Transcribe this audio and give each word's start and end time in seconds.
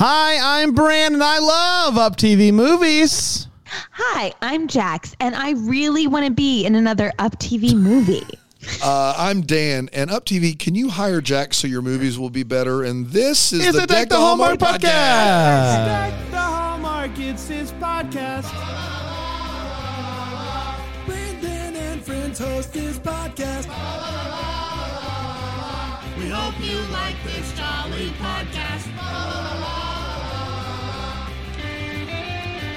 Hi, 0.00 0.60
I'm 0.62 0.74
Brandon. 0.74 1.20
I 1.20 1.40
love 1.40 1.98
Up 1.98 2.14
TV 2.14 2.52
movies. 2.52 3.48
Hi, 3.66 4.32
I'm 4.40 4.68
Jax, 4.68 5.16
and 5.18 5.34
I 5.34 5.54
really 5.54 6.06
want 6.06 6.24
to 6.24 6.30
be 6.30 6.64
in 6.64 6.76
another 6.76 7.12
Up 7.18 7.36
TV 7.40 7.74
movie. 7.74 8.22
Uh, 8.82 9.14
I'm 9.16 9.42
Dan, 9.42 9.88
and 9.92 10.10
Up 10.10 10.26
TV. 10.26 10.58
Can 10.58 10.74
you 10.74 10.90
hire 10.90 11.20
Jack 11.20 11.54
so 11.54 11.66
your 11.66 11.80
movies 11.80 12.18
will 12.18 12.28
be 12.28 12.42
better? 12.42 12.82
And 12.82 13.06
this 13.06 13.52
is, 13.52 13.64
Is 13.64 13.74
the 13.74 13.84
it 13.84 13.88
Deck 13.88 14.08
the 14.08 14.16
Hallmark 14.16 14.58
podcast? 14.58 15.86
Deck 15.86 16.30
the 16.30 16.36
Hallmark, 16.36 17.18
it's 17.18 17.48
his 17.48 17.72
podcast. 17.72 18.50
Brandon 21.06 21.76
and 21.76 22.02
friends 22.02 22.38
host 22.38 22.72
this 22.72 22.98
podcast. 22.98 23.68
We 26.18 26.28
hope 26.28 26.60
you 26.60 26.78
like 26.92 27.16
this 27.24 27.52
jolly 27.54 28.10
podcast. 28.18 28.77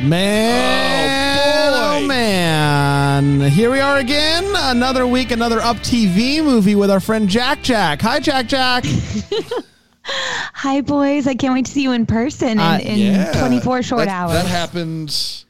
Man, 0.01 1.71
Oh, 1.73 1.99
oh, 2.01 2.07
man. 2.07 3.39
Here 3.51 3.69
we 3.71 3.79
are 3.79 3.97
again. 3.97 4.43
Another 4.55 5.05
week, 5.05 5.29
another 5.31 5.59
Up 5.59 5.77
TV 5.77 6.43
movie 6.43 6.73
with 6.75 6.89
our 6.89 6.99
friend 6.99 7.29
Jack 7.29 7.61
Jack. 7.61 8.01
Hi, 8.01 8.19
Jack 8.19 8.47
Jack. 8.47 8.83
Hi, 10.03 10.81
boys. 10.81 11.27
I 11.27 11.35
can't 11.35 11.53
wait 11.53 11.65
to 11.65 11.71
see 11.71 11.83
you 11.83 11.91
in 11.91 12.07
person 12.07 12.49
in, 12.53 12.59
Uh, 12.59 12.79
in 12.81 12.97
Yeah. 12.97 13.31
24 13.39 13.83
short 13.83 14.05
That- 14.05 14.09
hours. 14.09 14.33
That 14.33 14.47
happens. 14.47 15.45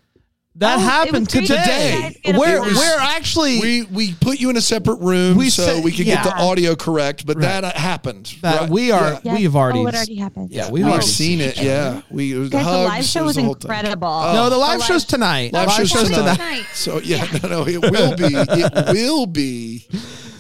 That 0.56 0.80
Oh, 0.80 0.82
it 0.82 0.84
happened 0.84 1.28
was 1.28 1.34
great 1.34 1.48
to 1.48 1.56
today. 1.56 1.64
see 1.64 1.96
you 1.96 2.02
guys 2.02 2.18
get 2.24 2.36
a 2.36 2.40
We're, 2.40 2.58
blast. 2.60 2.76
we're 2.76 3.00
actually. 3.00 3.60
We 3.62 3.84
we 3.84 4.14
put 4.16 4.40
you 4.42 4.50
in 4.50 4.58
a 4.58 4.62
separate 4.62 5.00
room 5.00 5.38
We 5.38 5.50
so 5.50 5.64
said- 5.66 5.84
we 5.84 5.94
could 5.94 6.06
get 6.06 6.26
the 6.26 6.36
audio 6.36 6.76
correct, 6.76 7.26
but 7.26 7.40
that 7.40 7.64
uh, 7.64 7.72
happened. 7.74 8.36
that 8.42 8.62
Right. 8.62 8.70
we 8.70 8.92
are. 8.92 9.22
Yeah. 9.24 9.36
We've 9.36 9.56
already. 9.56 9.80
Oh, 9.80 9.88
it 9.88 9.96
already 9.96 10.16
happened. 10.16 10.50
Yeah, 10.52 10.66
we've 10.70 10.84
We've 10.84 10.92
already 10.92 11.08
seen 11.08 11.40
it. 11.40 11.56
Yeah, 11.58 12.02
we 12.12 12.34
it 12.34 12.38
was 12.38 12.50
Guys, 12.50 12.66
the 12.66 12.70
hugs, 12.70 12.90
live 12.90 13.06
show 13.06 13.20
was 13.22 13.28
was 13.28 13.36
the 13.38 13.44
whole 13.44 13.54
thing. 13.54 13.72
incredible. 13.72 14.22
No, 14.34 14.50
the 14.50 14.58
live 14.58 14.80
The 14.80 14.86
show's 14.86 15.04
live- 15.04 15.08
tonight. 15.08 15.54
Live 15.54 15.72
show's 15.72 15.90
show's 15.90 16.10
tonight. 16.10 16.34
tonight. 16.36 16.66
So 16.74 17.00
yeah, 17.00 17.26
no, 17.44 17.50
no, 17.50 17.68
it 17.68 17.82
will 17.82 18.16
be. 18.18 18.26
It 18.36 18.94
will 18.94 19.26
be 19.28 19.88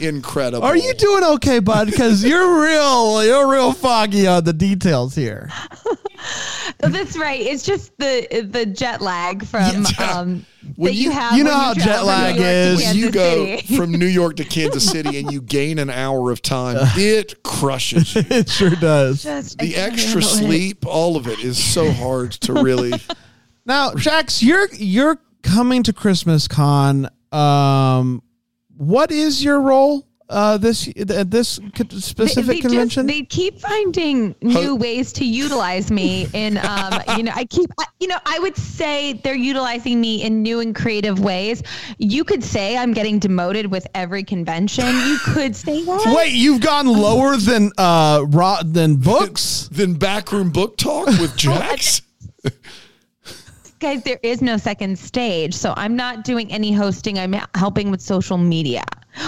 incredible. 0.01 0.65
Are 0.67 0.75
you 0.75 0.93
doing 0.93 1.23
okay, 1.35 1.59
bud? 1.59 1.85
Because 1.89 2.21
you're 2.21 2.61
real, 2.61 3.23
you're 3.23 3.47
real 3.49 3.71
foggy 3.71 4.27
on 4.27 4.43
the 4.43 4.51
details 4.53 5.15
here. 5.15 5.49
That's 6.79 7.17
right. 7.17 7.39
It's 7.41 7.63
just 7.63 7.97
the 7.97 8.47
the 8.51 8.65
jet 8.65 9.01
lag 9.01 9.45
from 9.45 9.85
Yeah. 9.99 10.11
um, 10.19 10.45
When 10.75 10.91
that 10.91 10.95
you, 10.95 11.03
you- 11.05 11.11
have. 11.11 11.37
you 11.37 11.43
know 11.43 11.53
how 11.55 11.73
travel 11.73 11.91
jet 11.93 12.03
lag 12.05 12.35
New 12.35 12.41
York 12.41 12.53
to 12.53 12.83
is. 12.83 12.95
You 12.95 13.11
go 13.11 13.57
from 13.77 13.91
New 13.91 14.05
York 14.05 14.35
to 14.37 14.43
Kansas 14.43 14.89
City 14.91 15.19
and 15.19 15.31
you 15.31 15.41
gain 15.41 15.79
an 15.79 15.89
hour 15.89 16.31
of 16.31 16.41
time. 16.41 16.77
It 16.97 17.43
crushes 17.43 18.15
you. 18.15 18.23
It 18.29 18.49
sure 18.49 18.71
does. 18.71 19.23
Just- 19.23 19.57
The 19.59 19.75
extra 19.75 20.21
handle 20.21 20.29
it. 20.29 20.45
sleep, 20.45 20.85
all 20.85 21.17
of 21.17 21.27
it 21.27 21.39
is 21.39 21.61
so 21.63 21.91
hard 21.91 22.31
to 22.33 22.53
really. 22.53 22.93
Now, 23.65 23.93
Jax, 23.93 24.41
you're 24.41 24.67
you're 24.73 25.17
coming 25.43 25.83
to 25.83 25.93
Christmas 25.93 26.47
Con. 26.47 27.07
Um, 27.31 28.21
what 28.77 29.11
is 29.11 29.43
your 29.43 29.61
role 29.61 30.07
uh, 30.31 30.57
this 30.57 30.87
at 30.87 31.29
this 31.29 31.59
specific 31.99 32.45
they, 32.45 32.53
they 32.55 32.59
convention? 32.61 33.07
Just, 33.07 33.19
they 33.19 33.25
keep 33.25 33.59
finding 33.59 34.35
new 34.41 34.75
ways 34.75 35.13
to 35.13 35.25
utilize 35.25 35.91
me 35.91 36.27
in, 36.33 36.57
um, 36.57 36.93
you 37.17 37.23
know, 37.23 37.33
I 37.35 37.45
keep, 37.45 37.69
you 37.99 38.07
know, 38.07 38.17
I 38.25 38.39
would 38.39 38.55
say 38.55 39.13
they're 39.13 39.35
utilizing 39.35 40.01
me 40.01 40.23
in 40.23 40.41
new 40.41 40.59
and 40.59 40.75
creative 40.75 41.19
ways. 41.19 41.61
You 41.97 42.23
could 42.23 42.43
say 42.43 42.77
I'm 42.77 42.93
getting 42.93 43.19
demoted 43.19 43.67
with 43.69 43.85
every 43.93 44.23
convention. 44.23 44.85
You 44.85 45.17
could 45.25 45.55
say 45.55 45.83
that. 45.83 46.13
Wait, 46.15 46.33
you've 46.33 46.61
gone 46.61 46.87
lower 46.87 47.37
than 47.37 47.71
uh 47.77 48.25
raw 48.27 48.61
than 48.63 48.95
books. 48.95 49.69
than 49.71 49.93
backroom 49.93 50.51
book 50.51 50.77
talk 50.77 51.07
with 51.07 51.35
Jax. 51.37 52.01
Guys, 53.79 54.03
there 54.03 54.19
is 54.21 54.43
no 54.43 54.57
second 54.57 54.99
stage, 54.99 55.55
so 55.55 55.73
I'm 55.75 55.95
not 55.95 56.23
doing 56.23 56.51
any 56.51 56.71
hosting. 56.71 57.17
I'm 57.17 57.33
helping 57.55 57.89
with 57.89 57.99
social 57.99 58.37
media, 58.37 58.83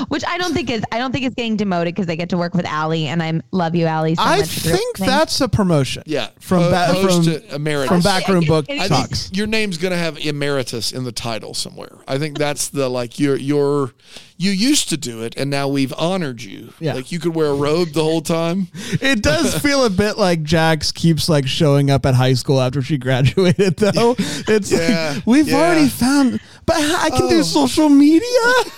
which 0.07 0.23
I 0.25 0.38
don't 0.38 0.53
think 0.53 0.69
is, 0.69 0.83
I 0.91 0.97
don't 0.97 1.11
think 1.11 1.25
it's 1.25 1.35
getting 1.35 1.55
demoted 1.57 1.94
because 1.95 2.09
I 2.09 2.16
get 2.16 2.29
to 2.29 2.38
work 2.38 2.53
with 2.53 2.66
Allie, 2.66 3.07
and 3.07 3.21
I 3.21 3.41
love 3.51 3.75
you, 3.75 3.85
Allie. 3.85 4.16
So 4.16 4.23
I 4.23 4.39
much 4.39 4.49
think 4.49 4.97
that's 4.97 5.39
a 5.41 5.47
promotion. 5.49 6.03
Yeah, 6.05 6.29
from 6.39 6.63
uh, 6.63 6.69
ba- 6.94 7.01
from 7.01 7.23
to 7.23 7.55
emeritus. 7.55 7.89
from 7.89 8.01
backroom 8.01 8.45
book 8.45 8.66
I 8.69 8.85
I 8.85 8.88
talks. 8.88 9.23
think 9.27 9.38
your 9.38 9.47
name's 9.47 9.77
gonna 9.77 9.97
have 9.97 10.17
emeritus 10.17 10.91
in 10.91 11.03
the 11.03 11.11
title 11.11 11.53
somewhere. 11.53 11.97
I 12.07 12.17
think 12.17 12.38
that's 12.38 12.69
the 12.69 12.89
like 12.89 13.19
you're 13.19 13.35
you're 13.38 13.94
you 14.35 14.51
used 14.51 14.89
to 14.89 14.97
do 14.97 15.21
it 15.21 15.35
and 15.38 15.49
now 15.49 15.67
we've 15.67 15.94
honored 15.94 16.41
you. 16.41 16.73
Yeah. 16.79 16.95
Like 16.95 17.11
you 17.11 17.19
could 17.19 17.35
wear 17.35 17.47
a 17.47 17.53
robe 17.55 17.89
the 17.89 18.03
whole 18.03 18.21
time. 18.21 18.67
It 19.01 19.21
does 19.21 19.57
feel 19.59 19.85
a 19.85 19.89
bit 19.89 20.17
like 20.17 20.44
Jax 20.44 20.91
keeps 20.91 21.29
like 21.29 21.47
showing 21.47 21.89
up 21.91 22.05
at 22.05 22.15
high 22.15 22.33
school 22.33 22.59
after 22.59 22.81
she 22.81 22.97
graduated, 22.97 23.77
though. 23.77 24.15
It's 24.19 24.71
Yeah, 24.71 25.13
like 25.15 25.25
we've 25.25 25.47
yeah. 25.47 25.55
already 25.57 25.88
found, 25.88 26.39
but 26.65 26.75
I 26.77 27.09
can 27.09 27.29
do 27.29 27.39
Oh. 27.39 27.44
social 27.44 27.89
media. 27.89 28.21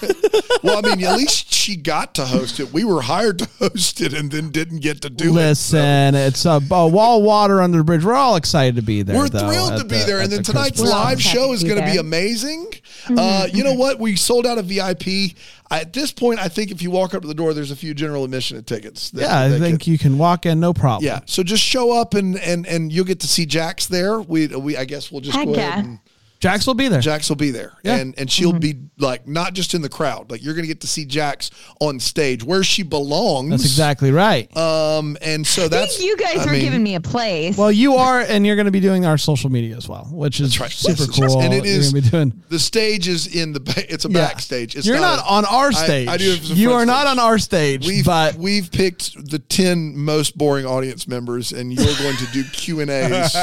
Well, 0.64 0.80
I 0.84 0.90
mean, 0.90 0.95
at 1.04 1.18
least 1.18 1.52
she 1.54 1.76
got 1.76 2.16
to 2.16 2.26
host 2.26 2.60
it. 2.60 2.72
We 2.74 2.84
were 2.84 3.02
hired 3.02 3.40
to 3.40 3.48
host 3.60 4.02
it 4.02 4.14
and 4.14 4.32
then 4.32 4.50
didn't 4.50 4.80
get 4.80 5.02
to 5.02 5.10
do 5.10 5.32
Listen, 5.32 5.80
it. 5.80 6.12
Listen, 6.14 6.16
it's 6.16 6.46
a, 6.46 6.62
a 6.76 6.88
wall 6.88 7.22
water 7.22 7.62
under 7.62 7.80
the 7.80 7.84
bridge. 7.84 8.04
We're 8.06 8.14
all 8.14 8.36
excited 8.36 8.76
to 8.76 8.82
be 8.82 9.02
there. 9.02 9.16
We're 9.18 9.30
though, 9.30 9.48
thrilled 9.48 9.72
at 9.74 9.78
to 9.80 9.84
be 9.86 9.98
the- 10.00 10.06
there. 10.06 10.22
And 10.22 10.32
then 10.32 10.40
the 10.40 10.44
tonight's 10.44 10.80
Christmas- 10.80 10.92
live 10.92 11.20
Happy 11.20 11.36
show 11.36 11.54
is 11.54 11.64
going 11.64 11.78
to 11.78 11.86
be 11.86 11.92
there. 11.92 12.00
amazing. 12.00 12.72
Uh, 13.10 13.48
you 13.52 13.64
know 13.64 13.74
what? 13.74 14.00
We 14.00 14.16
sold 14.16 14.46
out 14.46 14.58
a 14.58 14.64
VIP. 14.64 15.36
At 15.72 15.94
this 15.94 16.12
point, 16.12 16.40
I 16.40 16.48
think 16.48 16.72
if 16.72 16.82
you 16.82 16.92
walk 16.92 17.14
up 17.16 17.22
to 17.24 17.28
the 17.28 17.34
door, 17.34 17.54
there's 17.54 17.72
a 17.72 17.76
few 17.76 17.94
general 17.96 18.24
admission 18.24 18.64
tickets. 18.64 19.10
that- 19.12 19.22
Yeah, 19.22 19.40
I 19.40 19.48
that 19.50 19.60
think 19.60 19.80
get- 19.80 19.88
you 19.88 19.98
can 19.98 20.18
walk 20.18 20.46
in, 20.46 20.60
no 20.60 20.74
problem. 20.74 21.06
Yeah, 21.06 21.22
so 21.26 21.42
just 21.44 21.64
show 21.64 21.92
up 22.00 22.14
and 22.14 22.38
and 22.40 22.66
and 22.68 22.92
you'll 22.92 23.06
get 23.06 23.20
to 23.22 23.28
see 23.28 23.46
Jax 23.46 23.88
there. 23.88 24.22
We 24.22 24.48
we 24.48 24.78
I 24.78 24.86
guess 24.86 25.12
we'll 25.12 25.22
just 25.22 25.36
Heck 25.36 25.48
go 25.48 25.54
yeah. 25.56 25.68
ahead 25.70 25.86
and 25.86 26.00
Jax 26.46 26.68
will 26.68 26.74
be 26.76 26.88
there. 26.88 27.02
Jax 27.02 27.28
will 27.30 27.36
be 27.36 27.52
there, 27.52 27.74
Yeah. 27.84 27.96
and 27.96 28.14
and 28.18 28.32
she'll 28.32 28.54
be 28.54 28.76
like 28.98 29.28
not 29.28 29.54
just 29.54 29.74
in 29.74 29.82
the 29.82 29.90
crowd. 29.90 30.30
Like 30.30 30.44
you're 30.44 30.54
gonna 30.54 30.68
get 30.68 30.82
to 30.82 30.88
see 30.88 31.06
Jax 31.06 31.50
on 31.82 32.00
stage 32.00 32.44
where 32.44 32.64
she 32.64 32.84
belongs. 32.84 33.50
That's 33.50 33.64
exactly 33.66 34.12
right. 34.12 34.56
Um, 34.56 35.18
and 35.22 35.46
so 35.46 35.68
that's 35.68 35.98
think 35.98 36.08
you 36.08 36.18
guys 36.18 36.38
I 36.40 36.46
were 36.46 36.52
mean, 36.52 36.62
giving 36.62 36.84
me 36.84 36.96
a 36.96 37.02
place. 37.02 37.58
well, 37.58 37.72
you 37.72 37.96
are, 37.96 38.22
and 38.22 38.46
you're 38.46 38.56
going 38.56 38.66
to 38.66 38.72
be 38.72 38.80
doing 38.80 39.06
our 39.06 39.18
social 39.18 39.50
media 39.50 39.76
as 39.76 39.90
well, 39.90 40.08
which 40.12 40.40
is 40.40 40.60
right. 40.60 40.70
super 40.72 41.04
Yes, 41.04 41.18
yes. 41.20 41.34
cool. 41.34 41.42
And 41.42 41.54
it 41.54 41.66
You're 41.66 41.82
gonna 41.82 41.92
be 41.94 42.02
doing. 42.10 42.44
the 42.50 42.60
stage 42.60 43.08
is 43.08 43.28
in 43.36 43.54
the 43.54 43.60
ba- 43.60 43.92
it's 43.92 44.06
a 44.06 44.10
Yeah. 44.10 44.28
backstage. 44.28 44.76
It's 44.76 44.86
You're 44.86 45.00
not, 45.00 45.20
a- 45.20 45.26
on 45.26 45.46
our 45.46 45.72
stage. 45.72 46.08
I, 46.08 46.18
do 46.18 46.32
it 46.32 46.42
as 46.42 46.52
you 46.52 46.70
front 46.70 46.82
are 46.82 46.86
not 46.86 47.02
stage. 47.08 47.12
on 47.12 47.20
our 47.20 47.38
stage, 47.40 47.88
We've 47.88 48.06
but 48.06 48.36
we've 48.36 48.72
picked 48.72 49.30
the 49.32 49.40
ten 49.40 49.98
most 49.98 50.38
boring 50.38 50.66
audience 50.66 51.08
members, 51.08 51.52
and 51.52 51.74
you're 51.74 51.86
going 51.98 52.18
to 52.18 52.26
do 52.34 52.44
Q 52.54 52.82
and 52.82 52.90
A's 52.92 53.36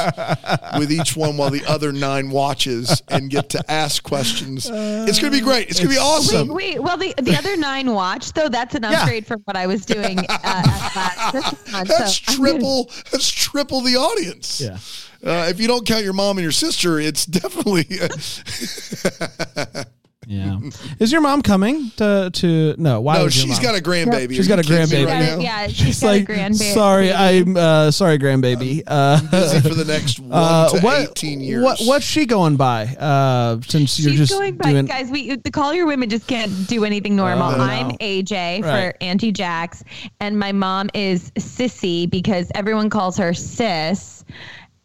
with 0.78 0.90
each 0.92 1.16
one 1.16 1.36
while 1.36 1.50
the 1.50 1.64
other 1.66 1.92
nine 1.92 2.30
watches 2.30 2.91
and 3.08 3.30
get 3.30 3.48
to 3.50 3.70
ask 3.70 4.02
questions. 4.02 4.68
it's 4.70 5.20
going 5.20 5.32
to 5.32 5.38
be 5.38 5.44
great. 5.44 5.70
It's 5.70 5.78
going 5.78 5.90
to 5.90 5.94
be 5.94 6.00
awesome. 6.00 6.48
Wait, 6.48 6.74
wait. 6.74 6.82
Well, 6.82 6.96
the 6.96 7.14
the 7.22 7.36
other 7.36 7.56
nine 7.56 7.92
watch 7.92 8.32
though. 8.32 8.48
That's 8.48 8.74
an 8.74 8.82
Yeah. 8.82 9.00
upgrade 9.00 9.26
from 9.26 9.40
what 9.44 9.56
I 9.56 9.66
was 9.66 9.84
doing 9.86 10.18
uh, 10.18 10.38
at 10.44 10.94
last 10.96 11.34
month. 11.34 11.88
That's 11.88 12.16
So 12.16 12.32
I'm 12.32 12.38
gonna- 12.38 12.50
triple. 12.52 12.90
That's 13.10 13.30
triple 13.30 13.80
the 13.80 13.96
audience. 13.96 14.60
Yeah. 14.60 14.78
Uh, 15.24 15.46
if 15.48 15.60
you 15.60 15.68
don't 15.68 15.86
count 15.86 16.02
your 16.02 16.12
mom 16.14 16.36
and 16.38 16.42
your 16.42 16.50
sister, 16.52 16.98
it's 16.98 17.26
definitely. 17.26 17.86
yeah. 20.32 20.58
Is 20.98 21.12
your 21.12 21.20
mom 21.20 21.42
coming 21.42 21.90
to 21.96 22.30
to? 22.32 22.74
No, 22.78 23.00
why? 23.00 23.14
no, 23.18 23.24
would 23.24 23.36
your 23.36 23.42
she's 23.46 23.56
mom? 23.56 23.62
got 23.62 23.78
a 23.78 23.82
grandbaby. 23.82 24.34
She's 24.34 24.46
Are 24.50 24.56
got 24.56 24.58
a 24.64 24.68
grandbaby. 24.68 25.06
right 25.06 25.22
Yeah, 25.22 25.34
now. 25.36 25.40
yeah, 25.42 25.66
she's 25.68 25.76
She's 25.76 26.00
got 26.00 26.06
like, 26.08 26.22
a 26.28 26.32
grandbaby. 26.32 26.74
sorry, 26.74 27.12
I'm 27.12 27.56
uh, 27.56 27.90
sorry, 27.90 28.18
grandbaby. 28.18 28.82
Uh, 28.86 29.20
Busy 29.30 29.60
for 29.60 29.74
the 29.74 29.84
next 29.92 30.18
one 30.20 30.30
uh, 30.32 30.68
to 30.70 30.80
what, 30.80 31.00
eighteen 31.10 31.40
years. 31.40 31.62
What 31.62 31.80
what's 31.84 32.04
she 32.06 32.24
going 32.26 32.56
by? 32.56 32.86
Uh, 32.86 33.60
since 33.66 33.98
you're 34.00 34.14
just 34.14 34.32
going 34.32 34.56
by, 34.56 34.70
doing. 34.72 34.86
guys. 34.86 35.10
We 35.10 35.36
the 35.36 35.50
Collier 35.50 35.86
women 35.86 36.08
just 36.08 36.26
can't 36.26 36.50
do 36.66 36.84
anything 36.84 37.14
normal. 37.16 37.50
Oh, 37.52 37.56
no. 37.56 37.62
I'm 37.64 37.90
AJ 37.98 38.62
Right. 38.62 38.92
for 38.92 38.94
Auntie 39.04 39.32
Jax, 39.32 39.84
and 40.20 40.38
my 40.38 40.52
mom 40.52 40.88
is 40.94 41.30
Sissy 41.32 42.08
because 42.08 42.50
everyone 42.54 42.88
calls 42.90 43.16
her 43.18 43.34
Sis, 43.34 44.24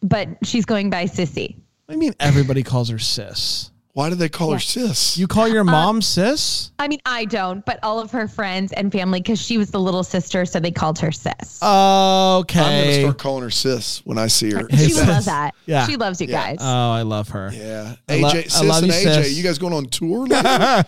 but 0.02 0.28
she's 0.42 0.64
going 0.64 0.90
by 0.90 1.04
Sissy. 1.04 1.56
I 1.88 1.96
mean, 1.96 2.12
everybody 2.20 2.62
calls 2.62 2.90
her 2.90 2.98
sis. 2.98 3.70
Why 3.98 4.10
do 4.10 4.14
they 4.14 4.28
call 4.28 4.52
her 4.52 4.60
sis? 4.60 5.18
You 5.18 5.26
call 5.26 5.46
Uh, 5.46 5.54
your 5.54 5.64
mom 5.64 6.02
sis? 6.02 6.70
I 6.78 6.86
mean, 6.86 7.00
I 7.04 7.24
don't, 7.24 7.64
but 7.66 7.80
all 7.82 7.98
of 7.98 8.12
her 8.12 8.28
friends 8.28 8.72
and 8.72 8.92
family, 8.92 9.18
because 9.20 9.42
she 9.42 9.58
was 9.58 9.72
the 9.72 9.80
little 9.80 10.04
sister, 10.04 10.46
so 10.46 10.60
they 10.60 10.70
called 10.70 11.00
her 11.00 11.10
Sis. 11.10 11.60
Okay. 11.60 12.60
I'm 12.60 12.84
going 12.84 12.86
to 12.94 13.00
start 13.00 13.18
calling 13.18 13.42
her 13.42 13.50
sis 13.50 14.00
when 14.06 14.16
I 14.16 14.28
see 14.28 14.52
her. 14.52 14.68
she 14.70 14.76
Sis. 14.90 14.98
would 15.00 15.08
love 15.08 15.24
that. 15.24 15.52
Yeah. 15.66 15.84
She 15.88 15.96
loves 15.96 16.20
you 16.20 16.28
Yeah. 16.28 16.46
guys. 16.46 16.58
Oh, 16.60 16.92
I 16.92 17.02
love 17.02 17.30
her. 17.30 17.50
Yeah, 17.52 17.96
I 18.08 18.18
lo- 18.20 18.30
AJ, 18.30 18.36
I 18.38 18.42
sis 18.42 18.62
love 18.62 18.82
and 18.84 18.86
you, 18.86 18.98
AJ, 19.00 19.14
sis. 19.24 19.36
you 19.36 19.42
guys 19.42 19.58
going 19.58 19.72
on 19.72 19.86
tour? 19.86 20.26
later? 20.28 20.84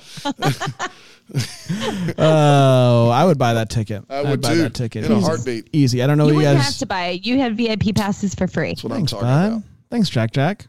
Oh, 2.16 3.10
I 3.12 3.24
would 3.24 3.38
buy 3.38 3.54
that 3.54 3.70
ticket. 3.70 4.04
I 4.08 4.20
I'd 4.20 4.40
buy 4.40 4.54
that 4.54 4.74
ticket 4.74 5.04
in 5.04 5.10
a 5.12 5.16
Easy. 5.18 5.26
heartbeat. 5.26 5.68
Easy. 5.72 6.02
I 6.02 6.06
don't 6.06 6.16
know 6.16 6.28
you 6.28 6.34
what 6.34 6.40
you 6.42 6.46
guys. 6.46 6.62
have 6.64 6.76
to 6.78 6.86
buy 6.86 7.06
it. 7.08 7.26
You 7.26 7.38
had 7.40 7.56
VIP 7.56 7.92
passes 7.96 8.36
for 8.36 8.46
free. 8.46 8.68
That's 8.70 8.84
what 8.84 8.92
Thanks, 8.92 9.12
I'm 9.12 9.18
talking 9.20 9.28
bud. 9.34 9.46
about. 9.58 9.62
Thanks, 9.90 10.08
Jack. 10.10 10.30
Jack. 10.32 10.66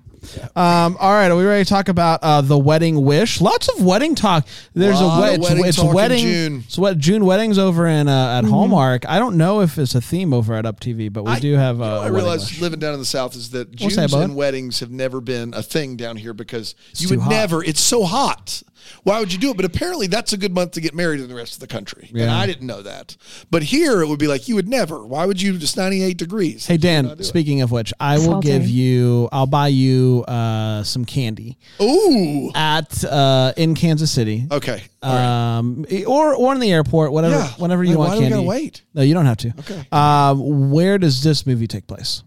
Um, 0.55 0.97
all 0.99 1.11
right, 1.11 1.29
are 1.31 1.35
we 1.35 1.43
ready 1.43 1.63
to 1.63 1.69
talk 1.69 1.87
about 1.89 2.19
uh, 2.21 2.41
the 2.41 2.57
wedding 2.57 3.03
wish? 3.03 3.41
Lots 3.41 3.69
of 3.69 3.83
wedding 3.83 4.13
talk. 4.15 4.45
There's 4.73 5.01
Lot 5.01 5.03
a 5.03 5.13
of 5.13 5.19
wed- 5.21 5.33
it's, 5.39 5.49
wedding 5.49 5.65
it's 5.65 5.77
talk 5.77 5.85
in 5.89 5.93
wedding. 5.95 6.19
June. 6.19 6.63
It's 6.65 6.77
what 6.77 6.97
June 6.99 7.25
weddings 7.25 7.57
over 7.57 7.87
in 7.87 8.07
uh, 8.07 8.37
at 8.39 8.45
Hallmark. 8.45 9.07
I 9.09 9.17
don't 9.19 9.37
know 9.37 9.61
if 9.61 9.77
it's 9.77 9.95
a 9.95 10.01
theme 10.01 10.33
over 10.33 10.53
at 10.53 10.65
Up 10.65 10.79
TV, 10.79 11.11
but 11.11 11.23
we 11.23 11.31
I- 11.31 11.39
do 11.39 11.53
have. 11.55 11.81
Uh, 11.81 11.83
you 11.85 11.89
know, 11.89 11.95
a 11.95 11.97
I 11.97 11.99
wedding 12.01 12.13
realize 12.15 12.39
wish. 12.51 12.61
living 12.61 12.79
down 12.79 12.93
in 12.93 12.99
the 12.99 13.05
south 13.05 13.35
is 13.35 13.49
that 13.51 13.69
What's 13.81 13.95
that, 13.95 14.01
Junes 14.09 14.11
bud? 14.11 14.23
and 14.23 14.35
weddings 14.35 14.79
have 14.79 14.91
never 14.91 15.21
been 15.21 15.53
a 15.53 15.63
thing 15.63 15.95
down 15.97 16.17
here 16.17 16.33
because 16.33 16.75
you 16.97 17.07
too 17.07 17.15
would 17.15 17.21
hot. 17.23 17.29
never. 17.31 17.63
It's 17.63 17.81
so 17.81 18.03
hot. 18.03 18.61
Why 19.03 19.19
would 19.19 19.31
you 19.33 19.39
do 19.39 19.51
it? 19.51 19.55
But 19.57 19.65
apparently, 19.65 20.07
that's 20.07 20.33
a 20.33 20.37
good 20.37 20.53
month 20.53 20.71
to 20.71 20.81
get 20.81 20.93
married 20.93 21.19
in 21.21 21.27
the 21.29 21.35
rest 21.35 21.53
of 21.55 21.59
the 21.59 21.67
country. 21.67 22.09
And 22.13 22.29
I 22.29 22.45
didn't 22.45 22.67
know 22.67 22.81
that. 22.81 23.15
But 23.49 23.63
here, 23.63 24.01
it 24.01 24.07
would 24.07 24.19
be 24.19 24.27
like 24.27 24.47
you 24.47 24.55
would 24.55 24.67
never. 24.67 25.05
Why 25.05 25.25
would 25.25 25.41
you? 25.41 25.55
It's 25.55 25.75
ninety 25.77 26.03
eight 26.03 26.17
degrees. 26.17 26.65
Hey 26.67 26.73
You 26.75 26.77
would 26.77 26.83
not 26.83 26.87
Dan, 27.09 27.17
do 27.17 27.21
it. 27.21 27.23
speaking 27.25 27.61
of 27.61 27.71
which, 27.71 27.93
I 27.99 28.17
will 28.17 28.25
Salty. 28.25 28.47
give 28.47 28.67
you. 28.67 29.29
I'll 29.31 29.45
buy 29.47 29.67
you 29.69 30.23
uh, 30.27 30.83
some 30.83 31.05
candy 31.05 31.57
Ooh. 31.81 32.51
at 32.55 33.03
uh, 33.05 33.53
in 33.57 33.75
Kansas 33.75 34.11
City. 34.11 34.45
Okay. 34.51 34.83
All 35.03 35.13
right. 35.15 35.57
Um, 35.57 35.85
or 36.07 36.35
or 36.35 36.53
in 36.53 36.59
the 36.59 36.71
airport, 36.71 37.11
whatever, 37.11 37.35
Yeah. 37.35 37.47
whenever 37.57 37.83
you 37.83 37.91
Like, 37.91 37.97
want 37.99 38.09
why 38.09 38.15
do 38.15 38.19
we 38.21 38.25
candy. 38.29 38.35
gotta 38.45 38.47
wait? 38.47 38.81
No, 38.93 39.01
you 39.01 39.13
don't 39.13 39.25
have 39.25 39.37
to. 39.37 39.53
Okay. 39.59 39.87
Um, 39.91 40.71
where 40.71 40.97
does 40.97 41.23
this 41.23 41.45
movie 41.47 41.67
take 41.67 41.87
place? 41.87 42.23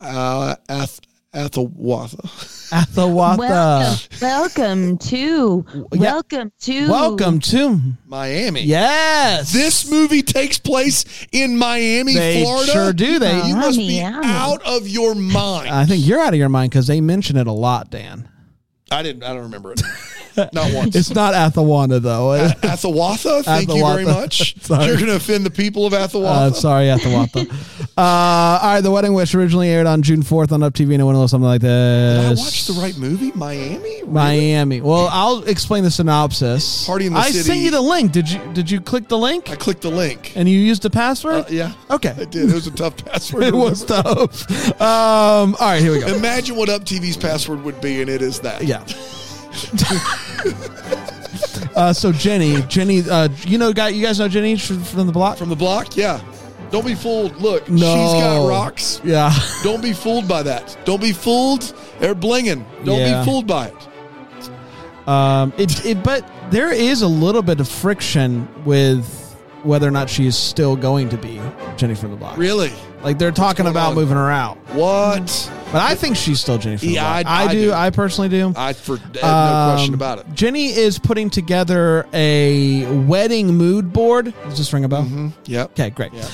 Uh, 0.00 0.56
Ath- 0.68 1.00
Athelwatha. 1.34 2.53
Athelwatha. 2.70 3.38
Welcome, 3.38 4.18
welcome 4.20 4.98
to, 4.98 5.64
Yeah. 5.92 6.00
welcome 6.00 6.52
to, 6.62 6.88
Welcome 6.88 7.40
to 7.40 7.80
Miami. 8.06 8.62
yes. 8.62 9.52
This 9.52 9.90
movie 9.90 10.22
takes 10.22 10.58
place 10.58 11.04
in 11.32 11.56
Miami, 11.58 12.14
They 12.14 12.42
Florida. 12.42 12.72
sure 12.72 12.92
do. 12.92 13.18
They- 13.18 13.46
You 13.48 13.56
must 13.56 13.78
be 13.78 14.00
Miami. 14.00 14.26
out 14.26 14.62
of 14.64 14.88
your 14.88 15.14
mind. 15.14 15.68
I 15.70 15.84
think 15.86 16.06
you're 16.06 16.20
out 16.20 16.32
of 16.32 16.38
your 16.38 16.48
mind 16.48 16.70
because 16.70 16.86
they 16.86 17.00
mention 17.00 17.36
it 17.36 17.46
a 17.46 17.52
lot, 17.52 17.90
Dan. 17.90 18.28
I 18.90 19.02
didn't. 19.02 19.22
I 19.24 19.28
don't 19.34 19.42
remember 19.42 19.72
it. 19.72 19.82
Not 20.36 20.72
once. 20.72 20.96
It's 20.96 21.10
not 21.14 21.34
Athelwanda 21.34 22.00
though. 22.00 22.30
Uh, 22.32 22.48
Athelwatha, 22.62 23.44
thank 23.44 23.68
you 23.68 23.84
very 23.84 24.04
much. 24.04 24.56
Sorry. 24.62 24.86
You're 24.86 24.96
going 24.96 25.06
to 25.08 25.16
offend 25.16 25.44
the 25.46 25.50
people 25.50 25.86
of 25.86 25.92
Athelwatha. 25.92 26.24
Uh, 26.24 26.52
sorry, 26.52 26.86
Athelwatha. 26.86 27.50
uh, 27.96 28.00
all 28.00 28.58
right, 28.74 28.80
The 28.80 28.90
Wedding 28.90 29.14
Wish 29.14 29.34
originally 29.34 29.68
aired 29.68 29.86
on 29.86 30.02
June 30.02 30.22
4th 30.22 30.52
on 30.52 30.62
Up 30.62 30.72
TV 30.72 30.92
and 30.92 31.00
it 31.00 31.04
went 31.04 31.14
a 31.16 31.18
little 31.18 31.28
something 31.28 31.46
like 31.46 31.60
this. 31.60 32.20
Did 32.20 32.38
I 32.38 32.42
watch 32.44 32.66
the 32.66 32.72
right 32.74 32.96
movie? 32.98 33.32
Miami? 33.34 33.78
Really? 33.78 34.02
Miami. 34.04 34.80
Well, 34.80 35.08
I'll 35.12 35.44
explain 35.44 35.84
the 35.84 35.90
synopsis. 35.90 36.86
Party 36.86 37.06
in 37.06 37.12
the 37.12 37.18
I 37.20 37.30
city. 37.30 37.38
sent 37.40 37.60
you 37.60 37.70
the 37.70 37.80
link. 37.80 38.12
Did 38.12 38.30
you 38.30 38.40
Did 38.52 38.70
you 38.70 38.80
click 38.80 39.08
the 39.08 39.18
link 39.18 39.50
I 39.50 39.56
clicked 39.56 39.82
the 39.82 39.90
link. 39.90 40.32
and 40.36 40.48
you 40.48 40.58
used 40.58 40.82
the 40.82 40.90
password? 40.90 41.44
Uh, 41.44 41.48
yeah. 41.50 41.72
Okay. 41.90 42.10
I 42.10 42.24
did. 42.24 42.50
It 42.50 42.54
was 42.54 42.66
a 42.66 42.70
tough 42.72 42.96
password. 43.04 43.44
it 43.44 43.54
was 43.54 43.84
tough. 43.84 44.50
Um, 44.80 45.54
all 45.60 45.68
right, 45.68 45.80
here 45.80 45.92
we 45.92 46.00
go. 46.00 46.06
Imagine 46.08 46.56
what 46.56 46.68
Up 46.68 46.82
TV's 46.84 47.16
password 47.16 47.62
would 47.64 47.80
be, 47.80 48.00
and 48.00 48.10
it 48.10 48.22
is 48.22 48.40
that. 48.40 48.64
Yeah. 48.64 48.84
uh, 51.76 51.92
so 51.92 52.12
Jenny, 52.12 52.62
Jenny, 52.62 53.02
uh, 53.08 53.28
you 53.46 53.58
know, 53.58 53.72
guy, 53.72 53.88
you 53.88 54.04
guys 54.04 54.18
know 54.18 54.28
Jenny 54.28 54.56
from 54.56 54.82
from 54.82 55.06
the 55.06 55.12
block. 55.12 55.38
From 55.38 55.48
the 55.48 55.56
block? 55.56 55.96
Yeah. 55.96 56.20
Don't 56.70 56.86
be 56.86 56.94
fooled. 56.94 57.36
Look, 57.36 57.68
no, 57.68 57.76
she's 57.76 58.22
got 58.22 58.48
rocks. 58.48 59.00
Yeah. 59.04 59.32
Don't 59.62 59.82
be 59.82 59.92
fooled 59.92 60.26
by 60.26 60.42
that. 60.42 60.76
Don't 60.84 61.00
be 61.00 61.12
fooled. 61.12 61.72
They're 62.00 62.14
blinging. 62.16 62.64
Don't 62.84 62.98
Yeah. 62.98 63.20
be 63.20 63.24
fooled 63.30 63.46
by 63.46 63.68
it. 63.68 65.08
Um, 65.08 65.52
it, 65.58 65.84
it, 65.84 66.02
but 66.02 66.26
there 66.50 66.72
is 66.72 67.02
a 67.02 67.06
little 67.08 67.42
bit 67.42 67.60
of 67.60 67.68
friction 67.68 68.48
with 68.64 69.23
whether 69.64 69.88
or 69.88 69.90
not 69.90 70.08
she 70.10 70.26
is 70.26 70.36
still 70.36 70.76
going 70.76 71.08
to 71.08 71.16
be 71.16 71.40
Jenny 71.76 71.94
from 71.94 72.10
the 72.10 72.16
block. 72.16 72.36
Really? 72.36 72.72
Like 73.02 73.18
they're 73.18 73.32
talking 73.32 73.66
about 73.66 73.90
on? 73.90 73.94
moving 73.96 74.16
her 74.16 74.30
out, 74.30 74.56
What? 74.72 75.50
but 75.72 75.82
I 75.82 75.94
think 75.94 76.16
she's 76.16 76.40
still 76.40 76.56
Jenny 76.56 76.76
from 76.78 76.88
Yeah, 76.88 77.18
the 77.18 77.24
block. 77.24 77.34
I- 77.34 77.44
I 77.44 77.52
do. 77.52 77.60
do. 77.66 77.72
I 77.72 77.90
personally 77.90 78.28
do. 78.30 78.52
I 78.56 78.72
for 78.72 78.98
no 79.22 79.28
Um, 79.28 79.72
question 79.74 79.94
about 79.94 80.20
it. 80.20 80.26
Jenny 80.34 80.68
is 80.68 80.98
putting 80.98 81.28
together 81.28 82.06
a 82.14 82.86
wedding 83.02 83.54
mood 83.56 83.92
board. 83.92 84.32
Does 84.48 84.56
this 84.58 84.72
ring 84.72 84.84
a 84.84 84.88
bell? 84.88 85.06
Yep. 85.44 85.72
Okay, 85.72 85.90
great. 85.90 86.12
Yeah. 86.14 86.24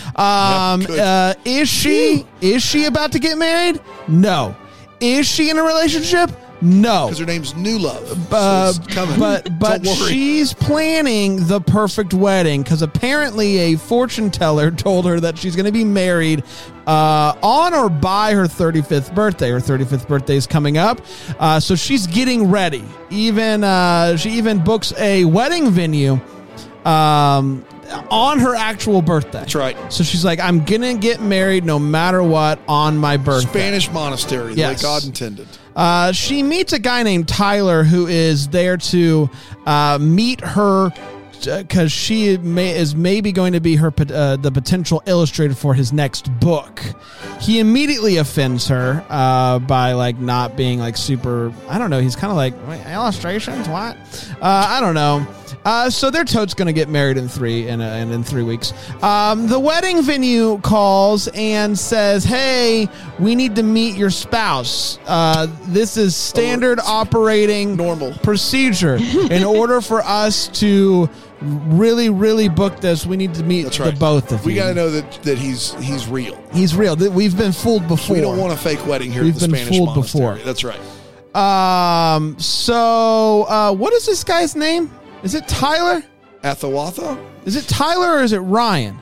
Um, 0.73 0.83
good. 0.83 0.99
uh, 1.00 1.35
is 1.44 1.69
she 1.69 2.25
is 2.41 2.62
she 2.62 2.85
about 2.85 3.12
to 3.12 3.19
get 3.19 3.37
married? 3.37 3.81
No. 4.06 4.55
Is 5.00 5.26
she 5.26 5.50
in 5.50 5.59
a 5.59 5.62
relationship? 5.62 6.31
No. 6.62 7.07
Because 7.07 7.19
her 7.19 7.27
name's 7.27 7.55
New 7.57 7.79
Love. 7.79 8.33
Uh, 8.33 8.73
so 8.73 9.17
but 9.19 9.59
but 9.59 9.87
she's 9.87 10.53
planning 10.53 11.47
the 11.47 11.61
perfect 11.61 12.12
wedding 12.12 12.62
because 12.62 12.83
apparently 12.83 13.59
a 13.59 13.77
fortune 13.77 14.31
teller 14.31 14.71
told 14.71 15.07
her 15.07 15.21
that 15.21 15.39
she's 15.39 15.57
going 15.57 15.67
to 15.67 15.73
be 15.73 15.85
married 15.85 16.45
uh, 16.87 17.35
on 17.43 17.73
or 17.75 17.89
by 17.89 18.35
her 18.35 18.45
35th 18.45 19.15
birthday. 19.15 19.51
Her 19.51 19.59
35th 19.61 20.07
birthday 20.07 20.37
is 20.37 20.47
coming 20.47 20.77
up, 20.77 21.01
uh, 21.39 21.61
so 21.61 21.75
she's 21.77 22.07
getting 22.07 22.51
ready. 22.51 22.85
Even 23.11 23.65
uh, 23.65 24.17
she 24.17 24.31
even 24.33 24.62
books 24.62 24.93
a 24.99 25.25
wedding 25.25 25.71
venue 25.71 26.21
um, 26.85 27.65
on 28.11 28.39
her 28.39 28.55
actual 28.55 29.03
birthday. 29.03 29.41
That's 29.41 29.55
right. 29.55 29.77
So 29.93 30.05
she's 30.05 30.25
like, 30.25 30.41
I'm 30.41 30.65
gonna 30.65 30.95
get 30.95 31.21
married 31.21 31.65
no 31.65 31.79
matter 31.79 32.23
what 32.23 32.59
on 32.69 32.97
my 32.97 33.17
birthday. 33.17 33.49
Spanish 33.51 33.91
monastery, 33.91 34.55
Yes. 34.55 34.83
God 34.83 35.05
intended. 35.05 35.49
Uh, 35.77 36.13
she 36.13 36.43
meets 36.43 36.73
a 36.73 36.79
guy 36.79 37.03
named 37.03 37.29
Tyler 37.29 37.85
who 37.85 38.07
is 38.07 38.49
there 38.49 38.77
to 38.77 39.31
uh, 39.67 39.99
meet 40.01 40.41
her 40.41 40.91
because 41.45 41.91
she 41.91 42.37
may, 42.39 42.77
is 42.77 42.95
maybe 42.95 43.33
going 43.33 43.55
to 43.55 43.61
be 43.61 43.77
her 43.77 43.93
uh, 43.99 44.37
the 44.37 44.51
potential 44.53 45.03
illustrator 45.07 45.55
for 45.55 45.75
his 45.75 45.93
next 45.93 46.29
book. 46.41 46.83
He 47.41 47.61
immediately 47.61 48.19
offends 48.19 48.69
her 48.69 49.05
uh, 49.09 49.59
by 49.61 49.93
like 49.93 50.19
not 50.19 50.57
being 50.57 50.79
like 50.79 50.97
super. 50.97 51.53
I 51.69 51.79
don't 51.79 51.91
know. 51.91 52.01
He's 52.01 52.17
kind 52.17 52.31
of 52.31 52.37
like 52.37 52.55
illustrations. 52.87 53.69
What? 53.69 53.97
Uh, 54.41 54.67
I 54.69 54.81
don't 54.81 54.95
know. 54.95 55.27
Uh, 55.64 55.91
so 55.91 56.11
their 56.11 56.25
totes 56.25 56.55
going 56.55 56.67
to 56.67 56.73
get 56.73 56.88
married 56.88 57.17
in 57.17 57.29
three 57.29 57.69
in, 57.69 57.81
a, 57.81 57.97
in 58.02 58.11
in 58.11 58.23
three 58.25 58.43
weeks. 58.43 58.73
Um, 59.02 59.47
the 59.47 59.58
wedding 59.58 60.02
venue 60.02 60.58
calls 60.61 61.29
and 61.29 61.79
says, 61.79 62.25
"Hey, 62.25 62.88
we 63.19 63.35
need 63.35 63.56
to 63.56 63.62
meet 63.62 63.97
your 63.97 64.11
spouse. 64.11 64.99
Uh, 65.06 65.47
this 65.69 65.97
is 65.97 66.14
standard 66.17 66.79
operating 66.81 67.76
Normal. 67.76 68.12
procedure. 68.23 68.97
In 68.97 69.44
order 69.44 69.81
for 69.81 70.00
us 70.02 70.49
to 70.61 71.08
really, 71.41 72.11
really 72.11 72.49
book 72.49 72.81
this, 72.81 73.06
we 73.06 73.17
need 73.17 73.32
to 73.35 73.43
meet 73.43 73.62
That's 73.62 73.79
the 73.79 73.93
both 73.99 74.31
of 74.32 74.41
you. 74.41 74.47
We 74.47 74.52
you. 74.55 74.58
got 74.61 74.69
to 74.69 74.75
know 74.75 74.91
that, 74.91 75.12
that 75.23 75.38
he's 75.38 75.73
he's 75.82 76.06
real. 76.08 76.43
He's 76.52 76.76
real. 76.76 76.97
Th- 76.97 77.11
We've 77.11 77.37
been 77.37 77.52
fooled 77.52 77.88
before. 77.88 78.17
We 78.17 78.20
don't 78.23 78.38
want 78.38 78.52
a 78.52 78.56
fake 78.56 78.85
wedding 78.87 79.11
here 79.12 79.23
We've 79.23 79.35
at 79.35 79.41
the 79.41 79.49
been 79.49 79.56
Spanish 79.56 79.76
fooled 79.76 79.88
monastery. 79.97 80.35
before. 80.37 80.44
That's 80.44 80.64
right. 80.64 80.81
Um. 81.35 82.38
So, 82.38 83.44
uh, 83.44 83.73
what 83.73 83.93
is 83.93 84.05
this 84.06 84.25
guy's 84.25 84.56
name? 84.56 84.91
Is 85.23 85.35
it 85.35 85.47
Tyler? 85.49 86.03
Athawatha? 86.43 87.23
Is 87.45 87.57
it 87.57 87.67
Tyler 87.69 88.19
or 88.19 88.23
is 88.23 88.33
it 88.33 88.39
Ryan? 88.39 88.99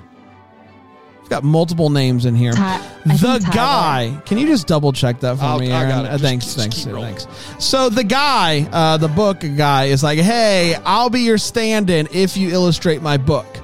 It's 1.21 1.29
got 1.29 1.45
multiple 1.45 1.91
names 1.91 2.25
in 2.25 2.35
here. 2.35 2.53
Ty- 2.53 2.81
the 3.05 3.47
guy. 3.53 4.21
Can 4.25 4.39
you 4.39 4.47
just 4.47 4.67
double 4.67 4.93
check 4.93 5.21
that 5.21 5.37
for 5.39 5.45
I'll- 5.45 5.59
me, 5.59 5.71
I 5.71 5.81
Aaron? 5.83 5.91
got 5.91 6.05
it. 6.05 6.09
Uh, 6.09 6.11
Just- 6.13 6.25
thanks, 6.25 6.45
just 6.47 6.57
thanks, 6.57 6.85
keep 6.85 6.95
thanks. 6.95 7.27
So 7.59 7.89
the 7.91 8.05
guy, 8.05 8.67
uh, 8.73 8.97
the 8.97 9.09
book 9.09 9.45
guy, 9.57 9.85
is 9.85 10.03
like, 10.03 10.19
"Hey, 10.19 10.77
I'll 10.87 11.11
be 11.11 11.21
your 11.21 11.39
stand-in 11.39 12.09
if 12.13 12.37
you 12.37 12.51
illustrate 12.51 13.03
my 13.03 13.19
book," 13.19 13.59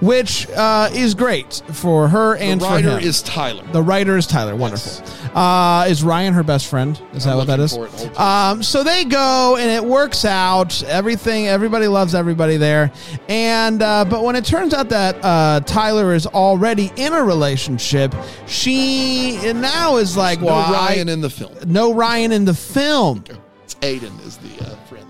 which 0.00 0.48
uh, 0.56 0.88
is 0.94 1.14
great 1.14 1.62
for 1.72 2.08
her 2.08 2.36
and 2.36 2.60
the 2.60 2.64
for 2.64 2.72
writer 2.72 2.98
him. 2.98 3.06
is 3.08 3.22
Tyler. 3.22 3.64
The 3.72 3.82
writer 3.82 4.16
is 4.16 4.26
Tyler. 4.26 4.56
Wonderful. 4.56 5.04
Uh, 5.34 5.86
is 5.88 6.02
Ryan 6.02 6.32
her 6.34 6.42
best 6.42 6.66
friend? 6.66 7.00
Is 7.14 7.24
that 7.24 7.30
I'm 7.32 7.36
what 7.38 7.46
that 7.46 7.58
looking 7.60 7.82
is? 7.84 7.92
for 8.02 8.06
it. 8.10 8.20
Um, 8.20 8.62
so 8.62 8.82
they 8.82 9.04
go 9.04 9.56
and 9.58 9.70
it 9.70 9.84
works 9.84 10.24
out. 10.24 10.82
Everything, 10.84 11.46
everybody 11.46 11.86
loves 11.86 12.14
everybody 12.14 12.56
there. 12.56 12.90
And 13.28 13.80
uh, 13.82 14.04
but 14.04 14.24
when 14.24 14.34
it 14.36 14.44
turns 14.44 14.74
out 14.74 14.88
that 14.88 15.16
uh, 15.24 15.60
Tyler 15.60 16.14
is 16.14 16.26
already 16.26 16.90
in 16.96 17.12
a 17.12 17.22
relationship, 17.22 18.14
she 18.46 19.38
now 19.54 19.96
is 19.96 20.16
like, 20.16 20.40
no 20.40 20.46
well, 20.46 20.56
I- 20.56 20.72
Ryan 20.94 21.08
in 21.08 21.20
the 21.20 21.30
film. 21.30 21.54
no 21.66 21.94
Ryan 21.94 22.32
in 22.32 22.44
the 22.44 22.54
film. 22.54 23.24
It's 23.62 23.74
Aiden 23.76 24.18
is 24.26 24.36
the 24.38 24.64
uh, 24.64 24.76
friend. 24.86 25.06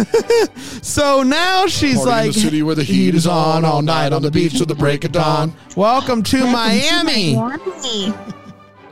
So 0.82 1.22
now 1.22 1.66
she's 1.66 1.96
Party 1.96 2.10
in 2.10 2.16
like, 2.26 2.32
the 2.34 2.40
city 2.40 2.62
where 2.62 2.74
the 2.74 2.82
heat 2.82 3.14
is 3.14 3.26
on 3.26 3.64
all 3.66 3.82
night 3.82 4.12
on 4.14 4.22
the 4.22 4.30
beach 4.30 4.56
till 4.56 4.64
the 4.66 4.74
break 4.74 5.04
of 5.04 5.12
dawn. 5.12 5.52
Welcome 5.76 6.22
to 6.24 6.38
Miami. 6.50 7.36
Miami. 7.36 8.14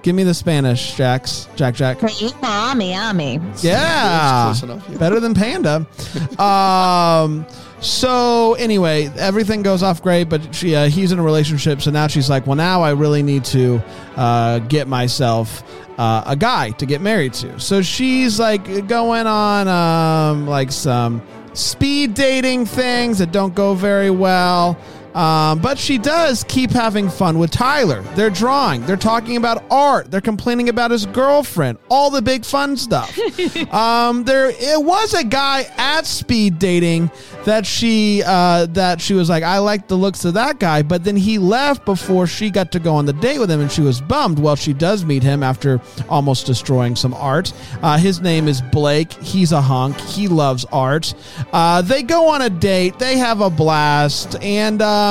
Give 0.02 0.14
me 0.14 0.22
the 0.22 0.34
Spanish, 0.34 0.94
Jax. 0.94 1.48
Jack, 1.56 1.74
Jack. 1.74 2.02
Miami, 2.02 2.32
Miami. 2.40 3.40
Yeah, 3.60 4.44
Close 4.46 4.62
enough, 4.62 4.88
yeah. 4.88 4.98
better 4.98 5.20
than 5.20 5.34
Panda. 5.34 5.86
um, 6.42 7.46
so 7.80 8.54
anyway, 8.54 9.10
everything 9.16 9.62
goes 9.62 9.82
off 9.82 10.02
great, 10.02 10.24
but 10.24 10.54
she 10.54 10.74
uh, 10.74 10.88
he's 10.88 11.12
in 11.12 11.18
a 11.18 11.22
relationship, 11.22 11.80
so 11.82 11.90
now 11.90 12.06
she's 12.06 12.30
like, 12.30 12.46
well, 12.46 12.56
now 12.56 12.82
I 12.82 12.92
really 12.92 13.22
need 13.22 13.44
to 13.46 13.82
uh, 14.16 14.60
get 14.60 14.88
myself. 14.88 15.62
Uh, 15.98 16.22
a 16.26 16.36
guy 16.36 16.70
to 16.70 16.86
get 16.86 17.00
married 17.00 17.32
to. 17.32 17.58
So 17.58 17.82
she's 17.82 18.38
like 18.38 18.86
going 18.86 19.26
on 19.26 19.66
um, 19.66 20.46
like 20.46 20.70
some 20.70 21.20
speed 21.54 22.14
dating 22.14 22.66
things 22.66 23.18
that 23.18 23.32
don't 23.32 23.52
go 23.52 23.74
very 23.74 24.10
well. 24.10 24.78
Um, 25.18 25.58
but 25.58 25.78
she 25.78 25.98
does 25.98 26.44
keep 26.44 26.70
having 26.70 27.10
fun 27.10 27.40
with 27.40 27.50
Tyler. 27.50 28.02
They're 28.14 28.30
drawing. 28.30 28.86
They're 28.86 28.96
talking 28.96 29.36
about 29.36 29.64
art. 29.68 30.12
They're 30.12 30.20
complaining 30.20 30.68
about 30.68 30.92
his 30.92 31.06
girlfriend. 31.06 31.78
All 31.90 32.08
the 32.08 32.22
big 32.22 32.44
fun 32.44 32.76
stuff. 32.76 33.18
um, 33.72 34.22
there, 34.22 34.50
it 34.50 34.80
was 34.80 35.14
a 35.14 35.24
guy 35.24 35.66
at 35.76 36.06
speed 36.06 36.60
dating 36.60 37.10
that 37.44 37.66
she 37.66 38.22
uh, 38.24 38.66
that 38.66 39.00
she 39.00 39.14
was 39.14 39.28
like, 39.28 39.42
I 39.42 39.58
like 39.58 39.88
the 39.88 39.96
looks 39.96 40.24
of 40.24 40.34
that 40.34 40.60
guy, 40.60 40.82
but 40.82 41.02
then 41.02 41.16
he 41.16 41.38
left 41.38 41.84
before 41.84 42.28
she 42.28 42.48
got 42.48 42.70
to 42.70 42.78
go 42.78 42.94
on 42.94 43.04
the 43.04 43.12
date 43.12 43.40
with 43.40 43.50
him, 43.50 43.60
and 43.60 43.72
she 43.72 43.80
was 43.80 44.00
bummed. 44.00 44.38
Well, 44.38 44.54
she 44.54 44.72
does 44.72 45.04
meet 45.04 45.24
him 45.24 45.42
after 45.42 45.80
almost 46.08 46.46
destroying 46.46 46.94
some 46.94 47.14
art. 47.14 47.52
Uh, 47.82 47.98
his 47.98 48.20
name 48.20 48.46
is 48.46 48.62
Blake. 48.62 49.12
He's 49.14 49.50
a 49.50 49.60
hunk. 49.60 49.98
He 49.98 50.28
loves 50.28 50.64
art. 50.66 51.12
Uh, 51.52 51.82
they 51.82 52.04
go 52.04 52.28
on 52.28 52.42
a 52.42 52.50
date. 52.50 53.00
They 53.00 53.18
have 53.18 53.40
a 53.40 53.50
blast, 53.50 54.36
and. 54.44 54.80
Um, 54.80 55.07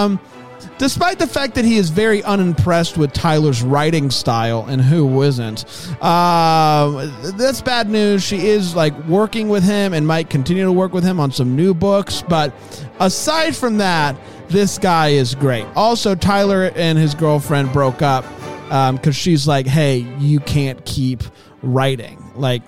Despite 0.77 1.17
the 1.17 1.27
fact 1.27 1.55
that 1.55 1.65
he 1.65 1.77
is 1.77 1.89
very 1.89 2.21
unimpressed 2.23 2.97
with 2.97 3.11
Tyler's 3.11 3.63
writing 3.63 4.11
style, 4.11 4.65
and 4.67 4.79
who 4.79 5.23
isn't, 5.23 5.65
uh, 6.01 7.09
that's 7.35 7.61
bad 7.61 7.89
news. 7.89 8.23
She 8.23 8.47
is 8.47 8.75
like 8.75 8.93
working 9.05 9.49
with 9.49 9.63
him 9.63 9.93
and 9.93 10.05
might 10.05 10.29
continue 10.29 10.65
to 10.65 10.71
work 10.71 10.93
with 10.93 11.03
him 11.03 11.19
on 11.19 11.31
some 11.31 11.55
new 11.55 11.73
books. 11.73 12.23
But 12.27 12.53
aside 12.99 13.55
from 13.55 13.79
that, 13.79 14.15
this 14.49 14.77
guy 14.77 15.09
is 15.09 15.33
great. 15.33 15.65
Also, 15.75 16.13
Tyler 16.15 16.71
and 16.75 16.97
his 16.97 17.15
girlfriend 17.15 17.73
broke 17.73 18.01
up 18.01 18.23
because 18.67 19.15
she's 19.15 19.47
like, 19.47 19.65
"Hey, 19.65 20.05
you 20.19 20.39
can't 20.39 20.83
keep 20.85 21.23
writing. 21.63 22.23
Like, 22.35 22.61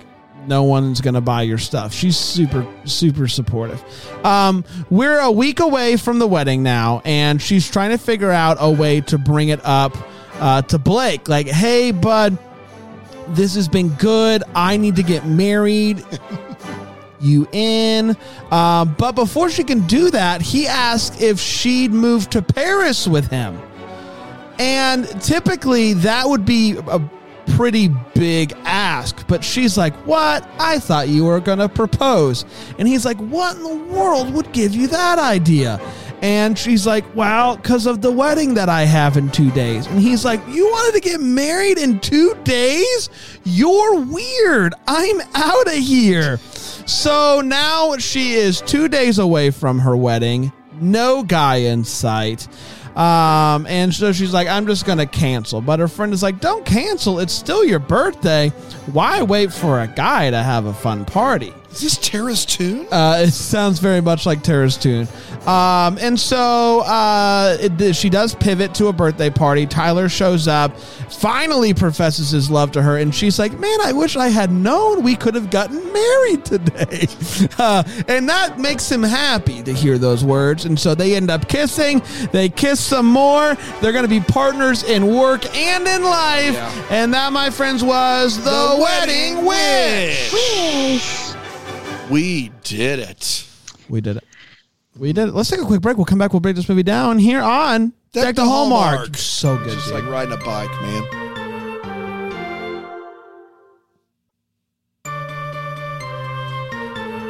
no 0.50 0.64
one's 0.64 1.00
gonna 1.00 1.20
buy 1.20 1.42
your 1.42 1.56
stuff. 1.56 1.94
She's 1.94 2.16
super, 2.16 2.66
super 2.84 3.28
supportive. 3.28 3.82
Um, 4.24 4.64
we're 4.90 5.20
a 5.20 5.30
week 5.30 5.60
away 5.60 5.96
from 5.96 6.18
the 6.18 6.26
wedding 6.26 6.62
now, 6.64 7.00
and 7.04 7.40
she's 7.40 7.70
trying 7.70 7.90
to 7.90 7.98
figure 7.98 8.32
out 8.32 8.58
a 8.60 8.70
way 8.70 9.00
to 9.02 9.16
bring 9.16 9.48
it 9.48 9.64
up 9.64 9.96
uh, 10.40 10.62
to 10.62 10.78
Blake. 10.78 11.28
Like, 11.28 11.46
hey, 11.46 11.92
bud, 11.92 12.36
this 13.28 13.54
has 13.54 13.68
been 13.68 13.90
good. 13.90 14.42
I 14.54 14.76
need 14.76 14.96
to 14.96 15.04
get 15.04 15.24
married. 15.24 16.04
you 17.20 17.46
in? 17.52 18.16
Um, 18.50 18.94
but 18.98 19.12
before 19.12 19.50
she 19.50 19.62
can 19.62 19.86
do 19.86 20.10
that, 20.10 20.42
he 20.42 20.66
asked 20.66 21.22
if 21.22 21.38
she'd 21.38 21.92
move 21.92 22.28
to 22.30 22.42
Paris 22.42 23.06
with 23.06 23.28
him. 23.28 23.60
And 24.58 25.06
typically 25.22 25.92
that 25.94 26.28
would 26.28 26.44
be 26.44 26.76
a 26.76 26.98
pretty 27.56 27.88
big 28.14 28.52
ask, 28.64 29.26
but 29.26 29.44
she's 29.44 29.76
like, 29.76 29.94
What? 30.06 30.48
I 30.58 30.78
thought 30.78 31.08
you 31.08 31.24
were 31.24 31.40
going 31.40 31.58
to 31.58 31.68
propose. 31.68 32.44
And 32.78 32.86
he's 32.86 33.04
like, 33.04 33.18
What 33.18 33.56
in 33.56 33.62
the 33.62 33.92
world 33.92 34.32
would 34.34 34.52
give 34.52 34.74
you 34.74 34.86
that 34.88 35.18
idea? 35.18 35.80
And 36.22 36.58
she's 36.58 36.86
like, 36.86 37.04
Well, 37.14 37.56
because 37.56 37.86
of 37.86 38.02
the 38.02 38.10
wedding 38.10 38.54
that 38.54 38.68
I 38.68 38.82
have 38.82 39.16
in 39.16 39.30
two 39.30 39.50
days. 39.52 39.86
And 39.86 40.00
he's 40.00 40.24
like, 40.24 40.40
You 40.48 40.66
wanted 40.66 41.02
to 41.02 41.08
get 41.08 41.20
married 41.20 41.78
in 41.78 42.00
two 42.00 42.36
days? 42.44 43.08
You're 43.44 44.00
weird. 44.00 44.74
I'm 44.86 45.20
out 45.34 45.66
of 45.66 45.74
here. 45.74 46.38
So 46.86 47.40
now 47.40 47.96
she 47.98 48.32
is 48.32 48.60
two 48.60 48.88
days 48.88 49.18
away 49.18 49.50
from 49.50 49.78
her 49.78 49.96
wedding, 49.96 50.52
no 50.80 51.22
guy 51.22 51.56
in 51.56 51.84
sight. 51.84 52.48
Um, 52.96 53.66
and 53.66 53.94
so 53.94 54.12
she's 54.12 54.32
like, 54.32 54.48
I'm 54.48 54.66
just 54.66 54.84
going 54.84 54.98
to 54.98 55.06
cancel. 55.06 55.60
But 55.60 55.78
her 55.80 55.88
friend 55.88 56.12
is 56.12 56.22
like, 56.22 56.40
Don't 56.40 56.64
cancel. 56.64 57.20
It's 57.20 57.32
still 57.32 57.64
your 57.64 57.78
birthday. 57.78 58.50
Why 58.92 59.22
wait 59.22 59.52
for 59.52 59.80
a 59.80 59.86
guy 59.86 60.30
to 60.30 60.42
have 60.42 60.66
a 60.66 60.74
fun 60.74 61.04
party? 61.04 61.54
Is 61.70 61.80
this 61.82 61.98
Tara's 61.98 62.44
tune? 62.44 62.86
Uh, 62.90 63.22
it 63.26 63.30
sounds 63.30 63.78
very 63.78 64.00
much 64.00 64.26
like 64.26 64.42
Tara's 64.42 64.76
tune. 64.76 65.06
Um, 65.46 65.98
and 65.98 66.18
so 66.18 66.80
uh, 66.80 67.56
it, 67.60 67.94
she 67.94 68.10
does 68.10 68.34
pivot 68.34 68.74
to 68.74 68.88
a 68.88 68.92
birthday 68.92 69.30
party. 69.30 69.66
Tyler 69.66 70.08
shows 70.08 70.48
up, 70.48 70.76
finally 70.78 71.72
professes 71.72 72.30
his 72.30 72.50
love 72.50 72.72
to 72.72 72.82
her, 72.82 72.96
and 72.96 73.14
she's 73.14 73.38
like, 73.38 73.56
Man, 73.58 73.78
I 73.82 73.92
wish 73.92 74.16
I 74.16 74.28
had 74.28 74.50
known 74.50 75.04
we 75.04 75.14
could 75.14 75.34
have 75.36 75.50
gotten 75.50 75.92
married 75.92 76.44
today. 76.44 77.06
Uh, 77.58 77.82
and 78.08 78.28
that 78.28 78.58
makes 78.58 78.90
him 78.90 79.02
happy 79.02 79.62
to 79.62 79.72
hear 79.72 79.98
those 79.98 80.24
words. 80.24 80.64
And 80.64 80.78
so 80.78 80.94
they 80.94 81.14
end 81.14 81.30
up 81.30 81.46
kissing. 81.48 82.00
They 82.32 82.48
kiss 82.48 82.80
some 82.80 83.06
more. 83.06 83.54
They're 83.80 83.92
going 83.92 84.04
to 84.04 84.08
be 84.08 84.20
partners 84.20 84.82
in 84.82 85.06
work 85.06 85.44
and 85.54 85.86
in 85.86 86.02
life. 86.02 86.54
Yeah. 86.54 86.86
And 86.90 87.12
that, 87.12 87.32
my 87.32 87.50
friends, 87.50 87.84
was 87.84 88.36
the, 88.38 88.44
The 88.44 88.78
wedding 88.80 89.44
Wedding 89.44 89.46
wish. 89.46 90.32
Wish. 90.32 91.29
We 92.10 92.50
did 92.64 92.98
it. 92.98 93.46
We 93.88 94.00
did 94.00 94.16
it. 94.16 94.24
We 94.96 95.12
did 95.12 95.28
it. 95.28 95.34
Let's 95.34 95.48
take 95.48 95.60
a 95.60 95.64
quick 95.64 95.80
break. 95.80 95.96
We'll 95.96 96.06
come 96.06 96.18
back. 96.18 96.32
We'll 96.32 96.40
break 96.40 96.56
this 96.56 96.68
movie 96.68 96.82
down 96.82 97.18
here 97.18 97.40
on 97.40 97.90
Deck 98.12 98.24
Deck 98.24 98.34
the 98.34 98.42
the 98.42 98.48
Hallmark. 98.48 98.96
Hallmark. 98.96 99.16
So 99.16 99.56
good. 99.58 99.70
Just 99.70 99.86
dude. 99.86 99.94
like 99.94 100.04
riding 100.04 100.32
a 100.32 100.44
bike, 100.44 100.70
man. 100.82 101.19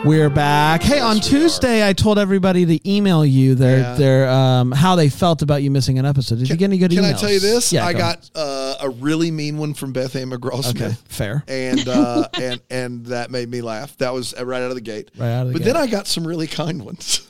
We're 0.05 0.31
back. 0.31 0.83
Hey, 0.83 0.99
on 0.99 1.17
Yes, 1.17 1.31
we. 1.31 1.39
Tuesday, 1.41 1.87
I 1.87 1.93
told 1.93 2.19
everybody 2.19 2.65
to 2.65 2.91
email 2.91 3.25
you 3.25 3.55
their 3.55 3.79
Yeah. 3.81 3.95
their 3.95 4.31
um 4.31 4.73
how 4.73 4.97
they 4.97 5.11
felt 5.11 5.43
about 5.43 5.63
you 5.63 5.71
missing 5.71 5.99
an 5.99 6.07
episode. 6.07 6.39
Did 6.39 6.49
you 6.49 6.57
get 6.57 6.65
any 6.67 6.79
good 6.79 6.91
emails? 6.91 6.95
Can 6.95 7.05
emails? 7.05 7.17
I 7.17 7.21
tell 7.21 7.33
you 7.33 7.41
this? 7.41 7.73
Yeah, 7.73 7.85
I 7.85 7.93
go. 7.93 7.99
got 7.99 8.31
uh, 8.35 8.77
a 8.81 8.89
really 8.89 9.31
mean 9.31 9.59
one 9.59 9.75
from 9.75 9.93
Beth 9.93 10.17
Ann 10.17 10.31
McGraw 10.31 10.67
Okay, 10.71 10.95
fair. 11.09 11.45
And 11.47 11.87
uh, 11.87 12.27
and 12.41 12.61
and 12.71 13.07
that 13.07 13.31
made 13.31 13.51
me 13.51 13.61
laugh. 13.61 13.95
That 13.99 14.15
was 14.15 14.35
right 14.41 14.63
out 14.63 14.71
of 14.71 14.75
the 14.75 14.81
gate. 14.81 15.11
Right 15.19 15.29
out 15.33 15.43
of 15.43 15.49
the 15.49 15.53
but 15.53 15.59
gate. 15.65 15.65
then 15.67 15.77
I 15.77 15.87
got 15.87 16.07
some 16.07 16.27
really 16.27 16.47
kind 16.47 16.83
ones. 16.83 17.29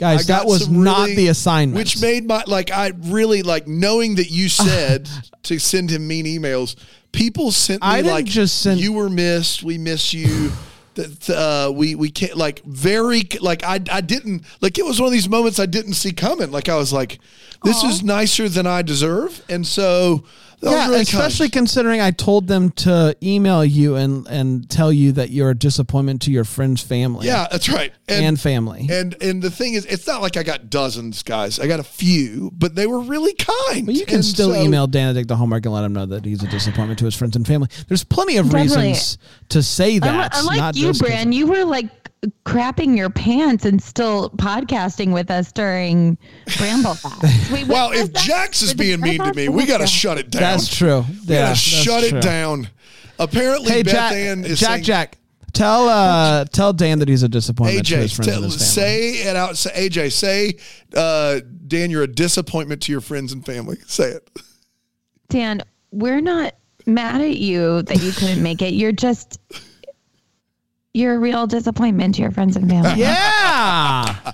Guys, 0.00 0.20
I 0.28 0.32
that 0.32 0.42
got 0.42 0.46
was 0.46 0.64
some 0.64 0.82
not 0.82 1.02
really- 1.02 1.14
the 1.16 1.28
assignment. 1.28 1.76
Which 1.78 2.00
made 2.02 2.26
my 2.26 2.42
like 2.48 2.72
I 2.72 2.92
really 3.04 3.42
like 3.42 3.68
knowing 3.68 4.16
that 4.16 4.30
you 4.30 4.48
said 4.48 5.08
to 5.44 5.58
send 5.60 5.90
him 5.90 6.06
mean 6.08 6.26
emails. 6.26 6.74
People 7.12 7.52
sent 7.52 7.80
me 7.80 7.88
I 7.88 7.96
didn't 7.98 8.10
like 8.12 8.26
just 8.26 8.60
send- 8.60 8.80
you 8.80 8.92
were 8.92 9.08
missed. 9.08 9.62
We 9.62 9.78
miss 9.78 10.12
you. 10.12 10.50
That 10.98 11.30
uh, 11.30 11.70
we 11.72 11.94
we 11.94 12.10
can't 12.10 12.36
like 12.36 12.60
very 12.64 13.22
like 13.40 13.62
I 13.62 13.80
I 13.88 14.00
didn't 14.00 14.42
like 14.60 14.78
it 14.78 14.84
was 14.84 15.00
one 15.00 15.06
of 15.06 15.12
these 15.12 15.28
moments 15.28 15.60
I 15.60 15.66
didn't 15.66 15.94
see 15.94 16.10
coming. 16.10 16.50
Like 16.50 16.68
I 16.68 16.74
was 16.74 16.92
like, 16.92 17.20
this 17.62 17.84
is 17.84 18.02
nicer 18.02 18.48
than 18.48 18.66
I 18.66 18.82
deserve, 18.82 19.44
and 19.48 19.64
so 19.64 20.24
that 20.60 20.70
yeah, 20.70 20.88
really 20.88 21.00
especially 21.02 21.46
kind. 21.46 21.52
considering 21.52 22.00
I 22.00 22.10
told 22.10 22.48
them 22.48 22.70
to 22.70 23.16
email 23.22 23.64
you 23.64 23.94
and 23.96 24.26
and 24.28 24.68
tell 24.68 24.92
you 24.92 25.12
that 25.12 25.30
you're 25.30 25.50
a 25.50 25.54
disappointment 25.54 26.22
to 26.22 26.32
your 26.32 26.44
friend's 26.44 26.82
family. 26.82 27.26
Yeah, 27.26 27.46
that's 27.50 27.68
right. 27.68 27.92
and, 28.08 28.40
family. 28.40 28.88
And 28.90 29.14
and 29.22 29.42
the 29.42 29.50
thing 29.50 29.74
is, 29.74 29.84
it's 29.86 30.06
not 30.06 30.20
like 30.22 30.36
I 30.36 30.42
got 30.42 30.70
dozens, 30.70 31.22
guys. 31.22 31.60
I 31.60 31.66
got 31.66 31.78
a 31.80 31.84
few, 31.84 32.50
but 32.56 32.74
they 32.74 32.86
were 32.86 33.00
really 33.00 33.34
kind. 33.34 33.86
But 33.86 33.94
you 33.94 34.04
can 34.06 34.16
And 34.16 34.24
still 34.24 34.52
so- 34.52 34.60
email 34.62 34.86
Dan 34.86 35.14
to 35.14 35.20
take 35.20 35.28
the 35.28 35.36
homework 35.36 35.64
and 35.64 35.74
let 35.74 35.84
him 35.84 35.92
know 35.92 36.06
that 36.06 36.24
he's 36.24 36.42
a 36.42 36.48
disappointment 36.48 36.98
to 37.00 37.04
his 37.04 37.14
friends 37.14 37.36
and 37.36 37.46
family. 37.46 37.68
There's 37.86 38.04
plenty 38.04 38.36
of 38.38 38.46
Definitely. 38.50 38.88
reasons 38.88 39.18
to 39.50 39.62
say 39.62 39.98
that. 40.00 40.08
Unlike, 40.08 40.32
unlike 40.40 40.58
not 40.58 40.76
you, 40.76 40.86
just 40.88 41.00
'cause- 41.00 41.08
Bran, 41.10 41.32
you 41.32 41.46
were 41.46 41.64
like 41.64 41.97
crapping 42.44 42.96
your 42.96 43.10
pants 43.10 43.64
and 43.64 43.82
still 43.82 44.30
podcasting 44.30 45.12
with 45.12 45.30
us 45.30 45.52
during 45.52 46.18
Bramble 46.56 46.94
Fest. 46.94 47.50
Wait, 47.52 47.66
Well, 47.68 47.92
if 47.92 48.12
that? 48.12 48.22
Jax 48.22 48.62
is 48.62 48.74
being 48.74 49.00
mean 49.00 49.22
to 49.22 49.32
me, 49.34 49.48
we 49.48 49.66
got 49.66 49.78
to 49.78 49.86
shut 49.86 50.18
it 50.18 50.30
down. 50.30 50.42
That's 50.42 50.74
true. 50.74 51.04
We 51.26 51.34
yeah, 51.34 51.46
got 51.46 51.50
to 51.50 51.54
shut 51.56 52.04
true. 52.08 52.18
it 52.18 52.22
down. 52.22 52.68
Apparently, 53.18 53.70
Hey, 53.72 53.82
Beth 53.82 53.92
Jack, 53.92 54.12
Ann 54.12 54.44
is 54.44 54.60
Jack, 54.60 54.68
saying, 54.70 54.82
Jack, 54.84 55.18
tell 55.52 55.88
uh, 55.88 56.44
tell 56.46 56.72
Dan 56.72 57.00
that 57.00 57.08
he's 57.08 57.22
a 57.24 57.28
disappointment 57.28 57.86
to 57.88 57.96
his 57.96 58.12
AJ, 58.12 58.16
friends 58.16 58.28
tell- 58.32 58.42
and 58.44 58.52
his 58.52 58.74
family. 58.74 58.92
say 58.92 59.10
it 59.28 59.36
out. 59.36 59.56
Say, 59.56 59.88
AJ, 59.88 60.12
say, 60.12 60.54
uh, 60.94 61.40
Dan, 61.66 61.90
you're 61.90 62.02
a 62.04 62.06
disappointment 62.12 62.82
to 62.82 62.92
your 62.92 63.00
friends 63.00 63.32
and 63.32 63.44
family. 63.44 63.76
Say 63.86 64.10
it. 64.10 64.30
Dan, 65.28 65.62
we're 65.90 66.20
not 66.20 66.54
mad 66.86 67.20
at 67.20 67.36
you 67.36 67.82
that 67.82 68.02
you 68.02 68.12
couldn't 68.12 68.42
make 68.42 68.62
it. 68.62 68.72
You're 68.74 68.92
just 68.92 69.40
you're 70.98 71.14
a 71.14 71.18
real 71.18 71.46
disappointment 71.46 72.14
to 72.16 72.22
your 72.22 72.30
friends 72.30 72.56
and 72.56 72.68
family. 72.68 72.94
yeah, 73.00 74.32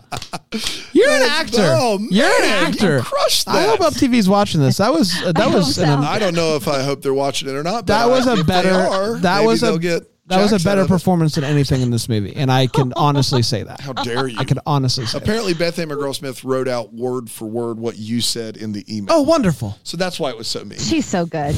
you're 0.92 1.10
an 1.10 1.22
actor. 1.22 1.58
Oh, 1.76 1.98
man, 1.98 2.08
you're 2.10 2.26
an 2.26 2.42
you 2.42 2.66
actor. 2.78 3.00
crushed 3.00 3.48
I 3.48 3.52
that. 3.60 3.68
hope 3.78 3.80
Up 3.82 3.92
TV's 3.94 4.28
watching 4.28 4.60
this. 4.60 4.78
That 4.78 4.92
was 4.92 5.14
uh, 5.24 5.32
that 5.32 5.40
I 5.48 5.54
was 5.54 5.76
hope 5.76 5.86
an, 5.86 6.02
so. 6.02 6.08
I 6.08 6.18
don't 6.18 6.34
know 6.34 6.56
if 6.56 6.66
I 6.68 6.82
hope 6.82 7.02
they're 7.02 7.14
watching 7.14 7.48
it 7.48 7.52
or 7.54 7.62
not. 7.62 7.86
But 7.86 7.98
that 7.98 8.08
was 8.08 8.26
I- 8.26 8.32
a 8.34 8.36
if 8.40 8.46
they 8.46 8.52
better 8.52 8.74
are, 8.74 9.18
that 9.18 9.36
maybe 9.36 9.46
was 9.46 9.62
a 9.62 9.66
they'll 9.66 9.78
get 9.78 10.02
that 10.26 10.40
was 10.40 10.52
a 10.52 10.54
Jax 10.54 10.64
better 10.64 10.80
of 10.80 10.86
it. 10.86 10.88
performance 10.88 11.34
than 11.34 11.44
anything 11.44 11.82
in 11.82 11.90
this 11.90 12.08
movie, 12.08 12.34
and 12.34 12.50
I 12.50 12.66
can 12.66 12.94
honestly 12.96 13.42
say 13.42 13.62
that. 13.62 13.82
How 13.82 13.92
dare 13.92 14.26
you? 14.26 14.38
I 14.38 14.44
can 14.44 14.58
honestly 14.64 15.04
say. 15.04 15.18
that. 15.18 15.22
Apparently, 15.22 15.52
Beth 15.52 15.78
Ann 15.78 15.90
McGraw 15.90 16.14
Smith 16.14 16.44
wrote 16.44 16.66
out 16.66 16.94
word 16.94 17.28
for 17.30 17.44
word 17.44 17.78
what 17.78 17.98
you 17.98 18.22
said 18.22 18.56
in 18.56 18.72
the 18.72 18.82
email. 18.88 19.14
Oh, 19.14 19.20
wonderful. 19.20 19.78
So 19.82 19.98
that's 19.98 20.18
why 20.18 20.30
it 20.30 20.38
was 20.38 20.48
so 20.48 20.64
mean. 20.64 20.78
She's 20.78 21.04
so 21.04 21.26
good. 21.26 21.54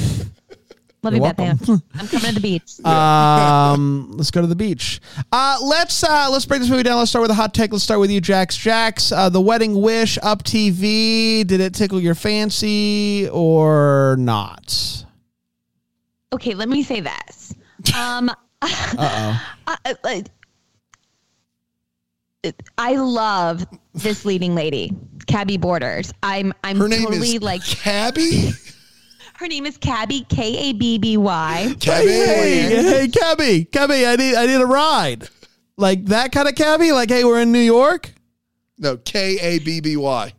Love 1.06 1.14
you, 1.14 1.22
You're 1.24 1.34
Beth 1.34 1.68
Ann. 1.68 1.82
I'm 1.94 2.08
coming 2.08 2.28
to 2.28 2.34
the 2.34 2.40
beach. 2.40 2.72
Um, 2.86 4.12
let's 4.16 4.30
go 4.30 4.40
to 4.40 4.46
the 4.46 4.56
beach. 4.56 5.00
Uh, 5.32 5.58
let's 5.62 6.02
uh, 6.04 6.28
let's 6.30 6.44
break 6.46 6.60
this 6.60 6.70
movie 6.70 6.82
down. 6.82 6.98
Let's 6.98 7.10
start 7.10 7.22
with 7.22 7.30
a 7.30 7.34
hot 7.34 7.52
take. 7.54 7.72
Let's 7.72 7.84
start 7.84 8.00
with 8.00 8.10
you, 8.10 8.20
Jax. 8.20 8.56
Jax, 8.56 9.12
uh, 9.12 9.28
the 9.28 9.40
Wedding 9.40 9.80
Wish 9.80 10.18
up 10.22 10.42
TV. 10.44 11.46
Did 11.46 11.60
it 11.60 11.74
tickle 11.74 12.00
your 12.00 12.14
fancy 12.14 13.28
or 13.30 14.16
not? 14.18 15.04
okay, 16.32 16.54
let 16.54 16.68
me 16.68 16.82
say 16.82 17.00
this. 17.00 17.54
Um, 17.96 18.28
Uh 18.28 18.34
oh. 18.98 19.54
I, 19.68 19.94
I- 20.04 20.24
I 22.78 22.94
love 22.96 23.66
this 23.94 24.24
leading 24.24 24.54
lady. 24.54 24.92
Kabby 25.26 25.56
Borders. 25.56 26.12
I'm 26.22 26.52
I'm 26.62 26.78
Her 26.78 26.88
name 26.88 27.02
totally 27.04 27.36
is 27.36 27.42
like 27.42 27.64
Cabby. 27.64 28.50
Her 29.38 29.48
name 29.48 29.66
is 29.66 29.76
Kabby 29.76 30.22
K 30.28 30.70
A 30.70 30.72
B 30.72 30.96
B 30.98 31.16
Y. 31.16 31.74
Kabby. 31.80 32.08
Hey, 32.08 32.60
hey, 32.82 33.08
cabby, 33.08 33.64
cabby, 33.66 34.06
I 34.06 34.16
need, 34.16 34.34
I 34.34 34.46
need 34.46 34.60
a 34.60 34.66
ride. 34.66 35.28
Like 35.76 36.06
that 36.06 36.32
kind 36.32 36.48
of 36.48 36.54
cabby. 36.54 36.92
Like, 36.92 37.10
hey, 37.10 37.22
we're 37.24 37.42
in 37.42 37.52
New 37.52 37.58
York. 37.58 38.12
No, 38.78 38.96
K 38.96 39.38
A 39.38 39.58
B 39.58 39.80
B 39.80 39.96
Y. 39.96 40.32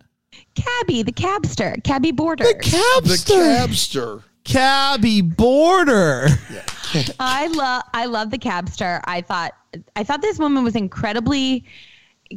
Kabby, 0.55 1.03
the 1.03 1.11
cabster, 1.11 1.83
Kabby 1.83 2.11
Border. 2.11 2.43
The 2.43 2.55
Cabster, 2.55 3.67
cabster. 3.67 4.23
cabby 4.43 5.21
border. 5.21 6.27
I 7.19 7.47
love 7.47 7.83
I 7.93 8.05
love 8.05 8.31
the 8.31 8.39
cabster. 8.39 8.99
I 9.05 9.21
thought 9.21 9.53
I 9.95 10.03
thought 10.03 10.23
this 10.23 10.39
woman 10.39 10.63
was 10.63 10.75
incredibly 10.75 11.65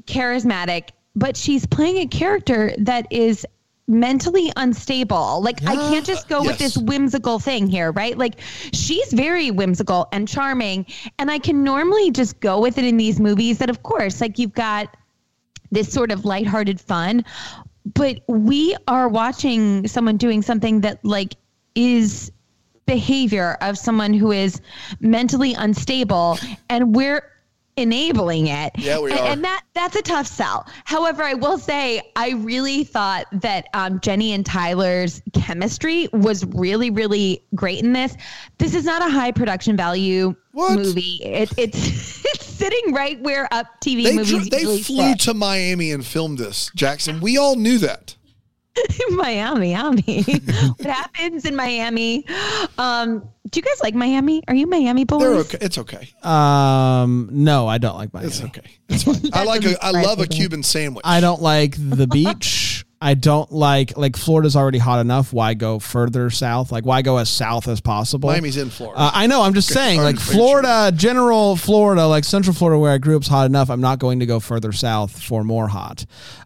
charismatic, 0.02 0.90
but 1.16 1.38
she's 1.38 1.64
playing 1.64 1.96
a 1.98 2.06
character 2.06 2.74
that 2.78 3.10
is 3.10 3.46
mentally 3.90 4.52
unstable. 4.56 5.42
Like 5.42 5.62
I 5.66 5.75
can't 5.75 6.06
just 6.06 6.28
go 6.28 6.42
with 6.42 6.59
this 6.59 6.78
whimsical 6.78 7.38
thing 7.38 7.66
here, 7.66 7.92
right? 7.92 8.16
Like 8.16 8.40
she's 8.73 9.12
very 9.12 9.50
whimsical 9.50 10.09
and 10.12 10.26
charming, 10.26 10.87
and 11.18 11.30
I 11.30 11.38
can 11.38 11.62
normally 11.64 12.11
just 12.11 12.40
go 12.40 12.61
with 12.61 12.78
it 12.78 12.85
in 12.85 12.97
these 12.97 13.20
movies 13.20 13.59
that 13.59 13.68
of 13.68 13.82
course, 13.82 14.20
like 14.20 14.38
you've 14.38 14.54
got 14.54 14.97
this 15.70 15.92
sort 15.92 16.11
of 16.11 16.25
lighthearted 16.25 16.80
fun, 16.80 17.25
but 17.94 18.20
we 18.28 18.76
are 18.88 19.09
watching 19.09 19.87
someone 19.87 20.16
doing 20.16 20.42
something 20.42 20.80
that 20.82 21.04
like 21.04 21.35
is 21.75 22.32
behavior 22.87 23.56
of 23.61 23.78
someone 23.78 24.12
who 24.12 24.32
is 24.32 24.61
mentally 24.99 25.54
unstable 25.54 26.37
and 26.68 26.94
we're 26.94 27.29
enabling 27.80 28.46
it. 28.49 28.72
Yeah, 28.78 29.00
we 29.00 29.10
and, 29.10 29.20
are. 29.20 29.26
and 29.26 29.44
that 29.44 29.62
that's 29.75 29.96
a 29.96 30.02
tough 30.02 30.26
sell. 30.26 30.66
However, 30.84 31.22
I 31.22 31.34
will 31.34 31.58
say 31.58 32.00
I 32.16 32.30
really 32.30 32.84
thought 32.84 33.26
that 33.40 33.68
um, 33.75 34.00
Jenny 34.00 34.32
and 34.32 34.44
Tyler's 34.46 35.22
chemistry 35.32 36.08
was 36.12 36.44
really, 36.46 36.90
really 36.90 37.42
great 37.54 37.82
in 37.82 37.92
this. 37.92 38.16
This 38.58 38.75
is 38.75 38.84
not 38.84 39.02
a 39.02 39.10
high 39.10 39.32
production 39.32 39.76
value 39.76 40.34
What? 40.52 40.76
movie. 40.78 41.18
It, 41.22 41.52
it's 41.56 42.25
it's 42.25 42.44
sitting 42.44 42.92
right 42.92 43.20
where 43.20 43.49
up 43.52 43.66
TV 43.84 44.04
They 44.04 44.16
movies 44.16 44.49
dr- 44.49 44.50
they 44.50 44.82
flew 44.82 45.10
sit. 45.12 45.20
to 45.20 45.34
Miami 45.34 45.92
and 45.92 46.04
filmed 46.04 46.38
this, 46.38 46.70
Jackson. 46.75 47.20
We 47.20 47.38
all 47.38 47.56
knew 47.56 47.78
that. 47.78 48.16
Miami, 49.10 49.70
Miami. 49.75 50.22
what 50.76 50.87
happens 50.87 51.44
in 51.44 51.56
Miami? 51.56 52.25
Um, 52.78 53.28
do 53.49 53.58
you 53.58 53.62
guys 53.62 53.80
like 53.82 53.94
Miami? 53.94 54.42
Are 54.49 54.54
you 54.54 54.66
Miami 54.66 55.04
boys? 55.04 55.20
They're 55.20 55.34
okay. 55.34 55.58
It's 55.60 55.78
okay. 55.78 56.08
Um, 56.22 57.28
no, 57.32 57.66
I 57.66 57.78
don't 57.78 57.96
like 57.96 58.12
Miami. 58.12 58.28
It's 58.28 58.42
okay. 58.42 58.78
It's 58.88 59.02
fine. 59.04 59.20
I 59.32 59.44
like 59.44 59.64
a. 59.64 59.76
I 59.84 59.90
love 59.90 60.20
a. 60.20 60.26
Cuban 60.26 60.62
sandwich. 60.62 61.02
I 61.04 61.20
don't 61.20 61.42
like 61.42 61.75
the 61.76 62.06
beach. 62.06 62.84
I 63.02 63.14
don't 63.14 63.50
like 63.50 63.97
like 63.97 64.14
Florida's 64.14 64.57
already 64.57 64.76
hot 64.76 65.00
enough. 65.00 65.33
Why 65.33 65.54
go 65.54 65.78
further 65.78 66.28
south? 66.28 66.71
Like 66.71 66.85
why 66.85 67.00
go 67.00 67.16
as 67.16 67.30
south 67.30 67.66
as 67.66 67.80
possible? 67.80 68.28
Miami's 68.28 68.59
in 68.59 68.69
Florida. 68.69 69.00
Uh, 69.00 69.11
I 69.14 69.26
know. 69.26 69.40
I'm 69.40 69.54
just 69.54 69.69
saying, 69.69 70.02
like 70.02 70.19
Florida, 70.19 70.92
general 70.95 71.57
Florida, 71.57 72.07
like 72.07 72.25
Central 72.25 72.54
Florida, 72.54 72.78
where 72.78 72.92
I 72.92 72.99
grew 72.99 73.16
up, 73.16 73.23
is 73.23 73.28
hot 73.28 73.47
enough. 73.47 73.71
I'm 73.71 73.80
not 73.80 74.00
going 74.00 74.21
to 74.21 74.26
go 74.26 74.38
further 74.38 74.73
south 74.73 75.23
for 75.23 75.42
more 75.45 75.66
hot. 75.66 76.04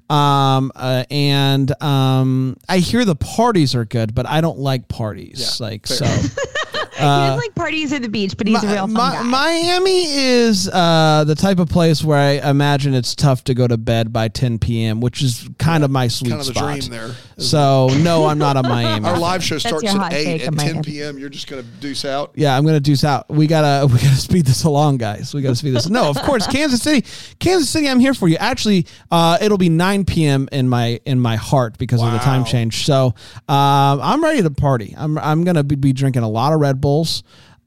Um, 0.09 0.71
uh, 0.77 1.05
and 1.11 1.83
um, 1.83 2.57
I 2.69 2.79
hear 2.79 3.05
the 3.05 3.17
parties 3.17 3.75
are 3.75 3.85
good, 3.85 4.15
but 4.15 4.29
I 4.29 4.41
don't 4.41 4.59
like 4.59 4.87
parties. 4.87 5.59
Yeah, 5.59 5.67
like 5.67 5.89
fair. 5.89 5.97
so. 5.97 6.41
he 6.97 7.01
doesn't 7.03 7.37
like 7.39 7.55
parties 7.55 7.93
at 7.93 8.03
the 8.03 8.09
beach, 8.09 8.37
but 8.37 8.47
he's 8.47 8.63
a 8.63 8.67
real 8.67 8.87
fun 8.87 8.89
Mi- 8.89 8.97
guy. 8.97 9.23
Miami 9.23 10.05
is 10.07 10.69
uh, 10.69 11.25
the 11.27 11.35
type 11.35 11.59
of 11.59 11.69
place 11.69 12.03
where 12.05 12.19
I 12.19 12.49
imagine 12.51 12.95
it's 12.95 13.15
tough 13.15 13.45
to 13.45 13.55
go 13.55 13.67
to 13.67 13.77
bed 13.77 14.13
by 14.13 14.29
10 14.29 14.59
p.m., 14.59 15.01
which 15.01 15.23
is 15.23 15.49
kind 15.59 15.85
of 15.85 15.91
my 15.91 16.09
sweet 16.09 16.31
kind 16.31 16.41
of 16.41 16.47
the 16.47 16.55
spot. 16.55 16.79
dream 16.79 16.91
there. 16.91 17.11
So 17.39 17.89
no, 18.03 18.27
I'm 18.27 18.39
not 18.39 18.57
a 18.57 18.63
Miami. 18.63 19.07
Our 19.07 19.19
live 19.19 19.43
show 19.43 19.59
starts 19.59 19.85
at 19.85 20.13
eight. 20.13 20.25
take 20.39 20.47
At 20.49 20.55
10 20.55 20.57
Miami. 20.57 20.83
p.m., 20.83 21.19
you're 21.19 21.29
just 21.29 21.49
gonna 21.49 21.63
deuce 21.63 22.05
out. 22.05 22.33
Yeah, 22.37 22.57
I'm 22.57 22.65
gonna 22.65 22.81
deuce 22.81 23.05
out. 23.05 23.29
We 23.29 23.47
gotta 23.47 23.87
we 23.93 23.95
gotta 23.95 24.15
speed 24.17 24.47
this 24.47 24.65
along, 24.65 24.99
guys. 24.99 25.35
We 25.35 25.43
gotta 25.43 25.57
speed 25.57 25.75
this. 25.75 25.89
No, 25.89 26.09
of 26.09 26.17
course, 26.23 26.47
Kansas 26.47 26.81
City, 26.83 27.07
Kansas 27.41 27.69
City. 27.69 27.89
I'm 27.89 27.99
here 28.01 28.15
for 28.15 28.29
you. 28.29 28.37
Actually, 28.37 28.87
uh, 29.11 29.39
it'll 29.41 29.59
be 29.59 29.69
9 29.69 30.05
p.m. 30.05 30.49
in 30.53 30.69
my 30.69 31.01
in 31.05 31.19
my 31.19 31.37
heart 31.37 31.77
because 31.79 32.03
of 32.03 32.13
the 32.13 32.19
time 32.19 32.45
change. 32.45 32.85
So 32.87 33.15
um, 33.49 34.01
I'm 34.01 34.23
ready 34.23 34.43
to 34.43 34.51
party. 34.51 34.95
I'm 34.97 35.19
I'm 35.19 35.45
gonna 35.45 35.65
be, 35.65 35.75
be 35.75 35.93
drinking 35.93 36.23
a 36.23 36.29
lot 36.29 36.53
of 36.53 36.61
Red 36.61 36.81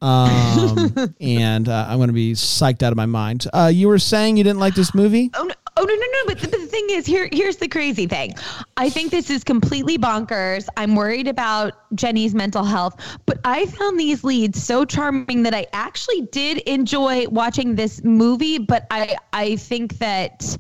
Um, 0.01 1.15
and 1.21 1.67
uh, 1.67 1.87
I'm 1.89 1.99
gonna 1.99 2.13
be 2.13 2.33
psyched 2.33 2.83
out 2.83 2.91
of 2.91 2.97
my 2.97 3.05
mind. 3.05 3.47
Uh, 3.53 3.71
you 3.73 3.87
were 3.87 3.99
saying 3.99 4.37
you 4.37 4.43
didn't 4.43 4.59
like 4.59 4.75
this 4.75 4.93
movie? 4.93 5.31
Oh 5.33 5.43
no, 5.43 5.53
oh 5.75 5.83
no, 5.83 5.93
no, 5.93 6.05
no! 6.05 6.19
But 6.27 6.39
the, 6.39 6.47
but 6.49 6.59
the 6.59 6.67
thing 6.67 6.87
is, 6.91 7.05
here, 7.05 7.27
here's 7.31 7.57
the 7.57 7.67
crazy 7.67 8.05
thing. 8.05 8.35
I 8.77 8.89
think 8.89 9.11
this 9.11 9.29
is 9.29 9.43
completely 9.43 9.97
bonkers. 9.97 10.67
I'm 10.77 10.95
worried 10.95 11.27
about 11.27 11.73
Jenny's 11.95 12.35
mental 12.35 12.63
health, 12.63 13.19
but 13.25 13.39
I 13.43 13.65
found 13.65 13.99
these 13.99 14.23
leads 14.23 14.61
so 14.61 14.85
charming 14.85 15.43
that 15.43 15.55
I 15.55 15.65
actually 15.73 16.21
did 16.31 16.59
enjoy 16.59 17.27
watching 17.29 17.75
this 17.75 18.03
movie. 18.03 18.59
But 18.59 18.85
I, 18.91 19.15
I 19.33 19.55
think 19.55 19.97
that 19.97 20.57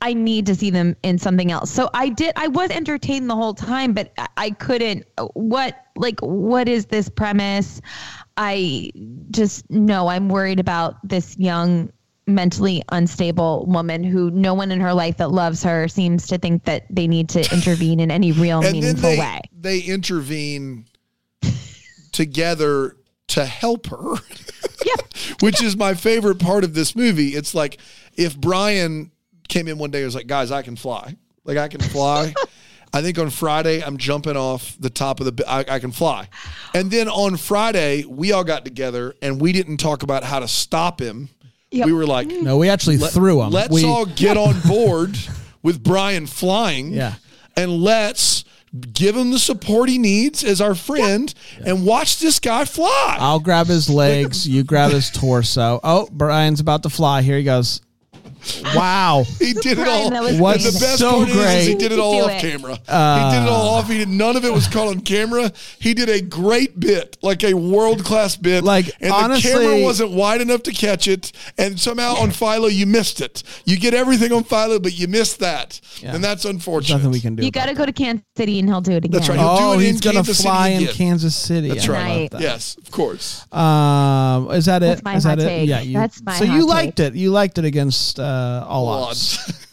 I 0.00 0.12
need 0.14 0.46
to 0.46 0.54
see 0.54 0.70
them 0.70 0.96
in 1.02 1.18
something 1.18 1.50
else. 1.52 1.70
So 1.70 1.90
I 1.94 2.08
did. 2.08 2.32
I 2.36 2.48
was 2.48 2.70
entertained 2.70 3.28
the 3.30 3.36
whole 3.36 3.54
time, 3.54 3.92
but 3.92 4.12
I- 4.36 4.50
couldn't. 4.50 5.04
What 5.34 5.76
like 5.96 6.20
what 6.20 6.68
is 6.68 6.86
this 6.86 7.08
premise? 7.08 7.80
I 8.36 8.90
just 9.30 9.68
no. 9.70 10.08
I'm 10.08 10.28
worried 10.28 10.60
about 10.60 10.96
this 11.06 11.36
young 11.38 11.90
mentally 12.26 12.82
unstable 12.90 13.64
woman 13.66 14.02
who 14.02 14.30
no 14.32 14.52
one 14.54 14.72
in 14.72 14.80
her 14.80 14.92
life 14.94 15.16
that 15.18 15.30
loves 15.30 15.62
her 15.62 15.86
seems 15.88 16.26
to 16.26 16.38
think 16.38 16.64
that 16.64 16.84
they 16.90 17.06
need 17.06 17.28
to 17.30 17.40
intervene 17.52 18.00
in 18.00 18.10
any 18.10 18.32
real 18.32 18.60
meaningful 18.72 19.10
they 19.10 19.18
way. 19.18 19.40
they 19.52 19.78
intervene 19.80 20.86
together 22.12 22.96
to 23.28 23.44
help 23.44 23.86
her. 23.88 24.14
Yep. 24.84 25.00
which 25.40 25.62
is 25.62 25.76
my 25.76 25.94
favorite 25.94 26.38
part 26.38 26.64
of 26.64 26.74
this 26.74 26.94
movie. 26.94 27.30
It's 27.30 27.54
like 27.54 27.78
if 28.14 28.36
Brian 28.38 29.10
came 29.48 29.68
in 29.68 29.78
one 29.78 29.90
day 29.90 29.98
and 29.98 30.06
was 30.06 30.14
like, 30.14 30.26
guys, 30.26 30.50
I 30.50 30.62
can 30.62 30.76
fly. 30.76 31.16
Like 31.44 31.58
I 31.58 31.68
can 31.68 31.80
fly. 31.80 32.34
I 32.92 33.02
think 33.02 33.18
on 33.18 33.30
Friday 33.30 33.82
I'm 33.82 33.98
jumping 33.98 34.36
off 34.36 34.76
the 34.80 34.90
top 34.90 35.20
of 35.20 35.36
the. 35.36 35.44
I, 35.48 35.64
I 35.68 35.78
can 35.78 35.92
fly, 35.92 36.28
and 36.74 36.90
then 36.90 37.08
on 37.08 37.36
Friday 37.36 38.04
we 38.04 38.32
all 38.32 38.44
got 38.44 38.64
together 38.64 39.14
and 39.20 39.40
we 39.40 39.52
didn't 39.52 39.78
talk 39.78 40.02
about 40.02 40.24
how 40.24 40.38
to 40.38 40.48
stop 40.48 41.00
him. 41.00 41.28
Yep. 41.72 41.86
We 41.86 41.92
were 41.92 42.06
like, 42.06 42.28
mm. 42.28 42.42
No, 42.42 42.56
we 42.56 42.68
actually 42.68 42.96
threw 42.96 43.42
him. 43.42 43.50
let's 43.50 43.70
we, 43.70 43.84
all 43.84 44.06
get 44.06 44.36
on 44.36 44.60
board 44.66 45.18
with 45.62 45.82
Brian 45.82 46.26
flying. 46.26 46.92
Yeah. 46.92 47.14
And 47.56 47.82
let's 47.82 48.44
give 48.92 49.16
him 49.16 49.30
the 49.30 49.38
support 49.38 49.88
he 49.88 49.98
needs 49.98 50.44
as 50.44 50.60
our 50.60 50.74
friend 50.74 51.32
and 51.64 51.84
watch 51.84 52.18
this 52.18 52.38
guy 52.38 52.64
fly. 52.64 53.16
I'll 53.18 53.40
grab 53.40 53.66
his 53.66 53.90
legs. 53.90 54.46
You 54.46 54.62
grab 54.62 54.92
his 54.92 55.10
torso. 55.10 55.80
Oh, 55.82 56.08
Brian's 56.12 56.60
about 56.60 56.82
to 56.84 56.90
fly. 56.90 57.22
Here 57.22 57.38
he 57.38 57.44
goes. 57.44 57.80
Wow. 58.74 59.24
He 59.38 59.52
did 59.52 59.66
it 59.66 59.76
Brian, 59.76 59.88
all. 60.04 60.10
that 60.10 60.22
was 60.22 60.38
What's 60.40 60.62
great. 60.62 60.72
the 60.74 60.80
best 60.80 60.98
so 60.98 61.10
part 61.18 61.28
is, 61.28 61.36
is 61.36 61.66
he 61.66 61.74
did 61.74 61.92
it 61.92 61.98
all 61.98 62.18
Do 62.18 62.24
off 62.24 62.30
it. 62.32 62.40
camera. 62.40 62.74
he 62.74 63.36
did 63.36 63.42
it 63.44 63.48
all 63.48 63.68
off. 63.74 63.88
He 63.88 63.98
did 63.98 64.08
none 64.08 64.36
of 64.36 64.44
it 64.44 64.52
was 64.52 64.66
caught 64.68 64.88
on 64.88 65.00
camera. 65.00 65.52
He 65.78 65.94
did 65.94 66.08
a 66.08 66.20
great 66.20 66.78
bit, 66.80 67.16
like 67.22 67.44
a 67.44 67.54
world 67.54 68.04
class 68.04 68.36
bit. 68.36 68.64
Like, 68.64 68.90
and 69.00 69.12
honestly- 69.12 69.50
the 69.52 69.58
camera 69.58 69.82
wasn't 69.82 70.10
wide 70.12 70.40
enough 70.40 70.62
to 70.64 70.72
catch 70.72 71.06
it, 71.08 71.32
and 71.58 71.78
somehow 71.78 72.14
on 72.16 72.30
Philo 72.30 72.66
you 72.68 72.86
missed 72.86 73.20
it. 73.20 73.42
You 73.64 73.78
get 73.78 73.94
everything 73.94 74.32
on 74.32 74.44
Philo, 74.44 74.78
but 74.78 74.98
you 74.98 75.06
missed 75.08 75.38
that, 75.40 75.80
Yeah. 76.02 76.14
and 76.14 76.24
that's 76.24 76.42
There's 76.42 76.54
unfortunate. 76.54 76.96
nothing 76.98 77.10
we 77.12 77.20
can 77.20 77.36
do. 77.36 77.44
You 77.44 77.50
got 77.50 77.66
to 77.66 77.74
go 77.74 77.84
to 77.86 77.92
Kansas 77.92 78.24
City 78.36 78.58
and 78.58 78.68
he'll 78.68 78.80
do 78.80 78.92
it 78.92 79.04
again. 79.04 79.10
That's 79.12 79.28
right. 79.28 79.38
He'll 79.38 79.48
Oh, 79.48 79.74
do 79.74 79.80
it 79.80 79.84
he's 79.86 80.00
gonna 80.00 80.16
Kansas 80.16 80.36
City 80.38 80.48
fly 80.48 80.68
in 80.68 80.82
again. 80.82 80.94
Kansas 80.94 81.36
City. 81.36 81.68
That's 81.68 81.88
right. 81.88 82.30
that. 82.30 82.40
Yes, 82.40 82.76
of 82.78 82.90
course. 82.90 83.44
Um, 83.52 84.50
is 84.50 84.66
that 84.66 84.82
it? 84.82 84.86
That's 84.86 85.02
my 85.04 85.16
Is 85.16 85.24
hot 85.24 85.38
that 85.38 85.50
it? 85.50 85.68
Yeah. 85.68 85.80
You, 85.80 85.94
That's 85.94 86.22
my 86.22 86.36
so 86.38 86.44
you 86.44 86.60
hot 86.66 86.68
liked 86.68 87.00
it. 87.00 87.14
You 87.14 87.30
liked 87.30 87.58
it 87.58 87.64
against 87.64 88.18
uh, 88.20 88.25
Uh, 88.26 88.66
all 88.68 88.86
Well, 88.86 89.04
odds. 89.04 89.66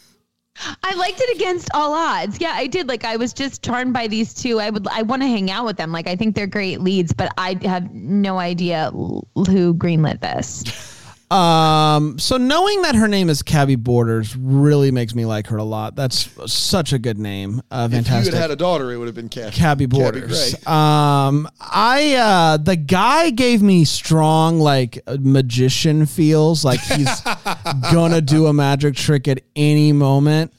I 0.84 0.94
liked 0.94 1.20
it 1.20 1.36
against 1.36 1.68
all 1.74 1.92
odds. 1.92 2.40
Yeah, 2.40 2.52
I 2.54 2.68
did. 2.68 2.88
Like 2.88 3.04
I 3.04 3.16
was 3.16 3.32
just 3.32 3.64
charmed 3.64 3.92
by 3.92 4.06
these 4.06 4.32
two. 4.32 4.60
I 4.60 4.70
would 4.70 4.86
I 4.88 5.02
want 5.02 5.22
to 5.22 5.28
hang 5.28 5.50
out 5.50 5.64
with 5.64 5.76
them. 5.76 5.90
Like 5.90 6.06
I 6.06 6.14
think 6.14 6.36
they're 6.36 6.46
great 6.46 6.80
leads, 6.80 7.12
but 7.12 7.32
I 7.36 7.58
have 7.64 7.92
no 7.92 8.38
idea 8.38 8.90
who 8.92 9.74
greenlit 9.74 10.20
this. 10.20 10.62
Um, 11.30 12.18
so 12.18 12.36
knowing 12.36 12.82
that 12.82 12.94
her 12.94 13.08
name 13.08 13.28
is 13.30 13.42
Kabby 13.42 13.76
Borders 13.76 14.36
really 14.36 14.90
makes 14.90 15.14
me 15.14 15.24
like 15.24 15.46
her 15.48 15.56
a 15.56 15.64
lot. 15.64 15.96
That's 15.96 16.28
such 16.52 16.92
a 16.92 16.98
good 16.98 17.18
name. 17.18 17.62
Uh, 17.70 17.88
if 17.90 18.06
you 18.08 18.14
had 18.14 18.34
had 18.34 18.50
a 18.50 18.56
daughter, 18.56 18.92
it 18.92 18.98
would 18.98 19.06
have 19.06 19.14
been 19.14 19.28
Kabby. 19.28 19.50
Kabby 19.56 19.86
Borders. 19.86 20.54
Gray. 20.54 20.72
Um, 20.72 21.48
I 21.60 22.14
uh, 22.14 22.56
the 22.58 22.76
guy 22.76 23.30
gave 23.30 23.62
me 23.62 23.84
strong 23.84 24.60
like 24.60 24.98
magician 25.18 26.06
feels 26.06 26.64
like 26.64 26.80
he's 26.80 27.20
gonna 27.92 28.20
do 28.20 28.46
a 28.46 28.52
magic 28.52 28.94
trick 28.94 29.26
at 29.26 29.40
any 29.56 29.92
moment. 29.92 30.52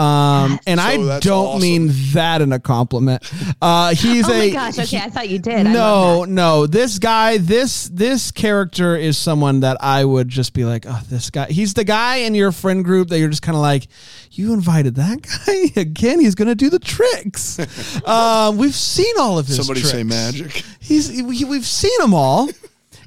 Um, 0.00 0.58
and 0.66 0.80
So 0.80 0.86
I 0.86 1.18
don't 1.20 1.46
awesome. 1.46 1.60
mean 1.62 1.90
that 2.12 2.40
in 2.40 2.52
a 2.52 2.58
compliment. 2.58 3.22
Uh, 3.60 3.94
he's 3.94 4.26
Oh 4.28 4.32
a 4.32 4.38
my 4.38 4.50
gosh. 4.50 4.78
Okay, 4.78 4.98
I 4.98 5.10
thought 5.10 5.28
you 5.28 5.38
did. 5.38 5.64
No, 5.64 6.24
no. 6.24 6.66
This 6.66 6.98
guy, 6.98 7.36
this 7.36 7.88
this 7.92 8.30
character 8.30 8.96
is 8.96 9.18
someone 9.18 9.60
that 9.60 9.76
I 9.80 10.04
would 10.04 10.28
just 10.28 10.54
be 10.54 10.64
like, 10.64 10.86
oh, 10.88 11.00
this 11.10 11.28
guy. 11.30 11.46
He's 11.46 11.74
the 11.74 11.84
guy 11.84 12.16
in 12.16 12.34
your 12.34 12.50
friend 12.52 12.84
group 12.84 13.08
that 13.08 13.18
you're 13.18 13.28
just 13.28 13.42
kind 13.42 13.56
of 13.56 13.62
like, 13.62 13.88
you 14.30 14.52
invited 14.54 14.94
that 14.94 15.20
guy 15.22 15.72
again. 15.80 16.20
He's 16.20 16.34
gonna 16.34 16.54
do 16.54 16.70
the 16.70 16.78
tricks. 16.78 17.58
um, 18.06 18.56
we've 18.56 18.74
seen 18.74 19.14
all 19.18 19.38
of 19.38 19.46
his. 19.46 19.56
Somebody 19.56 19.80
say 19.82 20.02
magic. 20.02 20.62
He's 20.80 21.10
we, 21.22 21.44
we've 21.44 21.66
seen 21.66 21.98
them 22.00 22.14
all. 22.14 22.48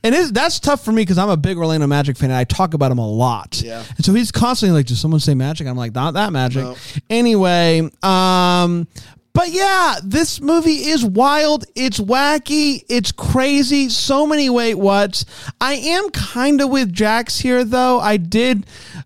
And 0.04 0.14
that's 0.36 0.60
tough 0.60 0.84
for 0.84 0.92
me 0.92 1.04
because 1.04 1.18
I'm 1.18 1.30
a 1.30 1.38
big 1.38 1.58
Orlando 1.58 1.88
Magic 1.88 2.18
fan 2.18 2.30
and 2.30 2.38
I 2.38 2.44
talk 2.44 2.74
about 2.74 2.92
him 2.92 2.98
a 2.98 3.08
lot. 3.08 3.62
Yeah. 3.64 3.84
And 3.96 4.06
so 4.06 4.14
he's 4.14 4.32
constantly 4.32 4.78
like, 4.78 4.86
"Does 4.86 5.00
someone 5.00 5.22
say 5.22 5.34
Magic?" 5.34 5.66
I'm 5.66 5.78
like, 5.78 5.96
"Not 5.96 6.16
that 6.16 6.34
Magic." 6.34 6.64
No. 6.64 6.76
Anyway, 7.10 7.90
um, 8.04 8.88
but 9.34 9.50
yeah, 9.50 9.96
this 10.04 10.42
movie 10.42 10.90
is 10.90 11.04
wild. 11.04 11.66
It's 11.74 12.00
wacky. 12.00 12.84
It's 12.88 13.12
crazy. 13.12 13.90
So 13.90 14.28
many 14.28 14.50
wait 14.50 14.76
whats. 14.76 15.26
I 15.60 15.74
am 15.74 16.10
kind 16.12 16.62
of 16.62 16.70
with 16.70 16.94
Jax 16.94 17.40
here 17.40 17.64
though. 17.64 18.00
I 18.00 18.18
did 18.18 18.66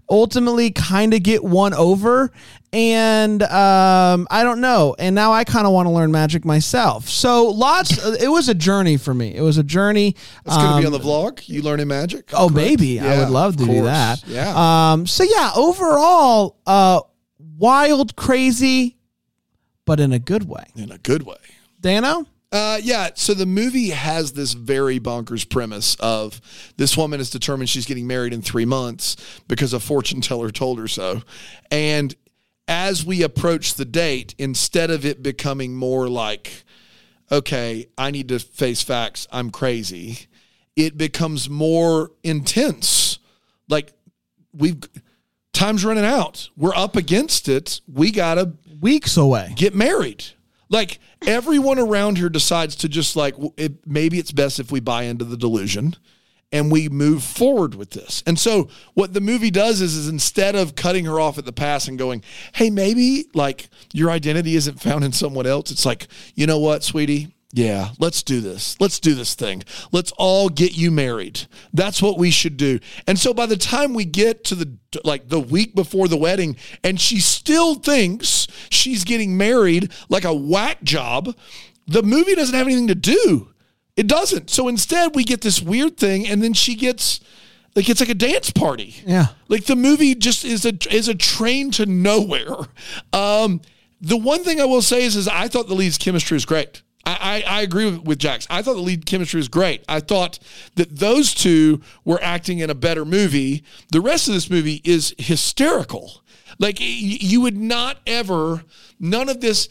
ultimately 0.09 0.71
kind 0.71 1.13
of 1.13 1.23
get 1.23 1.43
one 1.43 1.73
over. 1.73 2.31
And 2.73 3.41
um, 3.43 4.27
I 4.29 4.43
don't 4.43 4.59
know. 4.61 4.95
And 4.99 5.15
now 5.15 5.31
I 5.31 5.43
kind 5.45 5.65
of 5.65 5.73
want 5.73 5.87
to 5.87 5.91
learn 5.91 6.11
magic 6.11 6.43
myself. 6.45 7.07
So 7.07 7.47
lots. 7.47 7.97
it 8.21 8.27
was 8.29 8.49
a 8.49 8.53
journey 8.53 8.97
for 8.97 9.13
me. 9.13 9.33
It 9.35 9.41
was 9.41 9.57
a 9.57 9.63
journey. 9.63 10.15
It's 10.45 10.55
going 10.55 10.75
to 10.75 10.81
be 10.81 10.85
on 10.87 10.93
Um, 10.93 10.99
the 10.99 10.99
vlog. 10.99 11.47
You 11.47 11.61
learning 11.61 11.87
magic? 11.87 12.29
Oh, 12.33 12.49
Correct? 12.49 12.55
maybe. 12.55 12.99
I 12.99 13.19
would 13.19 13.29
love 13.29 13.55
to 13.57 13.65
do 13.65 13.83
that. 13.83 14.23
Yeah. 14.27 14.91
Um. 14.91 15.07
So 15.07 15.23
yeah, 15.23 15.51
overall, 15.55 16.57
uh, 16.67 17.01
wild, 17.57 18.15
crazy, 18.15 18.97
but 19.85 19.99
in 19.99 20.11
a 20.11 20.19
good 20.19 20.47
way. 20.47 20.65
in 20.75 20.91
a 20.91 20.97
good 20.97 21.23
way. 21.23 21.37
Dano. 21.79 22.25
Uh, 22.51 22.79
yeah. 22.81 23.09
So 23.15 23.33
the 23.33 23.45
movie 23.45 23.89
has 23.89 24.31
this 24.33 24.53
very 24.53 24.99
bonkers 24.99 25.47
premise 25.49 25.95
of 25.99 26.39
this 26.77 26.95
woman 26.97 27.19
is 27.19 27.29
determined 27.29 27.69
she's 27.69 27.85
getting 27.85 28.07
married 28.07 28.33
in 28.33 28.41
three 28.41 28.65
months 28.65 29.15
because 29.47 29.73
a 29.73 29.79
fortune 29.79 30.21
teller 30.21 30.49
told 30.49 30.79
her 30.79 30.87
so. 30.87 31.21
And 31.71 32.15
as 32.67 33.05
we 33.05 33.23
approach 33.23 33.75
the 33.75 33.85
date, 33.85 34.35
instead 34.37 34.89
of 34.89 35.05
it 35.05 35.23
becoming 35.23 35.75
more 35.75 36.07
like, 36.09 36.63
okay, 37.31 37.87
I 37.97 38.11
need 38.11 38.29
to 38.29 38.39
face 38.39 38.81
facts, 38.81 39.27
I'm 39.31 39.49
crazy, 39.49 40.27
it 40.75 40.97
becomes 40.97 41.49
more 41.49 42.11
intense. 42.23 43.19
Like 43.69 43.93
we've 44.53 44.79
time's 45.53 45.83
running 45.83 46.05
out. 46.05 46.49
We're 46.55 46.75
up 46.75 46.95
against 46.95 47.49
it. 47.49 47.81
We 47.91 48.11
gotta 48.11 48.53
Weeks 48.79 49.17
away. 49.17 49.53
get 49.55 49.73
married. 49.73 50.23
Like 50.69 50.99
everyone 51.25 51.79
around 51.79 52.17
here 52.17 52.29
decides 52.29 52.75
to 52.77 52.89
just 52.89 53.15
like 53.15 53.35
it, 53.55 53.87
maybe 53.87 54.19
it's 54.19 54.31
best 54.31 54.59
if 54.59 54.71
we 54.71 54.79
buy 54.79 55.03
into 55.03 55.25
the 55.25 55.37
delusion 55.37 55.95
and 56.51 56.71
we 56.71 56.87
move 56.89 57.23
forward 57.23 57.75
with 57.75 57.91
this. 57.91 58.23
And 58.25 58.39
so 58.39 58.69
what 58.93 59.13
the 59.13 59.21
movie 59.21 59.51
does 59.51 59.81
is 59.81 59.95
is 59.95 60.07
instead 60.07 60.55
of 60.55 60.75
cutting 60.75 61.05
her 61.05 61.19
off 61.19 61.37
at 61.37 61.45
the 61.45 61.51
pass 61.51 61.87
and 61.87 61.97
going, 61.97 62.23
"Hey, 62.53 62.69
maybe 62.69 63.25
like 63.33 63.69
your 63.93 64.09
identity 64.09 64.55
isn't 64.55 64.81
found 64.81 65.03
in 65.03 65.11
someone 65.11 65.45
else." 65.45 65.71
It's 65.71 65.85
like, 65.85 66.07
"You 66.35 66.47
know 66.47 66.59
what, 66.59 66.83
sweetie? 66.83 67.33
Yeah, 67.53 67.89
let's 67.97 68.23
do 68.23 68.41
this. 68.41 68.75
Let's 68.79 68.99
do 68.99 69.15
this 69.15 69.33
thing. 69.33 69.63
Let's 69.91 70.11
all 70.17 70.49
get 70.49 70.77
you 70.77 70.91
married. 70.91 71.47
That's 71.73 72.01
what 72.01 72.17
we 72.17 72.31
should 72.31 72.55
do." 72.55 72.79
And 73.07 73.19
so 73.19 73.33
by 73.33 73.45
the 73.45 73.57
time 73.57 73.93
we 73.93 74.05
get 74.05 74.43
to 74.45 74.55
the 74.55 74.73
like 75.03 75.27
the 75.27 75.39
week 75.39 75.75
before 75.75 76.07
the 76.07 76.17
wedding 76.17 76.55
and 76.83 76.99
she 76.99 77.19
still 77.19 77.75
thinks 77.75 78.47
she's 78.69 79.03
getting 79.03 79.37
married 79.37 79.91
like 80.07 80.23
a 80.23 80.33
whack 80.33 80.81
job, 80.83 81.35
the 81.87 82.03
movie 82.03 82.35
doesn't 82.35 82.55
have 82.55 82.67
anything 82.67 82.87
to 82.87 82.95
do. 82.95 83.49
It 83.97 84.07
doesn't. 84.07 84.49
So 84.49 84.67
instead 84.67 85.15
we 85.15 85.23
get 85.23 85.41
this 85.41 85.61
weird 85.61 85.97
thing 85.97 86.27
and 86.27 86.41
then 86.41 86.53
she 86.53 86.75
gets 86.75 87.19
like 87.75 87.89
it's 87.89 87.99
like 87.99 88.09
a 88.09 88.15
dance 88.15 88.51
party. 88.51 88.95
Yeah. 89.05 89.27
Like 89.49 89.65
the 89.65 89.75
movie 89.75 90.15
just 90.15 90.45
is 90.45 90.65
a 90.65 90.73
is 90.89 91.07
a 91.07 91.15
train 91.15 91.71
to 91.71 91.85
nowhere. 91.85 92.55
Um, 93.11 93.61
the 93.99 94.17
one 94.17 94.43
thing 94.43 94.61
I 94.61 94.65
will 94.65 94.83
say 94.83 95.03
is, 95.03 95.15
is 95.15 95.27
I 95.27 95.47
thought 95.47 95.67
the 95.67 95.73
lead's 95.73 95.97
chemistry 95.97 96.35
was 96.35 96.45
great. 96.45 96.83
I, 97.05 97.43
I, 97.47 97.59
I 97.59 97.61
agree 97.61 97.85
with, 97.85 98.03
with 98.03 98.19
Jax. 98.19 98.45
I 98.49 98.61
thought 98.61 98.75
the 98.75 98.81
lead 98.81 99.05
chemistry 99.05 99.39
was 99.39 99.47
great. 99.47 99.83
I 99.87 99.99
thought 99.99 100.39
that 100.75 100.97
those 100.97 101.33
two 101.33 101.81
were 102.05 102.21
acting 102.21 102.59
in 102.59 102.69
a 102.69 102.75
better 102.75 103.05
movie. 103.05 103.63
The 103.91 104.01
rest 104.01 104.27
of 104.27 104.33
this 104.33 104.49
movie 104.49 104.81
is 104.83 105.15
hysterical. 105.17 106.21
Like 106.59 106.77
you 106.79 107.41
would 107.41 107.57
not 107.57 107.99
ever, 108.05 108.63
none 108.99 109.29
of 109.29 109.41
this, 109.41 109.69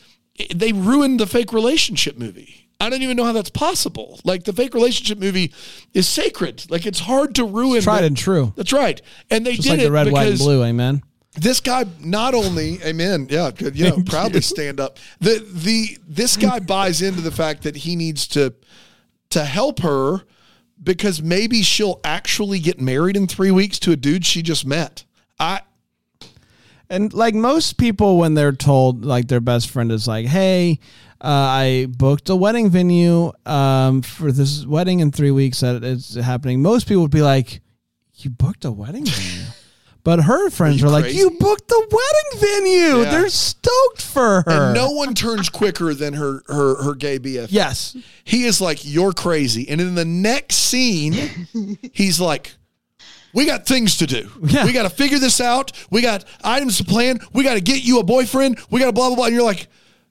they 0.54 0.72
ruined 0.72 1.20
the 1.20 1.26
fake 1.26 1.52
relationship 1.52 2.18
movie. 2.18 2.65
I 2.80 2.90
don't 2.90 3.02
even 3.02 3.16
know 3.16 3.24
how 3.24 3.32
that's 3.32 3.50
possible. 3.50 4.20
Like 4.24 4.44
the 4.44 4.52
fake 4.52 4.74
relationship 4.74 5.18
movie 5.18 5.52
is 5.94 6.06
sacred. 6.08 6.70
Like 6.70 6.84
it's 6.86 7.00
hard 7.00 7.34
to 7.36 7.44
ruin. 7.44 7.80
Tried 7.82 8.02
the- 8.02 8.06
and 8.08 8.16
true. 8.16 8.52
That's 8.56 8.72
right. 8.72 9.00
And 9.30 9.46
they 9.46 9.54
Just 9.54 9.62
did 9.68 9.70
like 9.70 9.80
it 9.80 9.84
the 9.84 9.92
red, 9.92 10.12
white, 10.12 10.28
and 10.28 10.38
blue. 10.38 10.62
Amen. 10.62 11.02
this 11.36 11.60
guy 11.60 11.84
not 12.00 12.32
only 12.34 12.78
amen 12.82 13.26
yeah 13.28 13.50
could 13.50 13.76
you 13.78 13.84
know 13.90 14.02
proudly 14.06 14.40
stand 14.40 14.80
up 14.80 14.98
the 15.20 15.46
the 15.52 15.98
this 16.08 16.34
guy 16.34 16.58
buys 16.58 17.02
into 17.02 17.20
the 17.20 17.30
fact 17.30 17.62
that 17.64 17.76
he 17.76 17.94
needs 17.94 18.26
to 18.26 18.54
to 19.28 19.44
help 19.44 19.80
her 19.80 20.22
because 20.82 21.20
maybe 21.20 21.60
she'll 21.62 22.00
actually 22.04 22.58
get 22.58 22.80
married 22.80 23.18
in 23.18 23.26
three 23.26 23.50
weeks 23.50 23.78
to 23.78 23.92
a 23.92 23.96
dude 23.96 24.24
she 24.24 24.40
just 24.40 24.64
met 24.64 25.04
i 25.38 25.60
And 26.88 27.12
like 27.12 27.35
most 27.35 27.79
people, 27.79 28.18
when 28.18 28.35
they're 28.35 28.53
told 28.53 29.05
like 29.05 29.29
their 29.29 29.40
best 29.40 29.70
friend 29.70 29.90
is 29.90 30.07
like, 30.07 30.27
"Hey, 30.27 30.79
uh, 31.20 31.27
I 31.29 31.87
booked 31.90 32.29
a 32.29 32.37
wedding 32.37 32.70
venue 32.70 33.33
um, 33.44 34.03
for 34.03 34.31
this 34.31 34.64
wedding 34.64 35.01
in 35.01 35.11
three 35.11 35.31
weeks 35.33 35.61
that 35.61 35.83
is 35.83 36.14
happening," 36.14 36.62
most 36.62 36.87
people 36.87 37.03
would 37.03 37.11
be 37.11 37.22
like, 37.22 37.61
"You 38.14 38.31
booked 38.31 38.64
a 38.64 38.70
wedding 38.70 39.05
venue." 39.07 39.42
But 40.05 40.20
her 40.20 40.51
friends 40.51 40.81
you 40.81 40.87
are 40.87 40.90
like, 40.90 41.12
"You 41.12 41.31
booked 41.33 41.66
the 41.66 41.81
wedding 41.90 42.40
venue." 42.62 43.03
Yeah. 43.03 43.11
They're 43.11 43.29
stoked 43.29 44.01
for 44.01 44.42
her. 44.42 44.66
and 44.66 44.75
no 44.75 44.90
one 44.92 45.14
turns 45.14 45.49
quicker 45.49 45.94
than 45.94 46.14
her 46.14 46.44
her 46.46 46.81
her 46.85 46.94
gay 46.94 47.18
bf 47.18 47.49
yes, 47.51 47.96
he 48.22 48.44
is 48.44 48.61
like 48.61 48.85
you're 48.85 49.12
crazy 49.12 49.68
and 49.68 49.81
in 49.81 49.96
the 49.96 50.05
next 50.05 50.55
scene 50.59 51.12
he's 51.92 52.20
like 52.20 52.55
we 53.37 53.46
got 53.46 53.66
things 53.66 53.99
to 53.99 54.07
do. 54.07 54.29
Yeah. 54.46 54.64
We 54.64 54.72
got 54.72 54.83
to 54.83 54.90
figure 54.90 55.20
this 55.20 55.40
out. 55.40 55.70
We 55.90 56.03
got 56.03 56.25
items 56.42 56.79
to 56.79 56.85
plan. 56.85 57.20
We 57.33 57.44
got 57.44 57.55
to 57.55 57.61
get 57.61 57.85
you 57.85 58.01
a 58.01 58.03
boyfriend. 58.03 58.59
We 58.70 58.81
got 58.81 58.87
to 58.87 58.92
blah 58.92 59.09
blah 59.11 59.16
blah. 59.16 59.27
And 59.27 59.35
you're 59.35 59.44
like, 59.44 59.68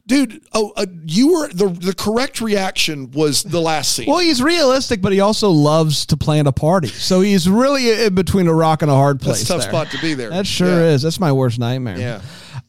dude, 0.08 0.42
oh, 0.54 0.72
uh, 0.78 0.86
you 1.06 1.34
were 1.34 1.48
the 1.52 1.68
the 1.70 1.94
correct 1.94 2.40
reaction 2.40 3.12
was 3.12 3.44
the 3.44 3.60
last 3.60 3.94
scene. 3.94 4.08
Well, 4.08 4.20
he's 4.20 4.42
realistic, 4.42 5.02
but 5.02 5.12
he 5.12 5.20
also 5.20 5.50
loves 5.50 6.06
to 6.08 6.18
plan 6.18 6.46
a 6.48 6.52
party. 6.52 6.88
So 6.88 7.22
he's 7.22 7.50
really 7.50 8.06
in 8.06 8.14
between 8.16 8.48
a 8.48 8.54
rock 8.54 8.82
and 8.84 8.92
a 8.92 8.96
hard 8.96 9.20
place. 9.20 9.40
That's 9.40 9.50
a 9.50 9.54
tough 9.54 9.62
there. 9.64 9.72
spot 9.72 9.92
to 9.92 10.02
be 10.02 10.14
there. 10.14 10.30
That 10.30 10.46
sure 10.48 10.68
Yeah. 10.68 10.94
is. 10.94 11.02
That's 11.02 11.20
my 11.20 11.32
worst 11.32 11.58
nightmare. 11.60 11.98
Yeah. 11.98 12.22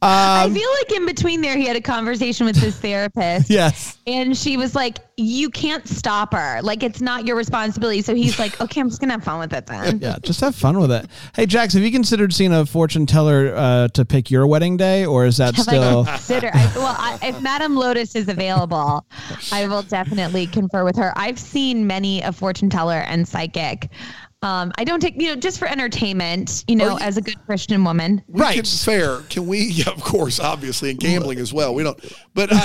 I 0.07 0.51
feel 0.53 0.69
like 0.81 0.93
in 0.93 1.07
between 1.07 1.41
there, 1.41 1.57
he 1.57 1.67
had 1.67 1.77
a 1.77 1.81
conversation 1.81 2.47
with 2.47 2.57
his 2.57 2.77
therapist. 2.77 3.51
Yes. 3.57 3.97
And 4.07 4.37
she 4.37 4.57
was 4.57 4.75
like, 4.75 4.99
You 5.17 5.51
can't 5.51 5.87
stop 5.89 6.33
her. 6.35 6.61
Like, 6.63 6.83
it's 6.83 7.01
not 7.01 7.27
your 7.27 7.37
responsibility. 7.37 8.03
So 8.03 8.15
he's 8.15 8.39
like, 8.39 8.61
Okay, 8.61 8.81
I'm 8.81 8.89
just 8.89 9.01
going 9.01 9.09
to 9.09 9.15
have 9.15 9.25
fun 9.25 9.39
with 9.39 9.53
it 9.53 9.67
then. 9.67 9.99
Yeah, 10.07 10.17
just 10.23 10.41
have 10.41 10.55
fun 10.55 10.79
with 10.79 10.93
it. 10.93 11.07
Hey, 11.35 11.47
Jax, 11.47 11.75
have 11.75 11.83
you 11.83 11.91
considered 11.91 12.33
seeing 12.33 12.53
a 12.53 12.67
fortune 12.67 13.07
teller 13.07 13.53
uh, 13.57 13.89
to 13.89 14.05
pick 14.05 14.31
your 14.31 14.47
wedding 14.47 14.77
day, 14.77 15.07
or 15.07 15.25
is 15.27 15.39
that 15.39 15.55
Have 15.57 15.65
still? 15.65 16.03
I 16.07 16.11
consider? 16.17 16.51
I, 16.53 16.73
well, 16.77 16.97
I, 16.99 17.19
if 17.23 17.41
Madame 17.41 17.77
Lotus 17.77 18.15
is 18.15 18.29
available, 18.29 19.07
I 19.53 19.67
will 19.67 19.83
definitely 19.83 20.47
confer 20.47 20.85
with 20.85 20.97
her. 20.97 21.13
I've 21.17 21.39
seen 21.39 21.87
many 21.87 22.21
a 22.23 22.33
fortune 22.33 22.69
teller 22.71 22.99
and 22.99 23.27
psychic. 23.27 23.91
Um, 24.43 24.73
I 24.77 24.85
don't 24.85 25.01
take, 25.01 25.21
you 25.21 25.29
know, 25.29 25.37
just 25.37 25.59
for 25.59 25.67
entertainment, 25.67 26.65
you 26.69 26.77
know, 26.77 26.93
you- 26.93 26.99
as 27.01 27.17
a 27.17 27.23
good 27.23 27.37
Christian 27.47 27.83
woman. 27.85 28.23
Right. 28.29 28.55
Can, 28.57 28.65
fair. 28.65 29.21
Can 29.31 29.47
we? 29.47 29.61
Yeah, 29.77 29.91
of 29.91 30.03
course, 30.03 30.39
obviously, 30.39 30.91
and 30.91 30.99
gambling 31.01 31.39
as 31.39 31.53
well. 31.53 31.75
We 31.75 31.83
don't. 31.83 31.99
But 32.35 32.51
I, 32.53 32.59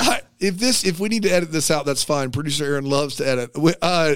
I, 0.00 0.20
if 0.40 0.56
this, 0.58 0.84
if 0.84 0.98
we 1.00 1.08
need 1.08 1.22
to 1.24 1.30
edit 1.30 1.52
this 1.52 1.70
out, 1.70 1.84
that's 1.86 2.02
fine. 2.02 2.30
Producer 2.30 2.64
Aaron 2.64 2.86
loves 2.86 3.16
to 3.16 3.28
edit. 3.28 3.56
We- 3.56 3.74
Uh, 3.82 4.14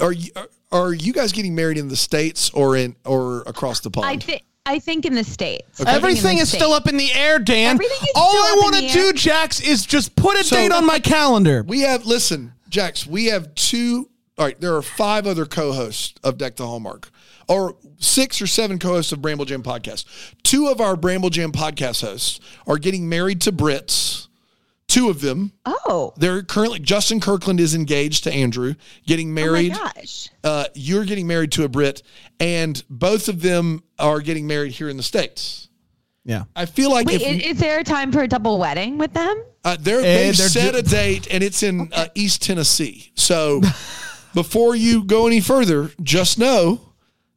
are 0.00 0.12
you 0.12 0.30
are 0.70 0.92
you 0.92 1.12
guys 1.12 1.32
getting 1.32 1.54
married 1.54 1.78
in 1.78 1.88
the 1.88 1.96
states 1.96 2.50
or 2.50 2.76
in 2.76 2.94
or 3.04 3.42
across 3.46 3.80
the 3.80 3.90
pond? 3.90 4.06
I 4.06 4.16
think. 4.16 4.42
I 4.66 4.78
think 4.80 5.06
in 5.06 5.14
the 5.14 5.24
states. 5.24 5.80
Everything 5.86 6.36
is 6.38 6.50
still 6.52 6.74
up 6.74 6.88
in 6.88 6.98
the 6.98 7.10
air, 7.14 7.38
Dan. 7.38 7.80
Is 7.80 7.90
All 8.14 8.28
still 8.28 8.42
I 8.42 8.54
want 8.60 8.76
to 8.76 8.88
do, 8.88 9.06
air. 9.06 9.12
Jax, 9.14 9.60
is 9.60 9.86
just 9.86 10.14
put 10.14 10.38
a 10.38 10.44
So- 10.44 10.56
date 10.56 10.72
on 10.72 10.84
my 10.84 10.98
calendar. 10.98 11.62
We 11.66 11.80
have 11.80 12.04
listen, 12.04 12.52
Jax. 12.68 13.06
We 13.06 13.26
have 13.26 13.54
two. 13.54 14.10
All 14.38 14.44
right, 14.46 14.60
there 14.60 14.74
are 14.76 14.82
five 14.82 15.26
other 15.26 15.44
co-hosts 15.46 16.14
of 16.22 16.38
Deck 16.38 16.56
the 16.56 16.66
Hallmark, 16.66 17.10
or 17.48 17.76
six 17.98 18.40
or 18.40 18.46
seven 18.46 18.78
co-hosts 18.78 19.10
of 19.10 19.20
Bramble 19.20 19.44
Jam 19.44 19.62
podcast. 19.64 20.04
Two 20.44 20.68
of 20.68 20.80
our 20.80 20.96
Bramble 20.96 21.30
Jam 21.30 21.50
podcast 21.50 22.02
hosts 22.02 22.38
are 22.66 22.78
getting 22.78 23.08
married 23.08 23.40
to 23.42 23.52
Brits. 23.52 24.28
Two 24.86 25.10
of 25.10 25.20
them. 25.20 25.52
Oh, 25.66 26.14
They're 26.16 26.42
currently 26.42 26.78
Justin 26.78 27.20
Kirkland 27.20 27.60
is 27.60 27.74
engaged 27.74 28.24
to 28.24 28.32
Andrew, 28.32 28.74
getting 29.06 29.28
oh 29.30 29.34
my 29.34 29.40
married. 29.42 29.72
gosh. 29.72 30.28
uh, 30.44 30.64
you're 30.74 31.04
getting 31.04 31.26
married 31.26 31.52
to 31.52 31.64
a 31.64 31.68
Brit, 31.68 32.02
and 32.40 32.82
both 32.88 33.28
of 33.28 33.42
them 33.42 33.82
are 33.98 34.20
getting 34.20 34.46
married 34.46 34.72
here 34.72 34.88
in 34.88 34.96
the 34.96 35.02
states. 35.02 35.68
Yeah. 36.24 36.44
I 36.54 36.64
feel 36.66 36.90
like 36.90 37.06
Wait, 37.06 37.20
if 37.20 37.44
is, 37.44 37.52
is 37.54 37.58
there 37.58 37.80
a 37.80 37.84
time 37.84 38.12
for 38.12 38.20
a 38.20 38.28
double 38.28 38.58
wedding 38.58 38.98
with 38.98 39.12
them? 39.12 39.42
Uh, 39.64 39.76
they're, 39.80 39.98
Eh, 39.98 40.02
they've 40.02 40.36
they're 40.36 40.48
set 40.48 40.72
ju- 40.72 40.78
a 40.78 40.82
date, 40.82 41.26
and 41.30 41.42
it's 41.42 41.62
in 41.62 41.90
uh, 41.92 42.06
East 42.14 42.40
Tennessee. 42.42 43.10
So 43.14 43.60
before 44.34 44.74
you 44.74 45.04
go 45.04 45.26
any 45.26 45.40
further, 45.40 45.90
just 46.02 46.38
know 46.38 46.80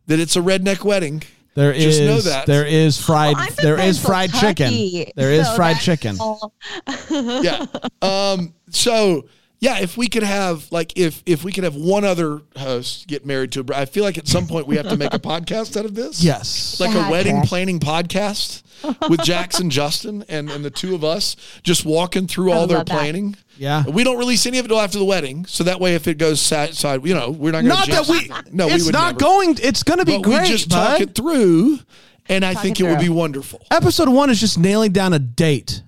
that 0.07 0.19
it's 0.19 0.35
a 0.35 0.39
redneck 0.41 0.83
wedding. 0.83 1.23
There 1.53 1.73
is 1.73 1.83
Just 1.97 2.01
know 2.01 2.21
that. 2.21 2.45
there 2.45 2.65
is 2.65 2.97
fried 3.03 3.35
I'm 3.37 3.51
from 3.51 3.63
there 3.65 3.77
is 3.79 4.01
fried 4.01 4.31
chicken. 4.33 4.73
There 5.17 5.31
is 5.33 5.45
so 5.47 5.55
fried 5.55 5.75
that's 5.75 5.85
chicken. 5.85 6.17
all- 6.19 6.53
Yeah. 7.09 7.65
Um. 8.01 8.53
So 8.69 9.25
yeah, 9.61 9.79
if 9.79 9.95
we 9.95 10.07
could 10.07 10.23
have 10.23 10.69
like 10.71 10.97
if 10.97 11.21
if 11.25 11.43
we 11.43 11.51
could 11.53 11.63
have 11.63 11.75
one 11.75 12.03
other 12.03 12.41
host 12.57 13.07
get 13.07 13.25
married 13.25 13.51
to 13.53 13.61
a 13.61 13.63
bride, 13.63 13.81
I 13.81 13.85
feel 13.85 14.03
like 14.03 14.17
at 14.17 14.27
some 14.27 14.47
point 14.47 14.67
we 14.67 14.75
have 14.75 14.89
to 14.89 14.97
make 14.97 15.13
a 15.13 15.19
podcast 15.31 15.77
out 15.77 15.85
of 15.85 15.95
this. 15.95 16.21
Yes. 16.23 16.79
Like 16.79 16.93
a 16.95 17.09
wedding 17.09 17.35
correct. 17.37 17.47
planning 17.49 17.79
podcast 17.79 18.63
with 19.09 19.21
Jackson 19.21 19.69
Justin 19.69 20.25
and, 20.27 20.49
and 20.49 20.65
the 20.65 20.71
two 20.71 20.95
of 20.95 21.03
us 21.03 21.35
just 21.61 21.85
walking 21.85 22.25
through 22.27 22.51
I 22.51 22.55
all 22.57 22.67
their 22.67 22.79
love 22.79 22.87
that. 22.87 22.93
planning. 22.97 23.35
Yeah. 23.57 23.83
We 23.87 24.03
don't 24.03 24.17
release 24.17 24.47
any 24.47 24.57
of 24.57 24.65
it 24.65 24.69
till 24.69 24.81
after 24.81 24.97
the 24.97 25.05
wedding, 25.05 25.45
so 25.45 25.63
that 25.65 25.79
way 25.79 25.93
if 25.93 26.07
it 26.07 26.17
goes 26.17 26.41
side, 26.41 26.73
side 26.73 27.05
you 27.05 27.13
know, 27.13 27.29
we're 27.29 27.51
not 27.51 27.59
going 27.59 27.67
Not 27.69 27.85
to 27.85 27.91
that 27.91 28.07
we 28.07 28.31
No, 28.51 28.65
we 28.65 28.73
it's 28.73 28.85
would 28.85 28.93
not 28.93 29.07
never. 29.13 29.19
going 29.19 29.57
it's 29.61 29.83
gonna 29.83 30.03
be 30.05 30.13
But 30.17 30.23
great. 30.23 30.41
we 30.41 30.47
just 30.47 30.69
bud. 30.69 30.89
talk 30.93 30.99
it 31.01 31.13
through, 31.13 31.77
and 32.27 32.43
I 32.43 32.53
Talk 32.55 32.63
think 32.63 32.79
it 32.79 32.85
it 32.85 32.89
would 32.89 32.99
be 32.99 33.09
wonderful. 33.09 33.63
Episode 33.69 34.09
one 34.09 34.31
is 34.31 34.39
just 34.39 34.57
nailing 34.57 34.91
down 34.91 35.13
a 35.13 35.19
date. 35.19 35.83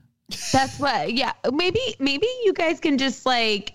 That's 0.52 0.78
what. 0.80 1.14
Yeah, 1.14 1.34
maybe 1.52 1.80
maybe 2.00 2.28
you 2.44 2.54
guys 2.54 2.80
can 2.80 2.98
just 2.98 3.26
like, 3.26 3.74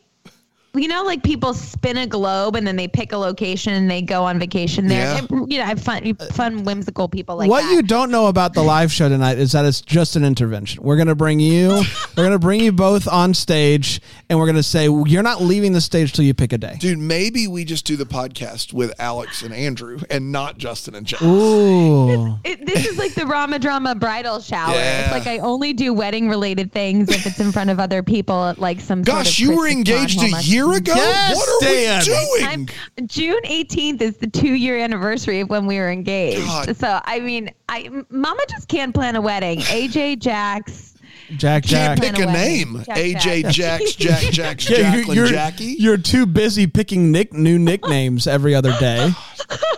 you 0.81 0.89
know, 0.89 1.03
like 1.05 1.23
people 1.23 1.55
spin 1.55 1.97
a 1.97 2.07
globe 2.07 2.57
and 2.57 2.67
then 2.67 2.77
they 2.77 2.89
pick 2.89 3.13
a 3.13 3.17
location 3.17 3.73
and 3.75 3.91
they 3.91 4.03
go 4.03 4.25
on 4.25 4.39
vacation 4.39 4.87
there. 4.87 5.15
Yeah. 5.15 5.27
And, 5.31 5.53
you 5.53 5.59
know, 5.59 5.65
have 5.65 5.81
fun, 5.81 6.17
uh, 6.19 6.25
fun, 6.33 6.65
whimsical 6.65 7.09
people 7.09 7.37
like 7.37 7.51
what 7.51 7.63
that. 7.63 7.73
you 7.73 7.83
don't 7.83 8.11
know 8.11 8.27
about 8.27 8.55
the 8.55 8.63
live 8.63 8.93
show 8.93 9.09
tonight 9.09 9.39
is 9.39 9.53
that 9.53 9.65
it's 9.65 9.81
just 9.81 10.17
an 10.17 10.25
intervention. 10.25 10.83
We're 10.83 10.97
gonna 10.97 11.15
bring 11.15 11.41
you 11.41 11.69
we're 12.17 12.25
gonna 12.25 12.39
bring 12.39 12.61
you 12.61 12.73
both 12.73 13.09
on 13.09 13.35
stage 13.35 14.01
and 14.29 14.39
we're 14.39 14.47
gonna 14.47 14.63
say 14.63 14.85
you're 14.85 15.23
not 15.23 15.41
leaving 15.43 15.73
the 15.73 15.81
stage 15.81 16.13
till 16.13 16.25
you 16.25 16.35
pick 16.35 16.53
a 16.53 16.59
day. 16.59 16.77
Dude, 16.79 16.99
maybe 16.99 17.47
we 17.47 17.65
just 17.65 17.85
do 17.85 17.97
the 17.97 18.07
podcast 18.07 18.73
with 18.73 18.93
Alex 18.99 19.43
and 19.43 19.53
Andrew 19.55 19.99
and 20.11 20.33
not 20.33 20.59
Justin 20.59 20.95
and 20.95 21.07
Jack. 21.07 21.23
Ooh. 21.23 22.39
It, 22.45 22.67
this 22.67 22.87
is 22.87 22.99
like 22.99 23.15
the 23.15 23.27
Rama 23.27 23.59
Drama 23.59 23.95
bridal 23.95 24.41
shower. 24.41 24.75
Yeah. 24.75 25.03
It's 25.05 25.13
like 25.13 25.27
I 25.27 25.39
only 25.39 25.73
do 25.73 25.93
wedding 25.93 26.29
related 26.29 26.73
things 26.73 27.09
if 27.11 27.27
it's 27.27 27.41
in 27.41 27.53
front 27.53 27.71
of 27.71 27.81
other 27.81 28.03
people 28.03 28.45
at 28.47 28.59
like 28.59 28.81
some. 28.81 29.05
sort 29.05 29.19
Gosh, 29.19 29.41
of 29.41 29.49
you 29.49 29.57
were 29.57 29.69
engaged 29.69 30.21
time, 30.21 30.27
a 30.27 30.31
Hallmark. 30.31 30.45
Year 30.69 30.79
ago? 30.79 30.95
Yes, 30.95 31.37
what 31.37 31.49
are 31.49 31.67
Dan. 31.69 32.03
we 32.07 32.45
I'm, 32.45 32.65
doing? 32.65 33.09
June 33.09 33.41
18th 33.45 34.01
is 34.03 34.17
the 34.19 34.27
two 34.29 34.55
year 34.55 34.79
anniversary 34.79 35.41
of 35.41 35.51
when 35.51 35.67
we 35.67 35.79
were 35.79 35.91
engaged. 35.91 36.39
God. 36.47 36.77
So 36.77 37.01
I 37.05 37.21
mean, 37.21 37.51
I 37.69 37.89
Mama 38.11 38.41
just 38.49 38.69
can't 38.69 38.95
plan 38.95 39.17
a 39.17 39.21
wedding. 39.21 39.61
AJ 39.61 40.19
Jax. 40.21 40.95
Jack 41.37 41.65
Can't 41.65 42.01
Jack. 42.01 42.15
pick 42.15 42.19
a 42.25 42.29
a 42.29 42.33
name. 42.33 42.83
Jack, 42.87 42.97
AJ, 42.97 43.51
Jack. 43.51 43.81
Jax, 43.83 43.95
Jack, 43.97 44.23
Jax, 44.33 44.71
Yeah, 44.71 44.77
Jacqueline, 44.97 45.17
you're, 45.17 45.27
Jackie. 45.27 45.65
you're 45.79 45.99
too 45.99 46.25
busy 46.25 46.67
picking 46.67 47.13
nick 47.13 47.35
new 47.35 47.59
nicknames 47.59 48.27
every 48.27 48.55
other 48.55 48.73
day. 48.79 49.11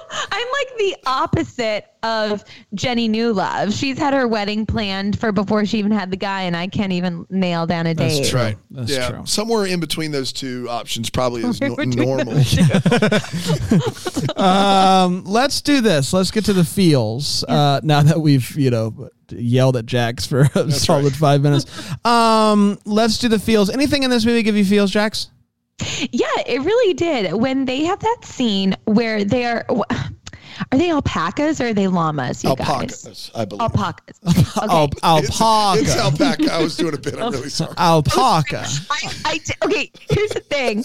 I'm 0.80 0.86
like 0.86 1.02
the 1.02 1.08
opposite 1.08 1.84
of 2.02 2.44
Jenny 2.74 3.08
New 3.08 3.32
Love. 3.32 3.72
She's 3.72 3.98
had 3.98 4.14
her 4.14 4.26
wedding 4.26 4.66
planned 4.66 5.18
for 5.18 5.32
before 5.32 5.64
she 5.66 5.78
even 5.78 5.92
had 5.92 6.10
the 6.10 6.16
guy, 6.16 6.42
and 6.42 6.56
I 6.56 6.66
can't 6.66 6.92
even 6.92 7.26
nail 7.30 7.66
down 7.66 7.86
a 7.86 7.94
date. 7.94 8.16
That's 8.16 8.30
true. 8.30 8.40
Right. 8.40 8.56
That's 8.70 8.90
yeah. 8.90 9.10
true. 9.10 9.26
Somewhere 9.26 9.66
in 9.66 9.80
between 9.80 10.10
those 10.10 10.32
two 10.32 10.68
options 10.68 11.10
probably 11.10 11.42
is 11.42 11.60
no- 11.60 11.74
normal. 11.76 12.42
Um, 14.40 15.24
let's 15.24 15.60
do 15.60 15.82
this. 15.82 16.12
Let's 16.14 16.30
get 16.30 16.46
to 16.46 16.54
the 16.54 16.64
feels. 16.64 17.44
Uh, 17.44 17.80
now 17.82 18.02
that 18.02 18.20
we've 18.20 18.56
you 18.56 18.70
know 18.70 19.10
yelled 19.30 19.76
at 19.76 19.86
Jax 19.86 20.26
for 20.26 20.40
a 20.54 20.70
solid 20.70 21.04
right. 21.04 21.12
five 21.12 21.42
minutes. 21.42 21.66
Um, 22.04 22.78
let's 22.84 23.18
do 23.18 23.28
the 23.28 23.38
feels. 23.38 23.70
Anything 23.70 24.02
in 24.02 24.10
this 24.10 24.24
movie 24.24 24.42
give 24.42 24.56
you 24.56 24.64
feels, 24.64 24.90
Jax? 24.90 25.28
Yeah, 26.10 26.26
it 26.46 26.60
really 26.60 26.94
did. 26.94 27.32
When 27.32 27.64
they 27.64 27.84
have 27.84 28.00
that 28.00 28.18
scene 28.22 28.76
where 28.84 29.24
they 29.24 29.46
are, 29.46 29.64
are 30.72 30.78
they 30.78 30.90
alpacas 30.90 31.60
or 31.60 31.68
are 31.68 31.74
they 31.74 31.86
llamas? 31.88 32.42
You 32.44 32.54
guys, 32.56 32.68
Alpacas, 32.68 33.30
I 33.34 33.44
believe. 33.44 33.60
alpacas. 33.62 34.20
Okay. 34.62 34.66
Al- 35.02 35.18
It's- 35.18 35.40
alpaca. 35.40 35.80
It's 35.82 35.96
alpaca. 35.96 36.52
I 36.52 36.62
was 36.62 36.76
doing 36.76 36.94
a 36.94 36.98
bit. 36.98 37.14
I'm 37.18 37.32
really 37.32 37.48
sorry. 37.60 37.74
alpaca. 37.78 38.64
I, 38.90 39.12
I 39.24 39.40
okay. 39.64 39.90
Here's 40.10 40.30
the 40.30 40.40
thing. 40.40 40.84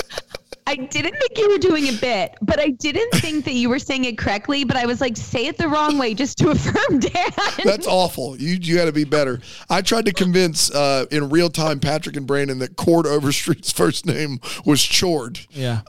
I 0.67 0.75
didn't 0.75 1.15
think 1.15 1.37
you 1.37 1.49
were 1.49 1.59
doing 1.59 1.89
a 1.89 1.93
bit, 1.93 2.35
but 2.41 2.59
I 2.59 2.69
didn't 2.71 3.11
think 3.21 3.45
that 3.45 3.53
you 3.53 3.69
were 3.69 3.77
saying 3.79 4.05
it 4.05 4.17
correctly. 4.17 4.63
But 4.63 4.77
I 4.77 4.85
was 4.85 4.99
like, 4.99 5.15
say 5.15 5.45
it 5.45 5.57
the 5.57 5.67
wrong 5.67 5.97
way 5.97 6.13
just 6.13 6.37
to 6.39 6.49
affirm 6.51 6.99
Dan. 6.99 7.31
That's 7.63 7.87
awful. 7.87 8.35
You 8.37 8.57
you 8.59 8.75
got 8.75 8.85
to 8.85 8.91
be 8.91 9.03
better. 9.03 9.39
I 9.69 9.81
tried 9.81 10.05
to 10.05 10.13
convince 10.13 10.71
uh, 10.71 11.05
in 11.11 11.29
real 11.29 11.49
time 11.49 11.79
Patrick 11.79 12.15
and 12.15 12.25
Brandon 12.25 12.59
that 12.59 12.75
Cord 12.75 13.05
Overstreet's 13.05 13.71
first 13.75 14.05
name 14.05 14.39
was 14.65 14.83
Chord. 14.83 15.39
Yeah. 15.51 15.81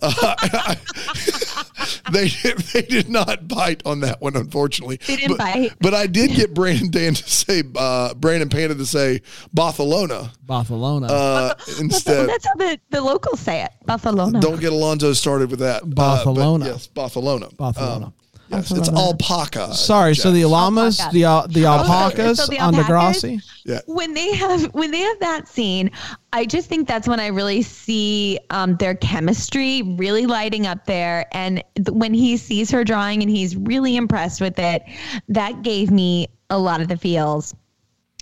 They 2.10 2.28
they 2.72 2.82
did 2.82 3.08
not 3.08 3.48
bite 3.48 3.82
on 3.84 4.00
that 4.00 4.20
one, 4.20 4.36
unfortunately. 4.36 4.98
They 5.06 5.16
didn't 5.16 5.36
but, 5.36 5.52
bite. 5.52 5.72
But 5.80 5.94
I 5.94 6.06
did 6.06 6.32
get 6.32 6.54
Brandon 6.54 6.90
Dan 6.90 7.14
to 7.14 7.30
say 7.30 7.62
uh, 7.74 8.14
Brandon 8.14 8.48
Panda 8.48 8.74
to 8.74 8.86
say 8.86 9.22
Barcelona 9.52 10.32
Barcelona. 10.46 11.06
uh, 11.06 11.48
That's, 11.48 11.80
instead. 11.80 12.28
that's 12.28 12.46
how 12.46 12.54
the, 12.54 12.78
the 12.90 13.00
locals 13.00 13.40
say 13.40 13.62
it. 13.64 13.70
Barcelona. 13.84 14.40
Don't 14.40 14.60
get 14.60 14.65
Alonzo 14.72 15.12
started 15.12 15.50
with 15.50 15.60
that. 15.60 15.82
Uh, 15.82 15.86
Barcelona. 15.86 16.66
yes, 16.66 16.86
Barcelona. 16.86 17.48
Barcelona. 17.56 18.06
Um, 18.06 18.12
yes, 18.48 18.70
it's 18.70 18.88
Barcelona. 18.90 19.00
alpaca. 19.00 19.74
Sorry. 19.74 20.14
So 20.14 20.30
the 20.30 20.40
Jax. 20.42 20.50
llamas, 20.50 21.00
Alpaca. 21.00 21.14
the 21.14 21.24
al- 21.24 21.48
the 21.48 21.64
alpacas 21.66 22.36
so 22.38 22.46
the 22.46 22.58
on 22.60 22.74
alpacas- 22.74 23.22
Degrassi. 23.22 23.42
Yeah. 23.64 23.80
when 23.86 24.14
they 24.14 24.32
have 24.34 24.64
when 24.74 24.90
they 24.92 25.00
have 25.00 25.18
that 25.18 25.48
scene 25.48 25.90
i 26.32 26.44
just 26.44 26.68
think 26.68 26.86
that's 26.86 27.08
when 27.08 27.18
i 27.18 27.26
really 27.26 27.62
see 27.62 28.38
um, 28.50 28.76
their 28.76 28.94
chemistry 28.94 29.82
really 29.82 30.24
lighting 30.26 30.68
up 30.68 30.84
there 30.86 31.26
and 31.32 31.64
th- 31.74 31.88
when 31.90 32.14
he 32.14 32.36
sees 32.36 32.70
her 32.70 32.84
drawing 32.84 33.22
and 33.22 33.30
he's 33.30 33.56
really 33.56 33.96
impressed 33.96 34.40
with 34.40 34.56
it 34.60 34.84
that 35.28 35.62
gave 35.62 35.90
me 35.90 36.28
a 36.50 36.56
lot 36.56 36.80
of 36.80 36.86
the 36.86 36.96
feels 36.96 37.56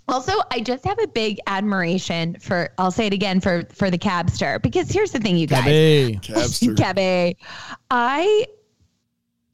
also 0.09 0.33
i 0.51 0.61
just 0.61 0.85
have 0.85 0.99
a 1.01 1.07
big 1.09 1.39
admiration 1.47 2.37
for 2.41 2.71
i'll 2.79 2.91
say 2.91 3.07
it 3.07 3.13
again 3.13 3.41
for 3.41 3.65
for 3.73 3.91
the 3.91 3.99
cabster 3.99 4.61
because 4.63 4.91
here's 4.91 5.13
the 5.13 5.19
thing 5.19 5.37
you 5.37 5.47
guys 5.47 5.65
Hey. 5.65 6.19
Cabster. 6.23 6.77
Kabby. 6.79 7.37
I 7.91 8.47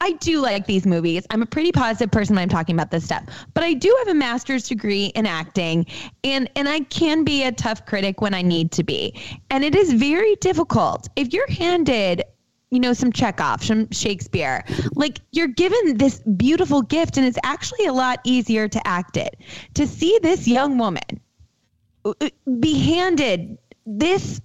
I 0.02 0.12
do 0.12 0.40
like 0.40 0.66
these 0.66 0.86
movies. 0.86 1.26
I'm 1.28 1.42
a 1.42 1.46
pretty 1.46 1.72
positive 1.72 2.10
person 2.10 2.34
when 2.34 2.42
I'm 2.42 2.48
talking 2.48 2.74
about 2.74 2.90
this 2.90 3.04
stuff. 3.04 3.24
But 3.52 3.64
I 3.64 3.74
do 3.74 3.94
have 3.98 4.08
a 4.08 4.14
master's 4.14 4.66
degree 4.66 5.06
in 5.14 5.26
acting 5.26 5.84
and 6.24 6.48
and 6.56 6.68
I 6.68 6.80
can 6.80 7.22
be 7.22 7.44
a 7.44 7.52
tough 7.52 7.84
critic 7.84 8.20
when 8.22 8.32
I 8.32 8.40
need 8.42 8.72
to 8.72 8.82
be. 8.82 9.14
And 9.50 9.62
it 9.62 9.74
is 9.74 9.92
very 9.92 10.36
difficult. 10.36 11.08
If 11.16 11.32
you're 11.34 11.50
handed 11.50 12.24
you 12.70 12.78
know, 12.78 12.92
some 12.92 13.12
Chekhov, 13.12 13.62
some 13.64 13.90
Shakespeare. 13.90 14.64
Like 14.94 15.20
you're 15.32 15.48
given 15.48 15.98
this 15.98 16.20
beautiful 16.20 16.82
gift, 16.82 17.16
and 17.16 17.26
it's 17.26 17.38
actually 17.42 17.86
a 17.86 17.92
lot 17.92 18.20
easier 18.24 18.68
to 18.68 18.86
act 18.86 19.16
it. 19.16 19.36
To 19.74 19.86
see 19.86 20.18
this 20.22 20.46
young 20.46 20.78
woman 20.78 21.20
uh, 22.04 22.14
be 22.60 22.78
handed 22.78 23.58
this 23.86 24.40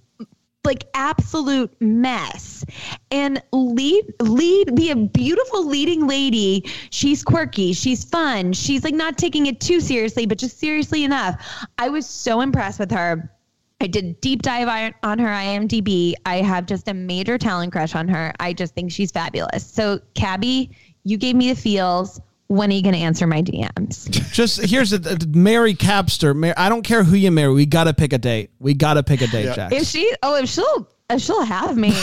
like 0.64 0.84
absolute 0.94 1.70
mess 1.80 2.64
and 3.12 3.40
lead 3.52 4.04
lead 4.20 4.74
be 4.74 4.90
a 4.90 4.96
beautiful 4.96 5.64
leading 5.64 6.08
lady 6.08 6.64
she's 6.90 7.22
quirky 7.22 7.72
she's 7.72 8.02
fun 8.04 8.52
she's 8.52 8.82
like 8.82 8.92
not 8.92 9.16
taking 9.16 9.46
it 9.46 9.60
too 9.60 9.80
seriously 9.80 10.26
but 10.26 10.36
just 10.38 10.58
seriously 10.58 11.04
enough 11.04 11.40
i 11.78 11.88
was 11.88 12.04
so 12.04 12.40
impressed 12.40 12.80
with 12.80 12.90
her 12.90 13.30
I 13.80 13.86
did 13.88 14.04
a 14.04 14.12
deep 14.14 14.42
dive 14.42 14.68
on- 14.68 14.94
on 15.02 15.18
her 15.18 15.28
IMDb. 15.28 16.14
I 16.24 16.36
have 16.36 16.66
just 16.66 16.88
a 16.88 16.94
major 16.94 17.36
talent 17.38 17.72
crush 17.72 17.94
on 17.94 18.08
her. 18.08 18.32
I 18.40 18.52
just 18.54 18.74
think 18.74 18.90
she's 18.90 19.10
fabulous. 19.10 19.66
So, 19.66 20.00
Kabby, 20.14 20.70
you 21.04 21.18
gave 21.18 21.36
me 21.36 21.52
the 21.52 21.60
feels. 21.60 22.20
When 22.48 22.70
are 22.70 22.74
you 22.74 22.82
going 22.82 22.94
to 22.94 23.00
answer 23.00 23.26
my 23.26 23.42
DMs? 23.42 24.08
Just 24.32 24.60
here's 24.64 24.92
a, 24.92 24.96
a 24.96 25.18
Mary 25.36 25.74
Capster. 25.74 26.34
Mar- 26.34 26.54
I 26.56 26.68
don't 26.68 26.82
care 26.82 27.02
who 27.02 27.16
you 27.16 27.32
marry. 27.32 27.52
We 27.52 27.66
got 27.66 27.84
to 27.84 27.92
pick 27.92 28.12
a 28.12 28.18
date. 28.18 28.50
We 28.60 28.72
got 28.72 28.94
to 28.94 29.02
pick 29.02 29.20
a 29.20 29.26
date, 29.26 29.46
Yeah. 29.46 29.54
Jax. 29.56 29.74
If 29.74 29.84
she, 29.88 30.14
oh, 30.22 30.36
if 30.36 30.48
she'll, 30.48 30.88
if 31.10 31.20
she'll 31.20 31.44
have 31.44 31.76
me, 31.76 31.90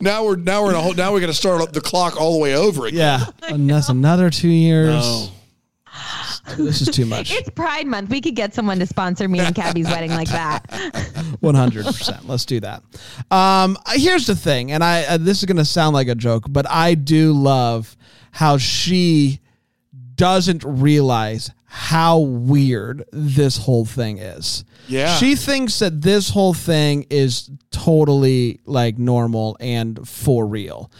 Now 0.00 0.24
we're 0.24 0.36
now 0.36 0.62
we're 0.62 0.70
in 0.70 0.76
a 0.76 0.80
whole, 0.80 0.94
now 0.94 1.12
we're 1.12 1.20
going 1.20 1.32
to 1.32 1.36
start 1.36 1.60
up 1.60 1.72
the 1.72 1.80
clock 1.80 2.20
all 2.20 2.34
the 2.34 2.38
way 2.38 2.54
over 2.54 2.86
again. 2.86 3.20
yeah. 3.20 3.26
And 3.54 3.68
that's 3.68 3.88
another 3.88 4.30
two 4.30 4.48
years. 4.48 4.94
No. 4.94 5.28
This 6.56 6.80
is 6.82 6.88
too 6.88 7.06
much. 7.06 7.32
It's 7.32 7.50
Pride 7.50 7.86
Month. 7.86 8.10
We 8.10 8.20
could 8.20 8.34
get 8.34 8.54
someone 8.54 8.78
to 8.78 8.86
sponsor 8.86 9.28
me 9.28 9.40
and 9.40 9.54
Kabby's 9.54 9.86
wedding 9.86 10.10
like 10.10 10.28
that. 10.28 10.66
One 11.40 11.54
hundred 11.54 11.86
percent. 11.86 12.26
Let's 12.28 12.44
do 12.44 12.60
that. 12.60 12.82
Um, 13.30 13.76
here's 13.92 14.26
the 14.26 14.36
thing, 14.36 14.72
and 14.72 14.82
I 14.82 15.04
uh, 15.04 15.16
this 15.18 15.38
is 15.38 15.44
gonna 15.44 15.64
sound 15.64 15.94
like 15.94 16.08
a 16.08 16.14
joke, 16.14 16.44
but 16.48 16.68
I 16.68 16.94
do 16.94 17.32
love 17.32 17.96
how 18.32 18.58
she 18.58 19.40
doesn't 20.14 20.64
realize 20.64 21.50
how 21.70 22.18
weird 22.18 23.04
this 23.12 23.56
whole 23.58 23.84
thing 23.84 24.18
is. 24.18 24.64
Yeah. 24.88 25.14
She 25.16 25.36
thinks 25.36 25.78
that 25.80 26.00
this 26.00 26.30
whole 26.30 26.54
thing 26.54 27.06
is 27.10 27.50
totally 27.70 28.60
like 28.64 28.98
normal 28.98 29.56
and 29.60 30.06
for 30.08 30.46
real. 30.46 30.90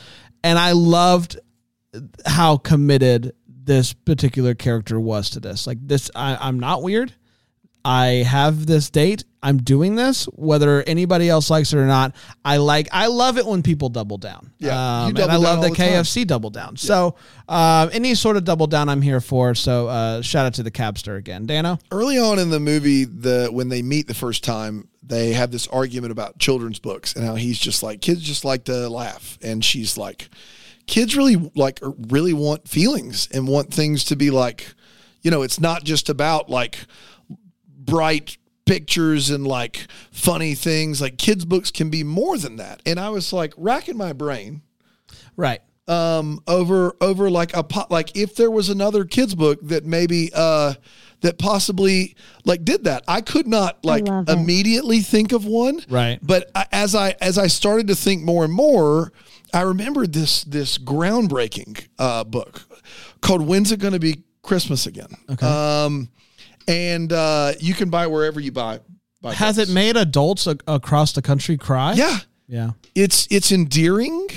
And 0.45 0.59
I 0.59 0.73
loved 0.73 1.39
how 2.27 2.59
committed 2.59 3.33
this 3.69 3.93
particular 3.93 4.55
character 4.55 4.99
was 4.99 5.29
to 5.31 5.41
this. 5.41 5.67
Like 5.67 5.79
this, 5.87 6.11
I, 6.17 6.39
I'm 6.41 6.59
not 6.59 6.83
weird. 6.83 7.13
I 7.85 8.25
have 8.27 8.67
this 8.67 8.89
date. 8.91 9.25
I'm 9.43 9.59
doing 9.59 9.95
this, 9.95 10.25
whether 10.33 10.83
anybody 10.83 11.29
else 11.29 11.49
likes 11.49 11.73
it 11.73 11.79
or 11.79 11.87
not. 11.87 12.17
I 12.45 12.57
like. 12.57 12.89
I 12.91 13.07
love 13.07 13.39
it 13.39 13.47
when 13.47 13.63
people 13.63 13.91
double 13.91 14.17
down. 14.17 14.53
Yeah, 14.59 15.05
um, 15.05 15.17
and 15.17 15.31
I 15.31 15.37
love 15.37 15.61
the. 15.63 15.69
KFC 15.69 16.27
double 16.27 16.51
down. 16.51 16.77
So 16.77 17.15
uh, 17.49 17.89
any 17.93 18.15
sort 18.15 18.37
of 18.37 18.45
double 18.45 18.67
down, 18.67 18.89
I'm 18.89 19.03
here 19.03 19.21
for. 19.21 19.55
So 19.55 19.87
uh, 19.87 20.23
shout 20.23 20.47
out 20.47 20.55
to 20.55 20.63
the 20.63 20.73
Cabster 20.73 21.17
again, 21.17 21.47
Dano. 21.47 21.79
early 21.93 22.19
on 22.19 22.39
in 22.39 22.51
the 22.51 22.59
movie, 22.59 23.05
the 23.05 23.49
when 23.53 23.69
they 23.69 23.83
meet 23.83 24.09
the 24.09 24.15
first 24.15 24.43
time, 24.43 24.89
they 25.03 25.35
have 25.35 25.51
this 25.51 25.69
argument 25.69 26.11
about 26.11 26.39
children's 26.39 26.79
books 26.81 27.15
and 27.15 27.25
how 27.25 27.37
he's 27.37 27.59
just 27.59 27.83
like 27.83 28.01
kids 28.01 28.23
just 28.23 28.45
like 28.45 28.65
to 28.65 28.89
laugh, 28.89 29.39
and 29.41 29.65
she's 29.65 29.97
like, 29.97 30.31
kids 30.89 31.17
really 31.17 31.37
like 31.55 31.79
really 32.09 32.33
want 32.33 32.67
feelings 32.67 33.29
and 33.33 33.47
want 33.47 33.73
things 33.73 34.03
to 34.07 34.17
be 34.17 34.31
like, 34.33 34.67
you 35.23 35.31
know, 35.31 35.43
it's 35.43 35.61
not 35.61 35.85
just 35.85 36.09
about 36.09 36.51
like 36.51 36.79
bright 37.67 38.37
pictures 38.67 39.31
and 39.31 39.47
like 39.47 39.87
funny 40.11 40.55
things. 40.55 41.01
Like 41.01 41.17
kids' 41.19 41.45
books 41.45 41.71
can 41.71 41.91
be 41.91 42.03
more 42.05 42.37
than 42.37 42.57
that. 42.57 42.83
And 42.85 42.99
I 42.99 43.11
was 43.11 43.33
like 43.33 43.55
racking 43.57 43.97
my 43.97 44.13
brain 44.13 44.63
Right. 45.37 45.61
um, 45.87 46.41
over 46.47 46.97
over 47.01 47.31
like 47.31 47.57
a 47.57 47.63
po- 47.63 47.87
like 47.91 48.17
if 48.17 48.35
there 48.35 48.51
was 48.51 48.69
another 48.69 49.05
kids 49.05 49.35
book 49.35 49.59
that 49.63 49.87
maybe 49.87 50.31
uh, 50.35 50.75
that 51.21 51.39
possibly 51.39 52.15
like 52.45 52.65
did 52.65 52.85
that. 52.85 53.05
I 53.09 53.21
could 53.21 53.47
not 53.47 53.85
like 53.85 54.07
immediately 54.29 55.01
think 55.01 55.33
of 55.33 55.45
one. 55.45 55.81
Right. 55.89 56.19
But 56.23 56.51
I, 56.55 56.67
as 56.73 56.95
I 56.95 57.15
as 57.21 57.39
I 57.39 57.47
started 57.47 57.87
to 57.89 57.95
think 57.95 58.23
more 58.23 58.45
and 58.45 58.53
more, 58.53 59.13
I 59.53 59.63
remembered 59.63 60.13
this 60.13 60.45
this 60.45 60.79
groundbreaking 60.79 61.89
uh, 61.99 62.25
book 62.25 62.63
called 63.21 63.43
"When's 63.47 63.73
It 63.73 63.79
Going 63.81 63.95
to 63.95 63.99
Be 64.01 64.23
Christmas 64.43 64.87
Again?" 64.87 65.09
Okay. 65.31 65.47
Um, 65.47 66.11
and 66.67 67.13
uh, 67.13 67.53
you 67.61 67.75
can 67.75 67.89
buy 67.91 68.07
wherever 68.07 68.41
you 68.41 68.53
buy. 68.53 68.81
buy 69.23 69.35
Has 69.35 69.57
books. 69.57 69.71
it 69.71 69.73
made 69.73 69.97
adults 69.97 70.47
a- 70.47 70.59
across 70.67 71.13
the 71.13 71.23
country 71.23 71.57
cry? 71.57 71.95
Yeah 71.95 72.19
Yeah. 72.47 72.71
it's 72.95 73.27
it's 73.31 73.53
endearing. 73.53 74.29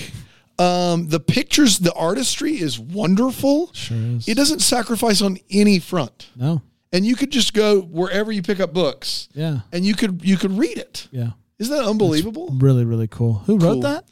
Um, 0.59 1.07
the 1.07 1.19
pictures, 1.19 1.79
the 1.79 1.93
artistry 1.93 2.59
is 2.59 2.77
wonderful. 2.79 3.71
Sure 3.73 3.97
is. 3.97 4.27
It 4.27 4.35
doesn't 4.35 4.59
sacrifice 4.59 5.21
on 5.21 5.39
any 5.49 5.79
front, 5.79 6.29
No. 6.35 6.61
and 6.93 7.03
you 7.03 7.15
could 7.15 7.31
just 7.31 7.53
go 7.55 7.81
wherever 7.81 8.31
you 8.31 8.43
pick 8.43 8.59
up 8.59 8.71
books, 8.71 9.27
Yeah. 9.33 9.61
and 9.71 9.83
you 9.85 9.95
could 9.95 10.21
you 10.23 10.37
could 10.37 10.55
read 10.57 10.77
it. 10.77 11.07
Yeah. 11.11 11.31
Isn't 11.57 11.75
that 11.75 11.85
unbelievable? 11.85 12.49
Really, 12.59 12.85
really 12.85 13.07
cool. 13.07 13.41
Who 13.47 13.53
wrote 13.57 13.73
Cool. 13.73 13.81
that? 13.81 14.05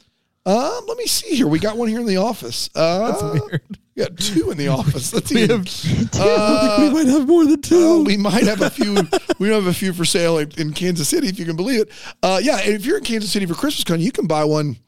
Um, 0.46 0.84
let 0.88 0.96
me 0.96 1.06
see 1.06 1.36
here. 1.36 1.46
We 1.46 1.58
got 1.58 1.76
one 1.76 1.88
here 1.88 2.00
in 2.00 2.06
the 2.06 2.16
office. 2.16 2.70
Uh, 2.74 3.10
That's 3.12 3.22
weird. 3.22 3.78
We 3.94 4.02
got 4.04 4.16
two 4.16 4.50
in 4.50 4.56
the 4.56 4.68
office. 4.78 5.12
Let's 5.12 5.30
We 5.30 5.46
see. 5.46 5.52
have, 5.52 6.10
Uh, 6.18 6.76
we 6.80 6.90
might 6.90 7.06
have 7.08 7.28
more 7.28 7.44
than 7.44 7.60
two. 7.60 8.00
Uh, 8.00 8.02
we 8.04 8.16
might 8.16 8.44
have 8.44 8.62
a 8.62 8.70
few. 8.70 8.94
we 9.38 9.48
don't 9.48 9.62
have 9.62 9.66
a 9.66 9.74
few 9.74 9.92
for 9.92 10.04
sale 10.06 10.38
in, 10.38 10.50
in 10.56 10.72
Kansas 10.72 11.08
City, 11.08 11.28
if 11.28 11.38
you 11.38 11.44
can 11.44 11.56
believe 11.56 11.82
it. 11.82 11.90
Uh, 12.22 12.40
yeah, 12.42 12.56
and 12.58 12.72
if 12.74 12.86
you're 12.86 12.96
in 12.98 13.04
Kansas 13.04 13.30
City 13.30 13.44
for 13.44 13.54
Christmas 13.54 13.84
con, 13.84 14.00
you 14.00 14.10
can 14.12 14.26
buy 14.26 14.44
one. 14.44 14.78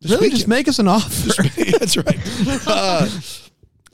this 0.00 0.10
really, 0.12 0.30
just 0.30 0.48
make 0.48 0.66
us 0.66 0.78
an 0.78 0.88
offer. 0.88 1.42
That's 1.78 1.96
right. 1.98 2.66
Uh, 2.66 3.08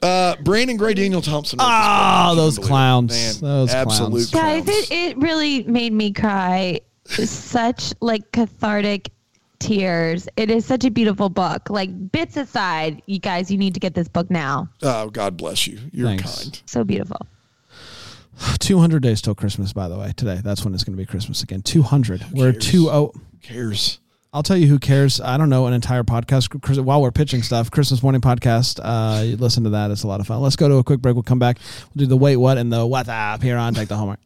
uh, 0.03 0.37
Brandon 0.44 0.77
Gray, 0.77 0.94
Daniel 0.94 1.20
Thompson. 1.20 1.59
wrote 1.59 1.64
this 1.64 1.72
book. 1.72 1.74
Ah, 1.74 2.31
You 2.31 2.37
those 2.37 2.55
can 2.59 2.64
it. 2.64 2.68
clowns. 2.68 3.42
Man, 3.42 3.51
Those 3.51 3.74
absolute 3.74 4.31
clowns. 4.31 4.64
Guys, 4.66 4.68
it, 4.68 4.92
it 4.92 5.18
really 5.18 5.64
made 5.64 5.92
me 5.92 6.12
cry. 6.12 6.81
Such 7.07 7.92
like 8.01 8.31
cathartic 8.31 9.11
tears. 9.59 10.29
It 10.37 10.51
is 10.51 10.64
such 10.64 10.85
a 10.85 10.90
beautiful 10.90 11.29
book. 11.29 11.71
Like 11.71 12.12
bits 12.12 12.37
aside, 12.37 13.03
you 13.07 13.18
guys, 13.18 13.51
you 13.51 13.59
need 13.59 13.75
to 13.75 13.81
get 13.81 13.94
this 13.94 14.09
book 14.09 14.31
now. 14.31 14.68
Oh, 14.83 15.11
God 15.11 15.37
bless 15.37 15.66
you. 15.66 15.79
You're 15.92 16.09
Thanks. 16.09 16.42
kind. 16.42 16.62
So 16.66 16.85
beautiful. 16.85 17.27
200 18.59 19.03
days 19.03 19.21
till 19.21 19.35
Christmas, 19.35 19.73
by 19.73 19.88
the 19.88 19.99
way. 19.99 20.12
Today, 20.16 20.40
that's 20.42 20.64
when 20.64 20.75
it's 20.75 20.85
going 20.85 20.97
to 20.97 21.01
be 21.01 21.07
Christmas 21.07 21.42
again. 21.42 21.62
200. 21.62 22.27
We're 22.33 22.53
cares? 22.53 22.66
two 22.66 22.90
oh. 22.90 23.12
Who 23.14 23.38
cares? 23.42 24.01
I'll 24.33 24.42
tell 24.42 24.59
you 24.59 24.66
who 24.66 24.79
cares. 24.79 25.23
I 25.23 25.38
don't 25.38 25.49
know 25.49 25.66
an 25.66 25.73
entire 25.73 26.05
podcast 26.05 26.85
while 26.85 27.01
we're 27.01 27.11
pitching 27.11 27.42
stuff. 27.42 27.71
Christmas 27.71 28.03
morning 28.03 28.21
podcast. 28.21 28.79
Uh, 28.83 29.23
you 29.23 29.37
listen 29.37 29.64
to 29.64 29.71
that. 29.71 29.90
It's 29.90 30.03
a 30.03 30.07
lot 30.07 30.21
of 30.21 30.27
fun. 30.27 30.40
Let's 30.42 30.57
go 30.57 30.68
to 30.68 30.77
a 30.77 30.85
quick 30.85 31.01
break. 31.01 31.14
We'll 31.14 31.23
come 31.23 31.38
back. 31.38 31.59
We'll 31.94 32.05
do 32.05 32.07
the 32.07 32.16
wait 32.16 32.37
what 32.37 32.59
and 32.59 32.71
the 32.71 32.87
what's 32.87 33.09
up 33.09 33.42
here 33.42 33.57
on 33.57 33.73
Deck 33.73 33.88
the 33.88 33.97
Hallmark. 33.97 34.21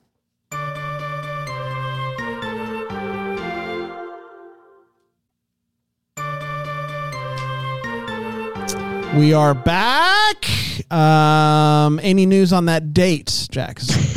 We 9.16 9.34
are 9.34 9.52
back. 9.52 10.46
Um, 10.90 12.00
any 12.02 12.24
news 12.24 12.52
on 12.52 12.64
that 12.64 12.94
date, 12.94 13.46
Jax? 13.50 13.88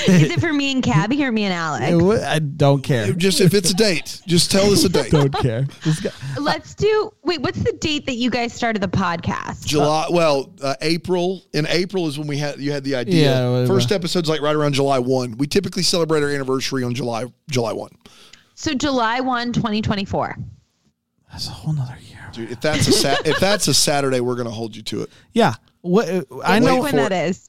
Is 0.08 0.30
it 0.30 0.40
for 0.40 0.52
me 0.52 0.70
and 0.72 0.82
Kabby 0.82 1.24
or 1.24 1.32
me 1.32 1.44
and 1.44 1.52
Alex? 1.52 2.24
I 2.24 2.38
don't 2.38 2.82
care. 2.82 3.12
Just 3.12 3.40
if 3.40 3.52
it's 3.52 3.70
a 3.70 3.74
date, 3.74 4.22
just 4.26 4.50
tell 4.50 4.72
us 4.72 4.84
a 4.84 4.88
date. 4.90 5.10
Don't 5.10 5.34
care. 5.34 5.66
Let's 6.38 6.74
do. 6.74 7.12
Wait, 7.24 7.42
what's 7.42 7.62
the 7.62 7.72
date 7.72 8.06
that 8.06 8.14
you 8.14 8.30
guys 8.30 8.52
started 8.52 8.80
the 8.80 8.88
podcast? 8.88 9.66
July. 9.66 10.06
Well, 10.10 10.54
uh, 10.62 10.76
April. 10.80 11.42
In 11.52 11.66
April 11.66 12.06
is 12.06 12.18
when 12.18 12.28
we 12.28 12.38
had 12.38 12.60
you 12.60 12.70
had 12.70 12.84
the 12.84 12.94
idea. 12.94 13.24
Yeah, 13.24 13.50
whatever. 13.50 13.74
First 13.74 13.92
episode's 13.92 14.28
like 14.28 14.40
right 14.40 14.54
around 14.54 14.74
July 14.74 15.00
one. 15.00 15.36
We 15.36 15.46
typically 15.48 15.82
celebrate 15.82 16.22
our 16.22 16.30
anniversary 16.30 16.84
on 16.84 16.94
July 16.94 17.26
July 17.50 17.72
one. 17.72 17.90
So 18.54 18.74
July 18.74 19.20
1, 19.20 19.54
2024. 19.54 20.36
That's 21.30 21.46
a 21.48 21.50
whole 21.50 21.72
nother 21.72 21.96
year. 22.08 22.18
Dude, 22.32 22.50
if 22.50 22.60
that's 22.60 22.86
a 22.88 22.92
sat- 22.92 23.26
if 23.26 23.38
that's 23.38 23.68
a 23.68 23.74
Saturday, 23.74 24.20
we're 24.20 24.36
gonna 24.36 24.50
hold 24.50 24.74
you 24.76 24.82
to 24.82 25.02
it. 25.02 25.10
Yeah. 25.32 25.54
What 25.82 26.08
uh, 26.08 26.22
I 26.44 26.60
Wait 26.60 26.66
know. 26.66 26.80
when 26.82 26.90
for 26.90 26.96
that 26.96 27.12
it. 27.12 27.30
is. 27.30 27.48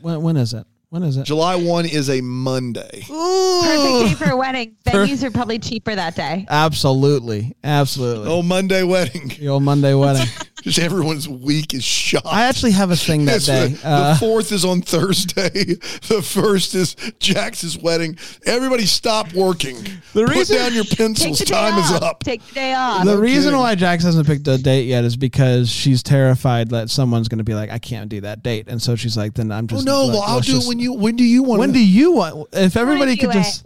When, 0.00 0.22
when 0.22 0.36
is 0.36 0.54
it? 0.54 0.66
When 0.90 1.02
is 1.04 1.16
it? 1.16 1.24
July 1.24 1.54
one 1.56 1.86
is 1.86 2.10
a 2.10 2.20
Monday. 2.20 3.04
Perfect 3.08 3.08
day 3.08 4.14
for 4.14 4.30
a 4.30 4.36
wedding. 4.36 4.76
Venues 4.84 5.22
are 5.22 5.30
probably 5.30 5.58
cheaper 5.58 5.94
that 5.94 6.14
day. 6.16 6.44
Absolutely, 6.50 7.54
absolutely. 7.64 8.28
Oh, 8.28 8.42
Monday 8.42 8.82
wedding. 8.82 9.28
The 9.28 9.48
old 9.48 9.62
Monday 9.62 9.94
wedding. 9.94 10.26
Just 10.62 10.78
everyone's 10.78 11.28
week 11.28 11.74
is 11.74 11.84
shot. 11.84 12.22
I 12.24 12.44
actually 12.44 12.70
have 12.72 12.90
a 12.90 12.96
thing 12.96 13.24
that 13.26 13.36
It's 13.36 13.46
day. 13.46 13.68
The, 13.68 13.86
Uh, 13.88 14.12
the 14.14 14.18
fourth 14.20 14.52
is 14.52 14.64
on 14.64 14.80
Thursday. 14.82 15.76
The 16.08 16.22
first 16.22 16.74
is 16.74 16.94
Jax's 17.20 17.76
wedding. 17.78 18.16
Everybody 18.46 18.86
stop 18.86 19.32
working. 19.34 19.76
The 20.12 20.24
Put 20.24 20.28
reason- 20.30 20.56
down 20.56 20.74
your 20.74 20.84
pencils. 20.84 21.38
the 21.38 21.44
day 21.46 21.52
Time 21.54 21.78
is 21.78 21.90
up. 21.92 22.22
Take 22.22 22.46
the 22.48 22.54
day 22.54 22.74
off. 22.74 23.04
the 23.04 23.14
no 23.14 23.20
reason 23.20 23.44
kidding. 23.44 23.58
why 23.58 23.74
Jax 23.74 24.04
hasn't 24.04 24.26
picked 24.26 24.46
a 24.48 24.58
date 24.58 24.86
yet 24.86 25.04
is 25.04 25.16
because 25.16 25.68
she's 25.70 26.02
terrified 26.02 26.70
that 26.70 26.90
someone's 26.90 27.28
going 27.28 27.38
to 27.38 27.44
be 27.44 27.54
like, 27.54 27.70
"I 27.70 27.78
can't 27.78 28.08
do 28.08 28.20
that 28.22 28.42
date," 28.42 28.66
and 28.68 28.80
so 28.80 28.94
she's 28.96 29.16
like, 29.16 29.34
"Then 29.34 29.50
I'm 29.50 29.64
Oh 29.64 29.66
just." 29.68 29.84
no! 29.86 30.04
like, 30.04 30.12
Well, 30.14 30.22
I'll 30.22 30.40
do 30.40 30.52
just- 30.52 30.66
it 30.66 30.68
when 30.68 30.78
you. 30.78 30.92
When 30.92 31.16
do 31.16 31.24
you 31.24 31.42
want? 31.42 31.60
When 31.60 31.72
do 31.72 31.84
you 31.84 32.12
want? 32.12 32.48
If 32.52 32.76
everybody 32.76 33.16
do 33.16 33.26
could 33.28 33.36
it. 33.36 33.62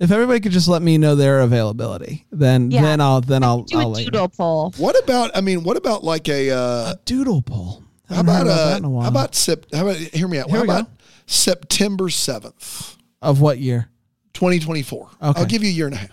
Just, 0.00 0.10
if 0.10 0.14
everybody 0.14 0.40
could 0.40 0.52
just 0.52 0.68
let 0.68 0.82
me 0.82 0.98
know 0.98 1.14
their 1.14 1.40
availability, 1.40 2.26
then 2.30 2.70
Yeah. 2.70 2.82
then 2.82 3.00
I'll 3.00 3.20
then 3.20 3.42
I'll 3.42 3.62
do 3.62 3.78
I'll 3.78 3.86
a 3.86 3.88
let 3.88 4.00
you 4.04 4.06
know. 4.06 4.10
doodle 4.12 4.28
poll. 4.28 4.74
What 4.78 4.98
about? 5.02 5.30
I 5.36 5.40
mean, 5.40 5.64
what 5.64 5.76
about 5.76 6.04
like 6.04 6.28
a? 6.28 6.50
Uh, 6.50 6.94
doodle 7.04 7.42
poll. 7.42 7.82
how 8.08 8.16
Haven't 8.16 8.34
heard 8.34 8.42
about 8.42 8.56
that 8.56 8.74
uh, 8.74 8.76
in 8.78 8.84
a 8.84 8.90
while. 8.90 9.02
How 9.02 9.08
about 9.10 9.34
sep- 9.34 9.66
How 9.74 9.82
about? 9.82 9.96
Hear 9.96 10.28
me 10.28 10.38
out. 10.38 10.46
Here 10.48 10.56
how 10.56 10.62
we 10.62 10.66
go. 10.68 10.72
about 10.74 10.90
September 11.26 12.08
seventh, 12.10 12.96
of 13.22 13.40
what 13.40 13.58
year? 13.58 13.88
twenty 14.34 14.58
twenty 14.58 14.82
four? 14.82 15.08
Okay. 15.22 15.40
I'll 15.40 15.46
give 15.46 15.62
you 15.62 15.70
a 15.70 15.72
year 15.72 15.86
and 15.86 15.94
a 15.94 15.98
half. 15.98 16.10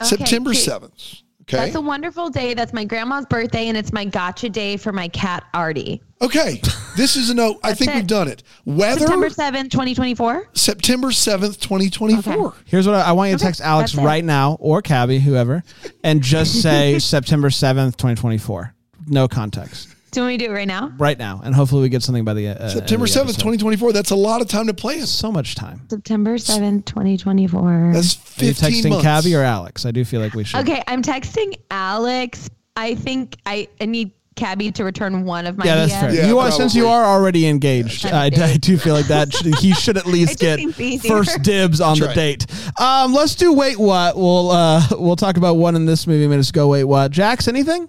Okay, 0.00 0.06
September 0.16 0.50
okay. 0.50 0.58
seventh. 0.58 1.14
Okay. 1.42 1.56
That's 1.56 1.74
a 1.74 1.80
wonderful 1.80 2.30
day. 2.30 2.54
That's 2.54 2.72
my 2.72 2.84
grandma's 2.84 3.26
birthday, 3.26 3.68
and 3.68 3.76
it's 3.76 3.92
my 3.92 4.04
gotcha 4.04 4.48
day 4.48 4.76
for 4.76 4.92
my 4.92 5.08
cat 5.08 5.44
Artie. 5.52 6.00
Okay. 6.22 6.60
This 6.96 7.16
is 7.16 7.30
a 7.30 7.34
no. 7.34 7.58
I 7.64 7.74
think 7.74 7.90
it. 7.90 7.94
we've 7.96 8.06
done 8.06 8.28
it. 8.28 8.42
Weather 8.64 9.00
September 9.00 9.30
seventh, 9.30 9.70
2024. 9.72 10.50
September 10.52 11.10
seventh, 11.10 11.60
twenty 11.60 11.90
twenty 11.90 12.20
four. 12.20 12.54
Here's 12.66 12.86
what 12.86 12.94
I, 12.96 13.00
I 13.02 13.12
want 13.12 13.30
you 13.30 13.36
to 13.38 13.42
Okay, 13.42 13.48
text 13.48 13.60
Alex 13.60 13.92
that's 13.92 14.02
it. 14.02 14.06
right 14.06 14.24
now 14.24 14.56
or 14.60 14.82
Kabby, 14.82 15.18
whoever, 15.18 15.64
and 16.04 16.22
just 16.22 16.62
say 16.62 16.98
September 16.98 17.48
7th, 17.48 17.96
2024. 17.96 18.74
No 19.08 19.26
context. 19.26 19.88
Do 20.12 20.20
you 20.20 20.24
want 20.24 20.34
me 20.34 20.38
to 20.38 20.44
do 20.44 20.50
it 20.52 20.54
right 20.54 20.68
now? 20.68 20.92
Right 20.98 21.18
now. 21.18 21.40
And 21.42 21.54
hopefully 21.54 21.80
we 21.80 21.88
get 21.88 22.02
something 22.02 22.24
by 22.24 22.34
the 22.34 22.48
uh, 22.48 22.68
September 22.68 22.82
end 22.84 22.92
of 22.92 23.00
the 23.00 23.06
seventh, 23.08 23.38
twenty 23.38 23.56
twenty 23.56 23.78
four. 23.78 23.92
That's 23.94 24.10
a 24.10 24.16
lot 24.16 24.42
of 24.42 24.48
time 24.48 24.66
to 24.66 24.74
plan. 24.74 25.06
So 25.06 25.32
much 25.32 25.54
time. 25.54 25.80
September 25.88 26.36
7th, 26.36 26.84
2024. 26.84 27.92
That's 27.94 28.16
Are 28.40 28.44
you 28.44 28.52
texting 28.52 28.90
months. 28.90 29.04
Kabby 29.04 29.34
or 29.34 29.42
Alex? 29.42 29.86
I 29.86 29.90
do 29.90 30.04
feel 30.04 30.20
like 30.20 30.34
we 30.34 30.44
should. 30.44 30.60
Okay, 30.60 30.82
I'm 30.86 31.02
texting 31.02 31.54
Alex. 31.70 32.50
I 32.76 32.94
think 32.94 33.38
I, 33.46 33.68
I 33.80 33.86
need 33.86 34.12
Kabby 34.34 34.72
to 34.72 34.84
return 34.84 35.24
one 35.24 35.46
of 35.46 35.58
my 35.58 35.64
Yeah, 35.64 35.74
that's 35.74 35.92
DMs. 35.92 36.00
fair. 36.00 36.14
Yeah, 36.14 36.26
you 36.26 36.38
are 36.38 36.50
since 36.50 36.74
you 36.74 36.86
are 36.88 37.04
already 37.04 37.46
engaged. 37.46 38.06
I, 38.06 38.26
I 38.26 38.56
do 38.56 38.78
feel 38.78 38.94
like 38.94 39.06
that 39.06 39.32
should, 39.32 39.54
he 39.56 39.72
should 39.74 39.96
at 39.96 40.06
least 40.16 40.38
get 40.38 40.58
first 41.02 41.42
dibs 41.42 41.80
on 41.80 41.98
the 41.98 42.06
That's 42.06 42.14
date. 42.14 42.46
Um, 42.80 43.12
let's 43.12 43.34
do 43.34 43.52
wait 43.52 43.78
what. 43.78 44.16
We'll 44.16 44.50
uh, 44.50 44.82
we'll 44.92 45.16
talk 45.16 45.36
about 45.36 45.54
one 45.56 45.76
in 45.76 45.84
this 45.86 46.06
movie 46.06 46.26
minutes 46.26 46.50
go 46.50 46.68
wait 46.68 46.84
what. 46.84 47.10
Jax, 47.10 47.46
anything? 47.48 47.88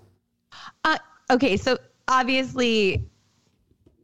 Uh, 0.84 0.98
okay, 1.32 1.56
so 1.58 1.78
obviously 2.08 3.08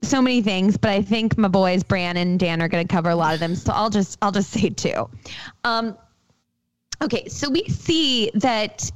so 0.01 0.21
many 0.21 0.41
things, 0.41 0.77
but 0.77 0.91
I 0.91 1.01
think 1.01 1.37
my 1.37 1.49
boys 1.49 1.83
Bran 1.83 2.15
and 2.15 2.39
Dan 2.39 2.61
are 2.61 2.69
going 2.69 2.87
to 2.87 2.91
cover 2.91 3.09
a 3.09 3.15
lot 3.15 3.33
of 3.33 3.39
them. 3.41 3.53
So 3.55 3.73
I'll 3.73 3.89
just 3.89 4.17
I'll 4.21 4.31
just 4.31 4.49
say 4.51 4.69
two. 4.69 5.09
Um, 5.65 5.97
okay, 7.01 7.27
so 7.27 7.49
we 7.49 7.65
see 7.65 8.31
that 8.35 8.89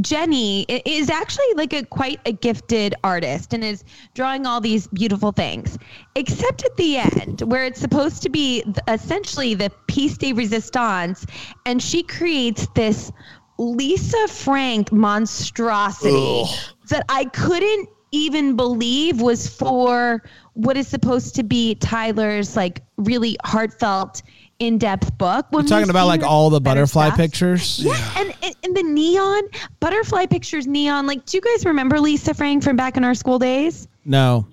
Jenny 0.00 0.62
is 0.62 1.10
actually 1.10 1.52
like 1.54 1.72
a 1.72 1.84
quite 1.84 2.20
a 2.26 2.32
gifted 2.32 2.94
artist 3.02 3.52
and 3.52 3.64
is 3.64 3.84
drawing 4.14 4.46
all 4.46 4.60
these 4.60 4.86
beautiful 4.88 5.32
things. 5.32 5.78
Except 6.14 6.64
at 6.64 6.76
the 6.76 6.98
end, 6.98 7.42
where 7.42 7.64
it's 7.64 7.80
supposed 7.80 8.22
to 8.22 8.28
be 8.28 8.64
essentially 8.88 9.54
the 9.54 9.70
piece 9.88 10.16
de 10.16 10.32
resistance, 10.32 11.26
and 11.66 11.82
she 11.82 12.02
creates 12.02 12.66
this 12.74 13.12
Lisa 13.58 14.28
Frank 14.28 14.90
monstrosity 14.90 16.44
that 16.88 17.04
I 17.08 17.26
couldn't 17.26 17.88
even 18.12 18.56
believe 18.56 19.20
was 19.20 19.46
for 19.46 20.22
what 20.54 20.76
is 20.76 20.88
supposed 20.88 21.34
to 21.36 21.42
be 21.42 21.74
Tyler's 21.76 22.56
like 22.56 22.82
really 22.96 23.36
heartfelt, 23.44 24.22
in-depth 24.60 25.18
book. 25.18 25.46
When 25.50 25.66
Talking 25.66 25.82
we've 25.82 25.90
about 25.90 26.06
like 26.06 26.22
all 26.22 26.48
the 26.50 26.60
butterfly 26.60 27.06
stuff. 27.08 27.16
pictures. 27.18 27.80
Yeah, 27.80 28.12
and, 28.16 28.32
and 28.42 28.54
and 28.62 28.76
the 28.76 28.82
neon 28.84 29.42
butterfly 29.80 30.26
pictures, 30.26 30.66
neon. 30.66 31.06
Like, 31.06 31.24
do 31.26 31.36
you 31.36 31.40
guys 31.40 31.66
remember 31.66 31.98
Lisa 31.98 32.32
Frank 32.34 32.62
from 32.62 32.76
back 32.76 32.96
in 32.96 33.04
our 33.04 33.14
school 33.14 33.38
days? 33.38 33.88
No. 34.04 34.46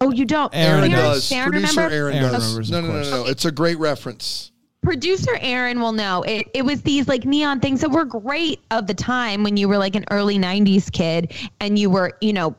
Oh, 0.00 0.10
you 0.12 0.24
don't. 0.24 0.54
Aaron 0.54 0.80
Aaron 0.80 0.92
Aaron 0.92 1.04
does. 1.04 1.32
Aaron, 1.32 1.50
Producer 1.52 1.76
remember? 1.80 1.94
Aaron, 1.94 2.14
Aaron 2.16 2.32
does. 2.32 2.42
remembers, 2.44 2.70
no, 2.70 2.78
of 2.78 2.84
no, 2.84 2.92
no, 2.92 3.02
no, 3.02 3.10
no. 3.24 3.30
It's 3.30 3.44
a 3.44 3.52
great 3.52 3.78
reference. 3.78 4.50
Producer 4.82 5.38
Aaron 5.40 5.80
will 5.80 5.92
know. 5.92 6.22
It 6.24 6.48
it 6.54 6.62
was 6.64 6.82
these 6.82 7.06
like 7.06 7.24
neon 7.24 7.60
things 7.60 7.80
that 7.82 7.90
were 7.90 8.04
great 8.04 8.60
of 8.72 8.88
the 8.88 8.94
time 8.94 9.44
when 9.44 9.56
you 9.56 9.68
were 9.68 9.78
like 9.78 9.94
an 9.94 10.04
early 10.10 10.38
'90s 10.38 10.90
kid 10.90 11.32
and 11.60 11.78
you 11.78 11.88
were, 11.90 12.16
you 12.20 12.32
know. 12.32 12.56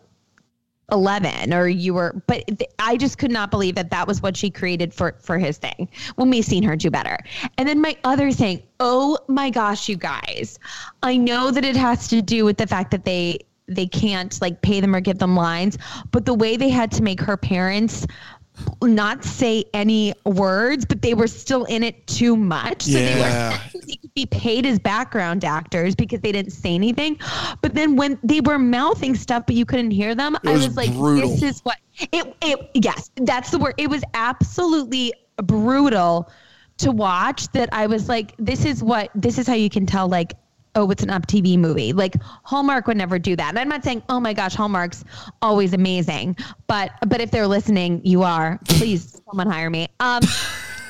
11 0.94 1.54
or 1.54 1.68
you 1.68 1.94
were 1.94 2.22
but 2.28 2.46
th- 2.48 2.70
i 2.78 2.96
just 2.96 3.18
could 3.18 3.32
not 3.32 3.50
believe 3.50 3.74
that 3.74 3.90
that 3.90 4.08
was 4.08 4.22
what 4.22 4.38
she 4.38 4.50
created 4.50 4.94
for 4.94 5.16
for 5.20 5.40
his 5.40 5.58
thing 5.58 5.90
when 6.16 6.30
we 6.30 6.42
seen 6.42 6.62
her 6.64 6.76
do 6.76 6.90
better. 6.92 7.18
And 7.58 7.68
then 7.68 7.82
my 7.82 7.98
other 8.04 8.32
thing 8.32 8.62
oh 8.80 9.18
my 9.28 9.50
gosh 9.50 9.90
you 9.90 9.98
guys 9.98 10.60
i 11.02 11.18
know 11.18 11.50
that 11.52 11.66
it 11.66 11.76
has 11.76 12.08
to 12.10 12.22
do 12.22 12.46
with 12.46 12.58
the 12.58 12.68
fact 12.68 12.92
that 12.92 13.06
they 13.06 13.40
they 13.68 13.88
can't 13.88 14.40
like 14.42 14.62
pay 14.62 14.80
them 14.80 14.96
or 14.96 15.00
give 15.00 15.18
them 15.18 15.36
lines 15.36 15.78
but 16.12 16.26
the 16.26 16.34
way 16.34 16.58
they 16.58 16.70
had 16.70 16.92
to 16.92 17.02
make 17.04 17.20
her 17.20 17.38
parents 17.38 18.06
not 18.82 19.24
say 19.24 19.66
any 19.74 20.14
words, 20.26 20.86
but 20.86 21.02
they 21.02 21.14
were 21.14 21.28
still 21.28 21.66
in 21.66 21.84
it 21.84 22.06
too 22.08 22.36
much. 22.36 22.84
So 22.84 22.92
they 22.92 23.16
were 23.16 23.60
they 23.86 23.96
could 23.96 24.14
be 24.14 24.26
paid 24.26 24.66
as 24.66 24.80
background 24.80 25.44
actors 25.44 25.96
because 25.96 26.22
they 26.22 26.32
didn't 26.32 26.52
say 26.52 26.76
anything. 26.76 27.20
But 27.62 27.74
then 27.74 27.96
when 27.96 28.20
they 28.24 28.42
were 28.42 28.60
mouthing 28.60 29.16
stuff, 29.16 29.46
but 29.46 29.56
you 29.56 29.66
couldn't 29.66 29.92
hear 29.92 30.16
them, 30.16 30.38
I 30.46 30.52
was 30.52 30.68
was 30.68 30.78
like, 30.78 30.94
brutal. 30.94 31.30
"This 31.30 31.44
is 31.44 31.62
what 31.62 31.78
it." 32.12 32.36
It 32.42 32.70
yes, 32.74 33.12
that's 33.16 33.52
the 33.52 33.60
word. 33.60 33.76
It 33.78 33.90
was 33.90 34.04
absolutely 34.14 35.14
brutal 35.38 36.30
to 36.78 36.92
watch. 36.92 37.52
That 37.54 37.70
I 37.72 37.88
was 37.88 38.10
like, 38.10 38.34
"This 38.38 38.66
is 38.66 38.84
what. 38.84 39.10
This 39.16 39.38
is 39.38 39.48
how 39.48 39.54
you 39.54 39.70
can 39.70 39.86
tell." 39.86 40.08
Like 40.08 40.34
oh, 40.76 40.90
it's 40.92 41.04
an 41.04 41.10
up 41.10 41.28
TV 41.28 41.58
movie. 41.58 41.94
Like 41.94 42.16
Hallmark 42.44 42.88
would 42.88 42.98
never 42.98 43.20
do 43.20 43.36
that. 43.36 43.50
And 43.50 43.60
I'm 43.60 43.70
not 43.70 43.84
saying, 43.84 44.04
oh 44.10 44.20
my 44.20 44.34
gosh, 44.34 44.56
Hallmark's 44.56 45.04
always 45.42 45.74
amazing. 45.74 46.36
But 46.68 46.92
but 47.08 47.22
if 47.22 47.32
they're 47.32 47.48
listening, 47.48 48.02
you 48.04 48.24
are. 48.24 48.60
Please 48.66 49.22
someone 49.30 49.48
hire 49.48 49.70
me. 49.70 49.88
Um 50.00 50.22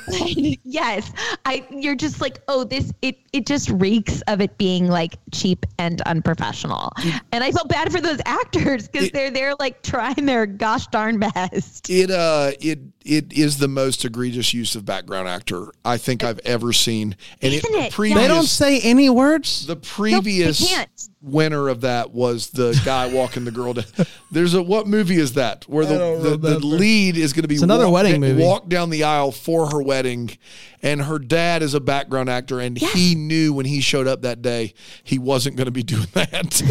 yes. 0.63 1.11
I 1.45 1.65
you're 1.69 1.95
just 1.95 2.21
like, 2.21 2.41
oh, 2.47 2.63
this 2.63 2.91
it 3.01 3.17
it 3.31 3.45
just 3.45 3.69
reeks 3.69 4.21
of 4.27 4.41
it 4.41 4.57
being 4.57 4.87
like 4.87 5.15
cheap 5.31 5.65
and 5.79 6.01
unprofessional. 6.01 6.93
And 7.31 7.43
I 7.43 7.51
felt 7.51 7.69
bad 7.69 7.91
for 7.91 8.01
those 8.01 8.19
actors 8.25 8.87
because 8.87 9.11
they're 9.11 9.31
they're 9.31 9.55
like 9.59 9.81
trying 9.81 10.25
their 10.25 10.45
gosh 10.45 10.87
darn 10.87 11.19
best. 11.19 11.89
It 11.89 12.11
uh 12.11 12.51
it 12.59 12.79
it 13.05 13.33
is 13.33 13.57
the 13.57 13.67
most 13.67 14.05
egregious 14.05 14.53
use 14.53 14.75
of 14.75 14.85
background 14.85 15.27
actor 15.27 15.71
I 15.83 15.97
think 15.97 16.23
I've 16.23 16.39
ever 16.39 16.73
seen. 16.73 17.15
And 17.41 17.53
Isn't 17.53 17.73
it? 17.75 17.91
previous, 17.91 18.19
They 18.19 18.27
don't 18.27 18.43
say 18.45 18.79
any 18.81 19.09
words. 19.09 19.65
the 19.65 19.75
previous 19.75 20.67
can't. 20.69 21.09
Winner 21.23 21.69
of 21.69 21.81
that 21.81 22.11
was 22.11 22.49
the 22.49 22.79
guy 22.83 23.07
walking 23.07 23.45
the 23.45 23.51
girl 23.51 23.73
down. 23.73 23.85
There's 24.31 24.53
a 24.53 24.61
what 24.61 24.87
movie 24.87 25.15
is 25.15 25.33
that 25.33 25.67
where 25.69 25.85
the, 25.85 26.19
the, 26.19 26.37
the 26.37 26.59
lead 26.59 27.17
is 27.17 27.31
going 27.33 27.43
to 27.43 27.47
be 27.47 27.55
It's 27.55 27.63
another 27.63 27.85
walk 27.85 27.93
wedding 27.93 28.21
da- 28.21 28.27
movie. 28.27 28.43
walk 28.43 28.67
down 28.67 28.89
the 28.89 29.05
aisle 29.05 29.31
for 29.31 29.69
her 29.69 29.81
wedding 29.81 30.37
and 30.81 31.01
her 31.01 31.17
dad 31.17 31.63
is 31.63 31.73
a 31.73 31.79
background 31.79 32.29
actor 32.29 32.59
and 32.59 32.77
he 32.77 33.15
knew 33.15 33.53
when 33.53 33.65
he 33.65 33.79
showed 33.79 34.07
up 34.07 34.23
that 34.23 34.41
day 34.41 34.73
he 35.03 35.17
wasn't 35.17 35.55
going 35.55 35.65
to 35.65 35.71
be 35.71 35.83
doing 35.83 36.07
that. 36.13 36.61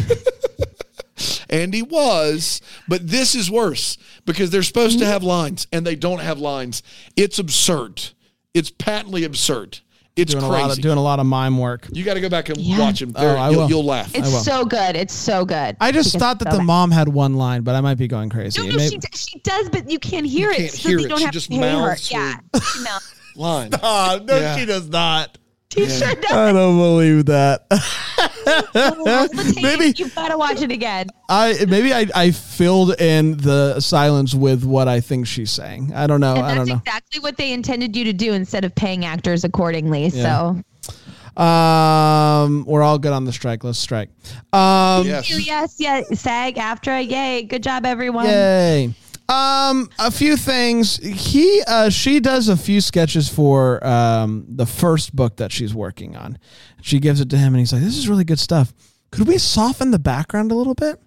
and 1.50 1.72
he 1.72 1.82
was, 1.82 2.60
but 2.86 3.06
this 3.08 3.34
is 3.34 3.50
worse 3.50 3.96
because 4.26 4.50
they're 4.50 4.62
supposed 4.62 4.98
to 4.98 5.04
mm. 5.04 5.08
have 5.08 5.22
lines 5.22 5.66
and 5.72 5.86
they 5.86 5.96
don't 5.96 6.20
have 6.20 6.38
lines. 6.38 6.82
It's 7.16 7.38
absurd. 7.38 8.02
It's 8.52 8.70
patently 8.70 9.24
absurd. 9.24 9.80
It's 10.14 10.32
doing 10.32 10.44
a 10.44 10.48
crazy. 10.48 10.62
lot 10.62 10.70
of 10.76 10.82
doing 10.82 10.98
a 10.98 11.02
lot 11.02 11.20
of 11.20 11.26
mime 11.26 11.56
work. 11.56 11.88
you 11.90 12.04
got 12.04 12.14
to 12.14 12.20
go 12.20 12.28
back 12.28 12.50
and 12.50 12.58
Yeah. 12.58 12.78
watch 12.80 13.00
him. 13.00 13.12
Oh, 13.16 13.20
They're- 13.22 13.36
I 13.36 13.50
you'll, 13.50 13.68
you'll 13.68 13.84
laugh. 13.84 14.14
It's 14.14 14.30
will. 14.30 14.40
so 14.40 14.64
good. 14.66 14.94
It's 14.94 15.14
so 15.14 15.44
good. 15.46 15.74
I 15.80 15.90
just 15.90 16.18
thought 16.18 16.38
that 16.40 16.48
so 16.48 16.52
the 16.52 16.58
bad. 16.58 16.66
mom 16.66 16.90
had 16.90 17.08
one 17.08 17.34
line, 17.34 17.62
but 17.62 17.74
I 17.74 17.80
might 17.80 17.96
be 17.96 18.08
going 18.08 18.28
crazy. 18.28 18.60
No, 18.60 18.68
no, 18.68 18.76
Maybe- 18.76 18.90
she, 18.90 18.98
d- 18.98 19.08
she 19.14 19.38
does, 19.38 19.70
but 19.70 19.90
you 19.90 19.98
can't 19.98 20.26
hear 20.26 20.48
You 20.50 20.54
it. 20.54 20.56
Can't 20.58 20.70
so 20.72 20.88
hear 20.90 20.98
it. 20.98 21.08
Don't 21.08 21.18
She 21.18 21.24
have 21.24 21.32
just 21.32 21.50
to 21.50 21.58
pay 21.58 21.70
her. 21.72 21.90
her- 21.92 21.96
Yeah, 22.10 22.34
she 22.72 22.82
mouths. 22.82 23.14
line. 23.36 23.70
Oh, 23.82 24.20
no, 24.22 24.36
Yeah. 24.38 24.56
she 24.58 24.66
does 24.66 24.88
not. 24.90 25.38
She 25.72 25.88
sure 25.88 26.14
does. 26.14 26.32
I 26.32 26.52
don't 26.52 26.76
believe 26.76 27.26
that. 27.26 27.64
Maybe 29.62 29.94
you've 29.96 30.14
got 30.14 30.28
to 30.28 30.36
watch 30.38 30.60
it 30.60 30.70
again. 30.70 31.08
I 31.28 31.64
maybe 31.68 31.94
I, 31.94 32.06
I 32.14 32.30
filled 32.30 33.00
in 33.00 33.36
the 33.38 33.80
silence 33.80 34.34
with 34.34 34.64
what 34.64 34.88
I 34.88 35.00
think 35.00 35.26
she's 35.26 35.50
saying. 35.50 35.92
I 35.94 36.06
don't 36.06 36.20
know. 36.20 36.34
I 36.34 36.54
don't 36.54 36.68
know. 36.68 36.76
exactly 36.76 37.20
what 37.20 37.36
they 37.36 37.52
intended 37.52 37.96
you 37.96 38.04
to 38.04 38.12
do 38.12 38.32
instead 38.32 38.64
of 38.64 38.74
paying 38.74 39.04
actors 39.04 39.44
accordingly. 39.44 40.08
Yeah. 40.08 40.54
So 41.36 41.42
Um, 41.42 42.64
we're 42.66 42.82
all 42.82 42.98
good 42.98 43.12
on 43.12 43.24
the 43.24 43.32
strike. 43.32 43.64
Let's 43.64 43.78
strike. 43.78 44.10
Um, 44.52 45.06
Yes. 45.06 45.30
yes, 45.46 45.76
yes, 45.78 46.20
SAG 46.20 46.56
AFTRA, 46.56 47.08
yay, 47.08 47.44
good 47.44 47.62
job, 47.62 47.86
everyone. 47.86 48.26
Yay. 48.26 48.92
Um, 49.32 49.88
a 49.98 50.10
few 50.10 50.36
things. 50.36 50.96
He, 50.96 51.62
uh, 51.66 51.88
she 51.88 52.20
does 52.20 52.48
a 52.48 52.56
few 52.56 52.80
sketches 52.80 53.28
for 53.28 53.84
um 53.86 54.44
the 54.48 54.66
first 54.66 55.14
book 55.16 55.36
that 55.36 55.52
she's 55.52 55.74
working 55.74 56.16
on. 56.16 56.38
She 56.82 56.98
gives 56.98 57.20
it 57.20 57.30
to 57.30 57.38
him, 57.38 57.54
and 57.54 57.60
he's 57.60 57.72
like, 57.72 57.82
"This 57.82 57.96
is 57.96 58.08
really 58.08 58.24
good 58.24 58.38
stuff. 58.38 58.72
Could 59.10 59.28
we 59.28 59.38
soften 59.38 59.90
the 59.90 59.98
background 59.98 60.52
a 60.52 60.54
little 60.54 60.74
bit?" 60.74 61.00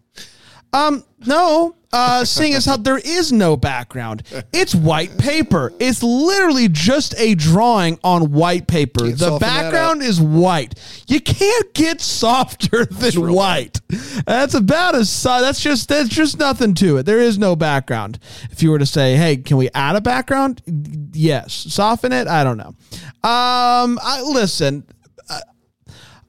Um, 0.73 1.03
no. 1.25 1.75
Uh, 1.93 2.25
seeing 2.25 2.53
as 2.53 2.65
how 2.65 2.75
there 2.75 2.97
is 2.97 3.31
no 3.31 3.55
background, 3.55 4.21
it's 4.51 4.75
white 4.75 5.17
paper. 5.17 5.71
It's 5.79 6.03
literally 6.03 6.67
just 6.67 7.15
a 7.17 7.35
drawing 7.35 7.97
on 8.03 8.33
white 8.33 8.67
paper. 8.67 9.05
Can't 9.05 9.17
the 9.17 9.37
background 9.39 10.03
is 10.03 10.19
white. 10.19 10.75
You 11.07 11.21
can't 11.21 11.73
get 11.73 12.01
softer 12.01 12.83
than 12.91 13.31
white. 13.31 13.79
That's 14.25 14.55
about 14.55 14.95
as 14.95 15.23
that's 15.23 15.61
just 15.61 15.87
that's 15.87 16.09
just 16.09 16.37
nothing 16.37 16.73
to 16.75 16.97
it. 16.97 17.03
There 17.03 17.21
is 17.21 17.37
no 17.37 17.55
background. 17.55 18.19
If 18.51 18.61
you 18.61 18.71
were 18.71 18.79
to 18.79 18.85
say, 18.85 19.15
"Hey, 19.15 19.37
can 19.37 19.55
we 19.55 19.69
add 19.73 19.95
a 19.95 20.01
background?" 20.01 20.61
Yes. 21.13 21.53
Soften 21.53 22.11
it. 22.11 22.27
I 22.27 22.43
don't 22.43 22.57
know. 22.57 22.75
Um, 23.23 23.99
I 24.03 24.21
listen 24.21 24.83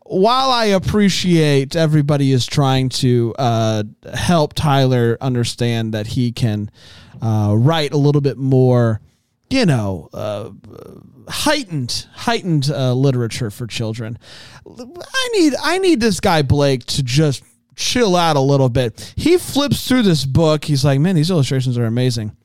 while 0.09 0.51
I 0.51 0.67
appreciate 0.67 1.77
everybody 1.77 2.33
is 2.33 2.47
trying 2.47 2.89
to 2.91 3.35
uh, 3.39 3.85
help 4.15 4.55
Tyler 4.55 5.19
understand 5.21 5.95
that 5.95 6.07
he 6.07 6.33
can 6.33 6.71
uh, 7.21 7.55
write 7.57 7.93
a 7.93 7.97
little 7.97 8.21
bit 8.21 8.37
more, 8.39 9.01
you 9.51 9.67
know, 9.67 10.09
uh, 10.13 10.51
heightened 11.29 12.07
heightened 12.13 12.71
uh, 12.71 12.93
literature 12.93 13.51
for 13.51 13.67
children. 13.67 14.19
I 14.67 15.29
need 15.35 15.55
I 15.63 15.79
need 15.79 16.01
this 16.01 16.21
guy 16.21 16.43
Blake 16.43 16.85
to 16.87 17.03
just 17.03 17.43
chill 17.75 18.17
out 18.17 18.37
a 18.37 18.41
little 18.41 18.69
bit. 18.69 19.13
He 19.17 19.39
flips 19.39 19.87
through 19.87 20.03
this 20.03 20.25
book. 20.25 20.65
He's 20.65 20.85
like, 20.85 21.01
man, 21.01 21.15
these 21.15 21.31
illustrations 21.31 21.77
are 21.79 21.87
amazing. 21.87 22.37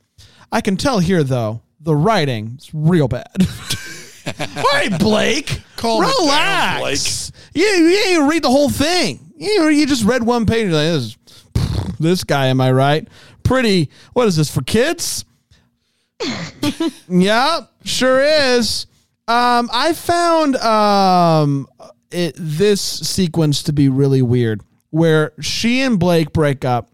I 0.51 0.61
can 0.61 0.77
tell 0.77 0.99
here 0.99 1.23
though 1.23 1.61
the 1.79 1.95
writing 1.95 2.57
is 2.59 2.71
real 2.73 3.07
bad. 3.07 3.35
All 4.57 4.63
right, 4.73 4.97
Blake. 4.99 5.61
Calm 5.77 6.03
it 6.03 6.07
down, 6.07 6.15
relax. 6.25 7.31
You, 7.53 7.65
you 7.65 7.89
didn't 7.89 8.27
read 8.27 8.43
the 8.43 8.49
whole 8.49 8.69
thing. 8.69 9.33
You, 9.37 9.67
you 9.69 9.85
just 9.87 10.03
read 10.03 10.23
one 10.23 10.45
page. 10.45 10.65
You're 10.65 10.73
like, 10.73 10.83
this, 10.87 11.03
is- 11.03 11.17
this 11.99 12.23
guy, 12.23 12.47
am 12.47 12.61
I 12.61 12.71
right? 12.71 13.07
Pretty. 13.43 13.89
What 14.13 14.27
is 14.27 14.35
this 14.35 14.53
for 14.53 14.61
kids? 14.61 15.25
yeah, 17.09 17.61
sure 17.83 18.21
is. 18.23 18.85
Um, 19.27 19.69
I 19.73 19.93
found 19.93 20.55
um, 20.57 21.67
it, 22.11 22.35
this 22.37 22.81
sequence 22.81 23.63
to 23.63 23.73
be 23.73 23.89
really 23.89 24.21
weird, 24.21 24.61
where 24.91 25.33
she 25.41 25.81
and 25.81 25.99
Blake 25.99 26.33
break 26.33 26.63
up. 26.65 26.90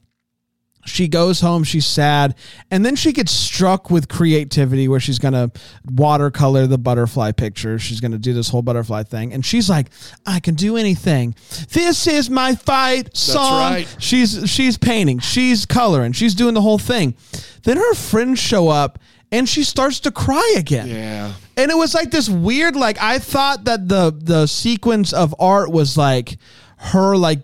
She 0.87 1.07
goes 1.07 1.41
home, 1.41 1.63
she's 1.63 1.85
sad, 1.85 2.35
and 2.71 2.85
then 2.85 2.95
she 2.95 3.11
gets 3.11 3.31
struck 3.31 3.91
with 3.91 4.07
creativity 4.07 4.87
where 4.87 4.99
she's 4.99 5.19
gonna 5.19 5.51
watercolor 5.85 6.65
the 6.65 6.77
butterfly 6.77 7.33
picture. 7.33 7.77
She's 7.77 7.99
gonna 7.99 8.17
do 8.17 8.33
this 8.33 8.49
whole 8.49 8.61
butterfly 8.61 9.03
thing, 9.03 9.33
and 9.33 9.45
she's 9.45 9.69
like, 9.69 9.89
"I 10.25 10.39
can 10.39 10.55
do 10.55 10.77
anything. 10.77 11.35
This 11.71 12.07
is 12.07 12.29
my 12.29 12.55
fight 12.55 13.15
song." 13.15 13.73
right. 13.73 13.95
She's 13.99 14.49
she's 14.49 14.77
painting, 14.77 15.19
she's 15.19 15.65
coloring, 15.65 16.13
she's 16.13 16.33
doing 16.33 16.53
the 16.53 16.61
whole 16.61 16.79
thing. 16.79 17.15
Then 17.63 17.77
her 17.77 17.93
friends 17.93 18.39
show 18.39 18.69
up 18.69 18.97
and 19.31 19.47
she 19.47 19.63
starts 19.63 19.99
to 20.01 20.11
cry 20.11 20.55
again. 20.57 20.87
Yeah. 20.87 21.33
And 21.57 21.69
it 21.69 21.77
was 21.77 21.93
like 21.93 22.11
this 22.11 22.29
weird, 22.29 22.75
like 22.75 22.97
I 23.01 23.19
thought 23.19 23.65
that 23.65 23.87
the 23.87 24.15
the 24.17 24.47
sequence 24.47 25.11
of 25.11 25.35
art 25.39 25.69
was 25.71 25.97
like 25.97 26.37
her 26.77 27.17
like 27.17 27.41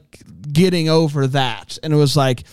getting 0.52 0.88
over 0.88 1.28
that, 1.28 1.78
and 1.84 1.94
it 1.94 1.98
was 1.98 2.16
like. 2.16 2.44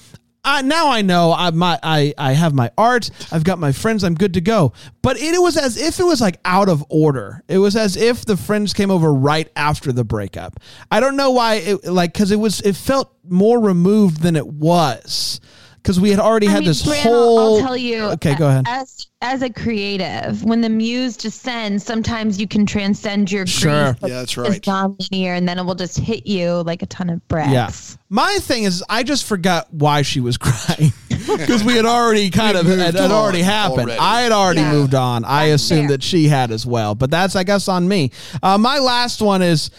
I, 0.44 0.62
now 0.62 0.90
I 0.90 1.02
know 1.02 1.32
I 1.32 1.50
my 1.50 1.78
I, 1.82 2.14
I 2.16 2.32
have 2.32 2.54
my 2.54 2.70
art. 2.78 3.10
I've 3.30 3.44
got 3.44 3.58
my 3.58 3.72
friends. 3.72 4.04
I'm 4.04 4.14
good 4.14 4.34
to 4.34 4.40
go. 4.40 4.72
But 5.02 5.18
it, 5.18 5.40
was 5.40 5.56
as 5.56 5.76
if 5.76 6.00
it 6.00 6.04
was 6.04 6.20
like 6.20 6.38
out 6.44 6.68
of 6.68 6.84
order. 6.88 7.42
It 7.48 7.58
was 7.58 7.76
as 7.76 7.96
if 7.96 8.24
the 8.24 8.36
friends 8.36 8.72
came 8.72 8.90
over 8.90 9.12
right 9.12 9.50
after 9.56 9.92
the 9.92 10.04
breakup. 10.04 10.58
I 10.90 11.00
don't 11.00 11.16
know 11.16 11.30
why. 11.30 11.54
It 11.56 11.84
like 11.84 12.12
because 12.12 12.30
it 12.30 12.36
was 12.36 12.60
it 12.62 12.76
felt 12.76 13.14
more 13.28 13.60
removed 13.60 14.22
than 14.22 14.36
it 14.36 14.46
was 14.46 15.40
because 15.82 15.98
we 16.00 16.10
had 16.10 16.18
already 16.18 16.46
I 16.48 16.50
had 16.52 16.58
mean, 16.60 16.68
this 16.68 16.82
Bran, 16.86 17.06
I'll- 17.06 17.12
whole. 17.12 17.56
I'll 17.56 17.60
tell 17.66 17.76
you. 17.76 18.02
Okay, 18.10 18.34
go 18.34 18.48
ahead. 18.48 18.64
As 18.68 19.06
as 19.22 19.42
a 19.42 19.50
creative, 19.50 20.42
when 20.44 20.62
the 20.62 20.68
muse 20.70 21.16
descends, 21.16 21.84
sometimes 21.84 22.40
you 22.40 22.48
can 22.48 22.64
transcend 22.64 23.30
your 23.30 23.46
Sure. 23.46 23.84
grief. 23.92 23.96
but 24.00 24.10
Yeah, 24.10 24.16
that's 24.20 24.36
It's 24.36 24.48
right. 24.48 24.66
non-linear, 24.66 25.34
and 25.34 25.46
then 25.48 25.58
it 25.58 25.64
will 25.64 25.74
just 25.74 25.98
hit 25.98 26.26
you 26.26 26.62
like 26.64 26.82
a 26.82 26.86
ton 26.86 27.10
of 27.10 27.26
bricks. 27.28 27.50
Yeah. 27.50 27.70
My 28.08 28.38
thing 28.40 28.64
is, 28.64 28.82
I 28.88 29.02
just 29.02 29.24
forgot 29.24 29.66
why 29.72 30.02
she 30.02 30.20
was 30.20 30.36
crying 30.38 30.92
because 31.08 31.62
we 31.62 31.74
had 31.74 31.84
already 31.84 32.30
kind 32.30 32.56
of 32.56 32.64
moved 32.66 32.80
it 32.80 32.94
had 32.94 33.10
already 33.10 33.42
happened. 33.42 33.80
already. 33.90 33.98
I 33.98 34.22
had 34.22 34.32
already 34.32 34.60
Yeah. 34.60 34.72
moved 34.72 34.94
on. 34.94 35.24
I 35.26 35.44
assumed 35.46 35.82
fair. 35.88 35.98
that 35.98 36.02
she 36.02 36.28
had 36.28 36.50
as 36.50 36.64
well, 36.64 36.94
but 36.94 37.10
that's 37.10 37.36
I 37.36 37.44
guess 37.44 37.68
on 37.68 37.86
me. 37.88 38.10
Uh, 38.42 38.56
my 38.56 38.78
last 38.78 39.20
one 39.20 39.42
is 39.42 39.70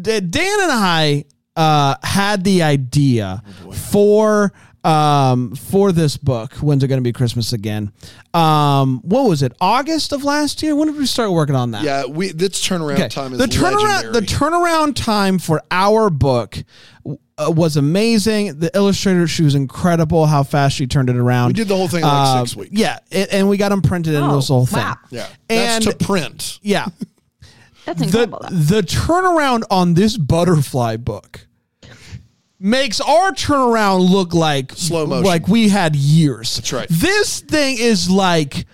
D- 0.00 0.20
Dan 0.20 0.60
and 0.60 0.72
I 0.72 1.24
uh, 1.56 1.94
had 2.02 2.44
the 2.44 2.62
idea 2.62 3.42
for 3.74 4.52
um 4.82 5.54
for 5.54 5.92
this 5.92 6.16
book 6.16 6.54
when's 6.54 6.82
it 6.82 6.88
going 6.88 6.98
to 7.00 7.04
be 7.04 7.12
christmas 7.12 7.52
again 7.52 7.92
um 8.32 9.00
what 9.02 9.28
was 9.28 9.42
it 9.42 9.52
august 9.60 10.10
of 10.12 10.24
last 10.24 10.62
year 10.62 10.74
when 10.74 10.88
did 10.88 10.96
we 10.96 11.04
start 11.04 11.30
working 11.30 11.54
on 11.54 11.72
that 11.72 11.82
Yeah, 11.84 12.06
we 12.06 12.32
this 12.32 12.66
turnaround 12.66 12.94
Okay. 12.94 13.08
time 13.08 13.32
is 13.34 13.38
the 13.38 13.44
turnaround 13.46 14.12
the 14.14 14.20
turnaround 14.22 14.96
time 14.96 15.38
for 15.38 15.62
our 15.70 16.08
book 16.08 16.56
uh, 17.06 17.50
was 17.50 17.78
amazing. 17.78 18.58
The 18.58 18.70
illustrator, 18.76 19.26
she 19.26 19.42
was 19.42 19.54
incredible. 19.54 20.26
How 20.26 20.42
fast 20.42 20.76
she 20.76 20.86
turned 20.86 21.08
it 21.08 21.16
around. 21.16 21.46
We 21.48 21.52
did 21.54 21.68
the 21.68 21.74
whole 21.76 21.88
thing 21.88 22.02
in 22.02 22.06
like 22.06 22.12
Uh, 22.36 22.44
six 22.44 22.54
weeks. 22.54 22.72
Yeah, 22.74 22.98
it, 23.10 23.32
and 23.32 23.48
we 23.48 23.56
got 23.56 23.70
them 23.70 23.80
printed, 23.80 24.14
and 24.14 24.26
it 24.26 24.28
Oh, 24.28 24.36
was 24.36 24.48
the 24.48 24.52
whole 24.54 24.66
thing. 24.66 24.84
yeah, 25.08 25.26
and 25.48 25.82
that's 25.82 25.98
to 25.98 26.04
print. 26.04 26.58
yeah, 26.60 26.84
That's 27.86 28.02
incredible. 28.02 28.40
though. 28.42 28.54
the 28.54 28.82
turnaround 28.82 29.62
on 29.70 29.94
this 29.94 30.18
butterfly 30.18 30.96
book 30.98 31.46
makes 32.60 33.00
our 33.00 33.32
turnaround 33.32 34.08
look 34.10 34.34
like 34.34 34.72
Slow 34.72 35.06
motion. 35.06 35.24
like 35.24 35.48
we 35.48 35.68
had 35.70 35.96
years. 35.96 36.56
That's 36.56 36.72
right. 36.72 36.86
This 36.90 37.40
thing 37.40 37.76
is 37.78 38.10
like 38.10 38.66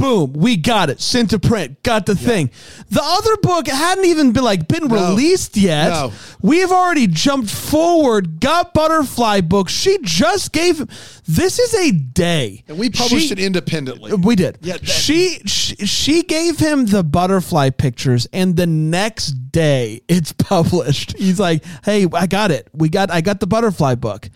boom, 0.00 0.32
we 0.32 0.56
got 0.56 0.88
it. 0.90 1.00
Sent 1.00 1.30
to 1.30 1.38
print, 1.38 1.82
got 1.82 2.06
the 2.06 2.14
thing. 2.14 2.50
The 2.90 3.02
other 3.02 3.36
book 3.42 3.68
hadn't 3.68 4.06
even 4.06 4.32
been 4.32 4.42
like 4.44 4.66
been 4.68 4.88
No. 4.88 4.94
released 5.10 5.56
yet. 5.56 5.90
No. 5.90 6.12
We've 6.42 6.70
already 6.70 7.06
jumped 7.06 7.50
forward, 7.50 8.40
got 8.40 8.72
butterfly 8.74 9.42
book. 9.42 9.68
She 9.68 9.98
just 10.02 10.52
gave 10.52 10.80
him. 10.80 10.88
this 11.28 11.58
is 11.58 11.74
a 11.74 11.92
day. 11.92 12.64
And 12.68 12.78
we 12.78 12.90
published 12.90 13.26
She- 13.28 13.32
it 13.32 13.38
independently. 13.38 14.12
we 14.14 14.34
did. 14.36 14.58
Yeah, 14.62 14.78
that- 14.78 14.86
she, 14.88 15.40
she 15.46 15.76
she 15.86 16.22
gave 16.22 16.58
him 16.58 16.86
the 16.86 17.04
butterfly 17.04 17.70
pictures, 17.70 18.26
and 18.32 18.56
the 18.56 18.66
next 18.66 19.32
day 19.52 20.00
it's 20.08 20.32
published. 20.38 21.16
He's 21.18 21.38
like, 21.38 21.64
"Hey, 21.84 22.06
I 22.12 22.26
got 22.26 22.50
it. 22.50 22.68
We 22.72 22.88
got 22.88 23.10
I 23.10 23.20
got 23.20 23.40
the 23.40 23.46
butterfly 23.46 23.94
book. 23.96 24.28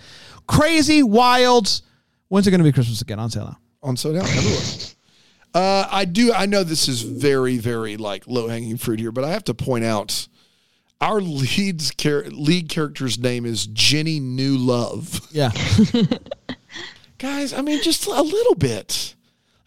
Crazy, 0.46 1.02
wild. 1.02 1.80
When's 2.28 2.46
it 2.46 2.50
going 2.50 2.58
to 2.60 2.64
be 2.64 2.72
Christmas 2.72 3.00
again? 3.00 3.18
On 3.18 3.30
sale 3.30 3.44
now. 3.44 3.58
on 3.82 3.96
so 3.96 4.12
now 4.12 4.20
everywhere. 4.20 4.60
Uh, 5.54 5.86
I 5.90 6.04
do. 6.04 6.32
I 6.32 6.46
know 6.46 6.64
this 6.64 6.88
is 6.88 7.02
very, 7.02 7.58
very 7.58 7.96
like 7.96 8.26
low 8.26 8.48
hanging 8.48 8.76
fruit 8.76 8.98
here, 8.98 9.12
but 9.12 9.22
I 9.24 9.30
have 9.30 9.44
to 9.44 9.54
point 9.54 9.84
out 9.84 10.26
our 11.00 11.20
lead's 11.20 11.94
char- 11.94 12.24
lead 12.24 12.68
character's 12.68 13.18
name 13.18 13.46
is 13.46 13.66
Jenny 13.66 14.18
New 14.18 14.56
Love. 14.56 15.20
Yeah, 15.30 15.52
Guys, 17.18 17.52
I 17.52 17.62
mean, 17.62 17.80
just 17.82 18.06
a 18.06 18.20
little 18.20 18.56
bit. 18.56 19.14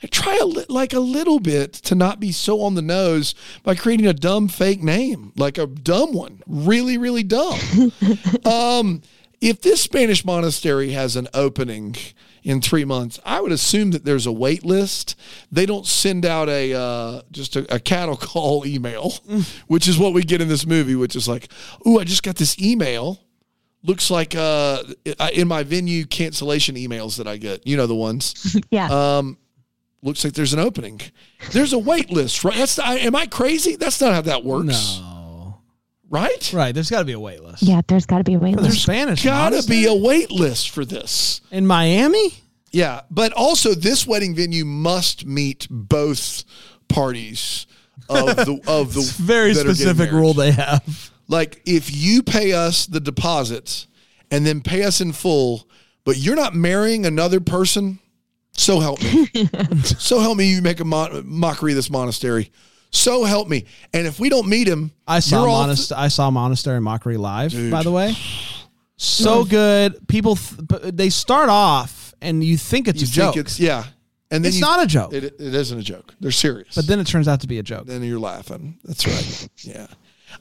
I 0.04 0.08
try 0.08 0.38
a 0.40 0.46
li- 0.46 0.66
like 0.70 0.94
a 0.94 1.00
little 1.00 1.40
bit 1.40 1.74
to 1.74 1.96
not 1.96 2.20
be 2.20 2.32
so 2.32 2.62
on 2.62 2.76
the 2.76 2.82
nose 2.82 3.34
by 3.64 3.74
creating 3.74 4.06
a 4.06 4.14
dumb 4.14 4.48
fake 4.48 4.84
name, 4.84 5.32
like 5.36 5.58
a 5.58 5.66
dumb 5.66 6.14
one, 6.14 6.44
really, 6.46 6.98
really 6.98 7.24
dumb. 7.24 7.60
um, 8.46 9.02
if 9.42 9.62
this 9.62 9.82
Spanish 9.82 10.24
monastery 10.24 10.92
has 10.92 11.16
an 11.16 11.28
opening 11.34 11.96
in 12.48 12.62
three 12.62 12.86
months, 12.86 13.20
I 13.26 13.42
would 13.42 13.52
assume 13.52 13.92
that 13.92 14.06
there's 14.06 14.26
a 14.26 14.32
wait 14.32 14.64
list. 14.64 15.20
They 15.52 15.66
don't 15.66 15.86
send 15.86 16.26
out 16.26 16.48
a 16.48 16.74
uh, 16.74 17.22
just 17.30 17.58
a, 17.58 17.76
a 17.76 17.78
cattle 17.78 18.16
call 18.18 18.66
email, 18.66 19.12
which 19.68 19.86
is 19.86 20.00
what 20.00 20.14
we 20.14 20.24
get 20.24 20.40
in 20.42 20.48
this 20.48 20.66
movie, 20.66 20.96
which 20.96 21.18
is 21.18 21.28
like, 21.28 21.50
oh, 21.86 22.00
I 22.00 22.06
just 22.06 22.24
got 22.24 22.38
this 22.38 22.60
email." 22.60 23.20
Looks 23.84 24.10
like 24.10 24.34
uh, 24.36 24.84
in 25.34 25.48
my 25.48 25.64
venue 25.64 26.06
cancellation 26.06 26.76
emails 26.76 27.18
that 27.18 27.28
I 27.28 27.38
get, 27.38 27.66
you 27.68 27.78
know 27.78 27.86
the 27.86 27.96
ones 27.96 28.58
yeah. 28.72 28.88
um, 28.90 29.38
looks 30.02 30.24
like 30.24 30.34
there's 30.34 30.54
an 30.54 30.60
opening. 30.60 31.00
There's 31.52 31.74
a 31.74 31.78
wait 31.78 32.10
list, 32.10 32.44
right? 32.44 32.56
That's 32.56 32.80
I, 32.80 32.96
am 32.96 33.16
I 33.16 33.28
crazy? 33.28 33.76
That's 33.76 34.02
not 34.02 34.14
how 34.14 34.22
that 34.22 34.44
works, 34.44 35.00
no, 35.00 35.17
right? 36.10 36.54
right. 36.54 36.74
There's 36.74 36.90
got 36.90 37.00
to 37.00 37.06
be 37.06 37.14
a 37.14 37.20
wait 37.20 37.44
list. 37.44 37.64
yeah, 37.64 37.82
there's 37.88 38.06
got 38.06 38.18
to 38.20 38.24
be 38.24 38.34
a 38.36 38.40
wait 38.40 38.56
For 38.56 38.62
the 38.62 38.68
list. 38.70 38.84
Spanish 38.84 39.24
Gotta 39.24 39.64
be 39.68 39.86
a 39.86 39.94
wait 39.94 40.32
list 40.32 40.70
for 40.70 40.86
this. 40.86 41.42
in 41.52 41.66
Miami. 41.68 42.34
Yeah, 42.72 43.02
but 43.10 43.32
also 43.34 43.74
this 43.74 44.06
wedding 44.06 44.36
venue 44.36 44.66
must 44.66 45.26
meet 45.26 45.68
both 45.70 46.44
parties 46.88 47.66
of 48.10 48.28
the 48.36 48.60
of 48.68 48.94
the 48.94 49.02
Very 49.18 49.54
that 49.54 49.62
are 49.62 49.64
getting 49.64 49.76
specific 49.76 50.12
rule 50.12 50.34
they 50.34 50.52
have. 50.52 51.12
Like 51.28 51.62
if 51.66 51.94
you 51.94 52.24
pay 52.24 52.54
us 52.54 52.86
the 52.86 53.00
deposit 53.00 53.88
and 54.32 54.46
then 54.46 54.62
pay 54.62 54.84
us 54.84 55.02
in 55.02 55.14
full, 55.14 55.68
but 56.04 56.18
you're 56.18 56.36
not 56.36 56.56
marrying 56.56 57.06
another 57.06 57.40
person, 57.40 58.00
so 58.54 58.80
help 58.80 59.02
me. 59.02 59.28
so 59.84 60.20
help 60.20 60.38
me 60.38 60.50
you 60.54 60.62
make 60.62 60.80
a 60.80 60.86
mo- 60.86 61.22
mockery 61.26 61.72
of 61.72 61.76
this 61.78 61.90
monastery. 61.90 62.52
So 62.92 63.24
help 63.26 63.48
me. 63.48 63.66
And 63.94 64.08
if 64.08 64.20
we 64.20 64.30
don't 64.30 64.48
meet 64.48 64.68
him, 64.68 64.92
I 65.08 65.20
saw 65.20 65.46
Monast- 65.46 65.92
I 65.96 66.08
saw 66.08 66.32
Monastery 66.32 66.80
Mockery 66.82 67.18
live. 67.18 67.52
By 67.72 67.84
the 67.84 67.92
way, 67.92 68.16
so 68.98 69.44
good. 69.44 70.08
People 70.08 70.36
th- 70.36 70.94
they 70.94 71.10
start 71.10 71.50
off 71.50 72.14
and 72.22 72.44
you 72.44 72.58
think 72.58 72.88
it's 72.88 73.02
you 73.02 73.08
a 73.08 73.12
joke. 73.12 73.38
it's 73.38 73.60
yeah. 73.60 73.84
And 74.30 74.44
then 74.44 74.50
It's 74.50 74.58
you- 74.58 74.62
not 74.62 74.84
a 74.84 74.88
joke. 74.88 75.14
It, 75.14 75.24
it 75.24 75.40
isn't 75.40 75.80
a 75.80 75.84
joke. 75.84 76.14
They're 76.20 76.32
serious. 76.32 76.76
but 76.76 76.86
then 76.88 77.00
it 77.00 77.08
turns 77.08 77.28
out 77.30 77.42
to 77.42 77.48
be 77.48 77.60
a 77.60 77.64
joke. 77.64 77.86
then 77.88 78.04
you're 78.04 78.20
laughing. 78.20 78.78
That's 78.84 79.08
right. 79.08 79.50
yeah. 79.62 79.88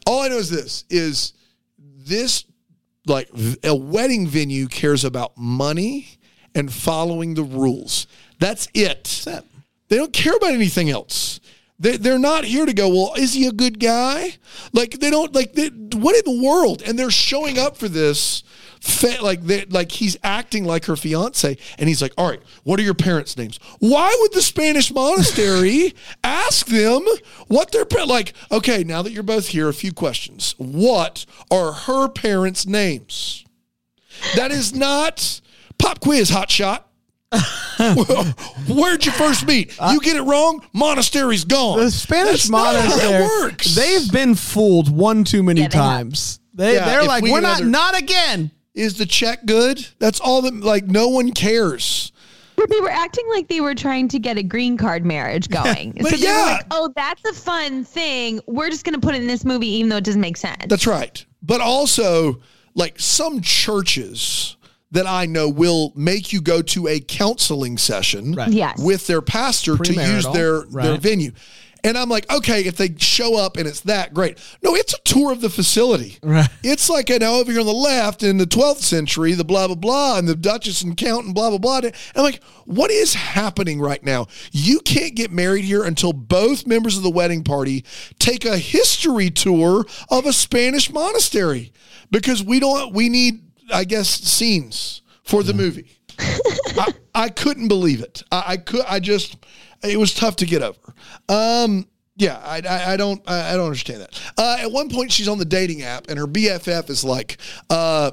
All 0.06 0.22
I 0.22 0.28
know 0.28 0.38
is 0.38 0.50
this 0.50 0.84
is 0.90 1.32
this 1.78 2.44
like 3.06 3.28
a 3.62 3.74
wedding 3.74 4.26
venue 4.26 4.66
cares 4.66 5.04
about 5.04 5.36
money 5.36 6.08
and 6.54 6.72
following 6.72 7.34
the 7.34 7.44
rules. 7.44 8.06
That's 8.40 8.66
it. 8.74 9.24
it. 9.26 9.44
They 9.88 9.96
don't 9.96 10.12
care 10.12 10.34
about 10.34 10.52
anything 10.52 10.90
else. 10.90 11.38
They, 11.78 11.98
they're 11.98 12.18
not 12.18 12.44
here 12.44 12.64
to 12.64 12.72
go, 12.72 12.88
well, 12.88 13.12
is 13.16 13.34
he 13.34 13.46
a 13.46 13.52
good 13.52 13.78
guy? 13.78 14.36
Like, 14.72 14.92
they 14.92 15.10
don't, 15.10 15.34
like, 15.34 15.52
they, 15.52 15.68
what 15.68 16.16
in 16.16 16.22
the 16.24 16.42
world? 16.42 16.82
And 16.82 16.98
they're 16.98 17.10
showing 17.10 17.58
up 17.58 17.76
for 17.76 17.88
this, 17.88 18.42
like, 19.20 19.42
they, 19.42 19.66
like 19.66 19.92
he's 19.92 20.16
acting 20.22 20.64
like 20.64 20.86
her 20.86 20.96
fiance. 20.96 21.56
And 21.78 21.88
he's 21.88 22.00
like, 22.00 22.12
all 22.16 22.30
right, 22.30 22.42
what 22.64 22.80
are 22.80 22.82
your 22.82 22.94
parents' 22.94 23.36
names? 23.36 23.58
Why 23.78 24.16
would 24.20 24.32
the 24.32 24.40
Spanish 24.40 24.92
monastery 24.92 25.94
ask 26.24 26.66
them 26.66 27.04
what 27.48 27.72
their, 27.72 27.84
like, 28.06 28.32
okay, 28.50 28.82
now 28.82 29.02
that 29.02 29.12
you're 29.12 29.22
both 29.22 29.48
here, 29.48 29.68
a 29.68 29.74
few 29.74 29.92
questions. 29.92 30.54
What 30.56 31.26
are 31.50 31.72
her 31.72 32.08
parents' 32.08 32.66
names? 32.66 33.44
That 34.34 34.50
is 34.50 34.74
not 34.74 35.42
pop 35.78 36.00
quiz, 36.00 36.30
hot 36.30 36.50
shot. 36.50 36.88
Where'd 38.68 39.04
you 39.04 39.12
first 39.12 39.46
meet? 39.46 39.76
You 39.90 40.00
get 40.00 40.16
it 40.16 40.22
wrong, 40.22 40.64
monastery's 40.72 41.44
gone. 41.44 41.78
The 41.80 41.90
Spanish 41.90 42.44
That's 42.44 42.50
not 42.50 42.74
how 42.76 42.88
monastery, 42.88 43.22
works. 43.22 43.74
they've 43.74 44.10
been 44.10 44.34
fooled 44.34 44.90
one 44.94 45.24
too 45.24 45.42
many 45.42 45.62
Yeah, 45.62 45.68
they 45.68 45.78
have. 45.78 45.86
times. 45.86 46.40
They, 46.54 46.74
Yeah, 46.74 46.86
they're 46.86 47.04
like, 47.04 47.22
we 47.22 47.32
we're 47.32 47.40
get 47.40 47.60
not, 47.60 47.64
not 47.64 47.98
again. 47.98 48.50
Is 48.74 48.98
the 48.98 49.06
check 49.06 49.44
good? 49.46 49.86
That's 49.98 50.20
all 50.20 50.42
that. 50.42 50.54
Like 50.54 50.84
no 50.86 51.08
one 51.08 51.32
cares. 51.32 52.12
But 52.56 52.70
they 52.70 52.80
were 52.80 52.90
acting 52.90 53.24
like 53.30 53.48
they 53.48 53.60
were 53.60 53.74
trying 53.74 54.08
to 54.08 54.18
get 54.18 54.38
a 54.38 54.42
green 54.42 54.76
card 54.76 55.04
marriage 55.04 55.48
going. 55.48 55.92
But 55.92 56.10
so 56.10 56.16
they 56.16 56.22
yeah. 56.22 56.44
were 56.44 56.50
like, 56.52 56.66
oh, 56.70 56.92
that's 56.96 57.24
a 57.24 57.32
fun 57.34 57.84
thing. 57.84 58.40
We're 58.46 58.70
just 58.70 58.84
going 58.84 58.94
to 58.94 59.00
put 59.00 59.14
it 59.14 59.20
in 59.20 59.26
this 59.26 59.44
movie, 59.44 59.68
even 59.68 59.88
though 59.90 59.96
it 59.96 60.04
doesn't 60.04 60.20
make 60.20 60.36
sense. 60.36 60.66
That's 60.68 60.86
right. 60.86 61.24
But 61.42 61.60
also, 61.60 62.40
like 62.74 62.98
some 62.98 63.40
churches 63.42 64.55
that 64.92 65.06
I 65.06 65.26
know 65.26 65.48
will 65.48 65.92
make 65.96 66.32
you 66.32 66.40
go 66.40 66.62
to 66.62 66.86
a 66.88 67.00
counseling 67.00 67.76
session 67.78 68.32
Right. 68.34 68.50
Yes. 68.52 68.78
with 68.80 69.06
their 69.06 69.20
pastor 69.22 69.76
to 69.76 69.92
use 69.92 70.24
their 70.32 70.62
their 70.62 70.96
venue. 70.98 71.32
And 71.84 71.96
I'm 71.96 72.08
like, 72.08 72.28
okay, 72.32 72.62
if 72.62 72.76
they 72.76 72.94
show 72.98 73.36
up 73.36 73.56
and 73.56 73.68
it's 73.68 73.82
that 73.82 74.12
great. 74.12 74.38
No, 74.60 74.74
it's 74.74 74.94
a 74.94 74.98
tour 75.04 75.30
of 75.30 75.40
the 75.40 75.50
facility. 75.50 76.18
Right. 76.20 76.48
It's 76.64 76.90
like, 76.90 77.10
you 77.10 77.20
know, 77.20 77.38
over 77.38 77.52
here 77.52 77.60
on 77.60 77.66
the 77.66 77.72
left 77.72 78.24
in 78.24 78.38
the 78.38 78.46
12th 78.46 78.78
century, 78.80 79.34
the 79.34 79.44
blah, 79.44 79.68
blah, 79.68 79.76
blah, 79.76 80.18
and 80.18 80.26
the 80.26 80.34
Duchess 80.34 80.82
and 80.82 80.96
Count 80.96 81.26
and 81.26 81.34
blah, 81.34 81.50
blah, 81.50 81.58
blah. 81.58 81.78
And 81.78 81.92
I'm 82.16 82.24
like, 82.24 82.42
what 82.64 82.90
is 82.90 83.14
happening 83.14 83.80
right 83.80 84.02
now? 84.02 84.26
You 84.50 84.80
can't 84.80 85.14
get 85.14 85.30
married 85.30 85.64
here 85.64 85.84
until 85.84 86.12
both 86.12 86.66
members 86.66 86.96
of 86.96 87.04
the 87.04 87.10
wedding 87.10 87.44
party 87.44 87.84
take 88.18 88.44
a 88.44 88.58
history 88.58 89.30
tour 89.30 89.84
of 90.10 90.26
a 90.26 90.32
Spanish 90.32 90.90
monastery 90.92 91.72
because 92.10 92.42
we 92.42 92.58
don't, 92.58 92.94
we 92.94 93.08
need, 93.08 93.42
I 93.72 93.84
guess, 93.84 94.08
scenes 94.08 95.02
for 95.24 95.42
the 95.42 95.54
movie. 95.54 95.98
I, 96.18 96.94
I 97.14 97.28
couldn't 97.28 97.68
believe 97.68 98.00
it. 98.00 98.22
I, 98.30 98.44
I 98.48 98.56
could. 98.56 98.84
I 98.86 99.00
just. 99.00 99.36
It 99.82 99.98
was 99.98 100.14
tough 100.14 100.36
to 100.36 100.46
get 100.46 100.62
over. 100.62 100.94
Um. 101.28 101.86
Yeah. 102.16 102.38
I. 102.44 102.62
I, 102.68 102.92
I 102.92 102.96
don't. 102.96 103.22
I, 103.28 103.52
I 103.52 103.56
don't 103.56 103.66
understand 103.66 104.02
that. 104.02 104.20
Uh, 104.38 104.56
at 104.60 104.70
one 104.70 104.88
point, 104.88 105.12
she's 105.12 105.28
on 105.28 105.38
the 105.38 105.44
dating 105.44 105.82
app, 105.82 106.08
and 106.08 106.18
her 106.18 106.26
BFF 106.26 106.90
is 106.90 107.04
like, 107.04 107.38
uh, 107.70 108.12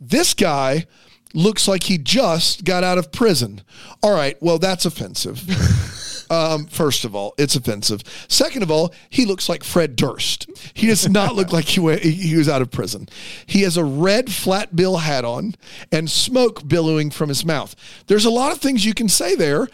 "This 0.00 0.34
guy." 0.34 0.86
Looks 1.34 1.68
like 1.68 1.82
he 1.82 1.98
just 1.98 2.64
got 2.64 2.82
out 2.82 2.96
of 2.96 3.12
prison. 3.12 3.60
All 4.02 4.12
right, 4.12 4.40
well, 4.40 4.58
that's 4.58 4.86
offensive. 4.86 5.42
Um, 6.30 6.66
first 6.66 7.04
of 7.04 7.14
all, 7.14 7.34
it's 7.38 7.56
offensive. 7.56 8.02
Second 8.28 8.62
of 8.62 8.70
all, 8.70 8.94
he 9.10 9.24
looks 9.24 9.48
like 9.48 9.64
Fred 9.64 9.96
Durst. 9.96 10.48
He 10.74 10.86
does 10.86 11.08
not 11.08 11.34
look 11.34 11.52
like 11.52 11.66
he, 11.66 11.80
went, 11.80 12.02
he 12.02 12.36
was 12.36 12.48
out 12.48 12.62
of 12.62 12.70
prison. 12.70 13.08
He 13.46 13.62
has 13.62 13.76
a 13.76 13.84
red 13.84 14.32
flat 14.32 14.74
bill 14.74 14.98
hat 14.98 15.24
on 15.24 15.54
and 15.92 16.10
smoke 16.10 16.66
billowing 16.66 17.10
from 17.10 17.28
his 17.28 17.44
mouth. 17.44 17.74
There's 18.06 18.24
a 18.24 18.30
lot 18.30 18.52
of 18.52 18.58
things 18.58 18.84
you 18.84 18.94
can 18.94 19.08
say 19.08 19.34
there 19.34 19.68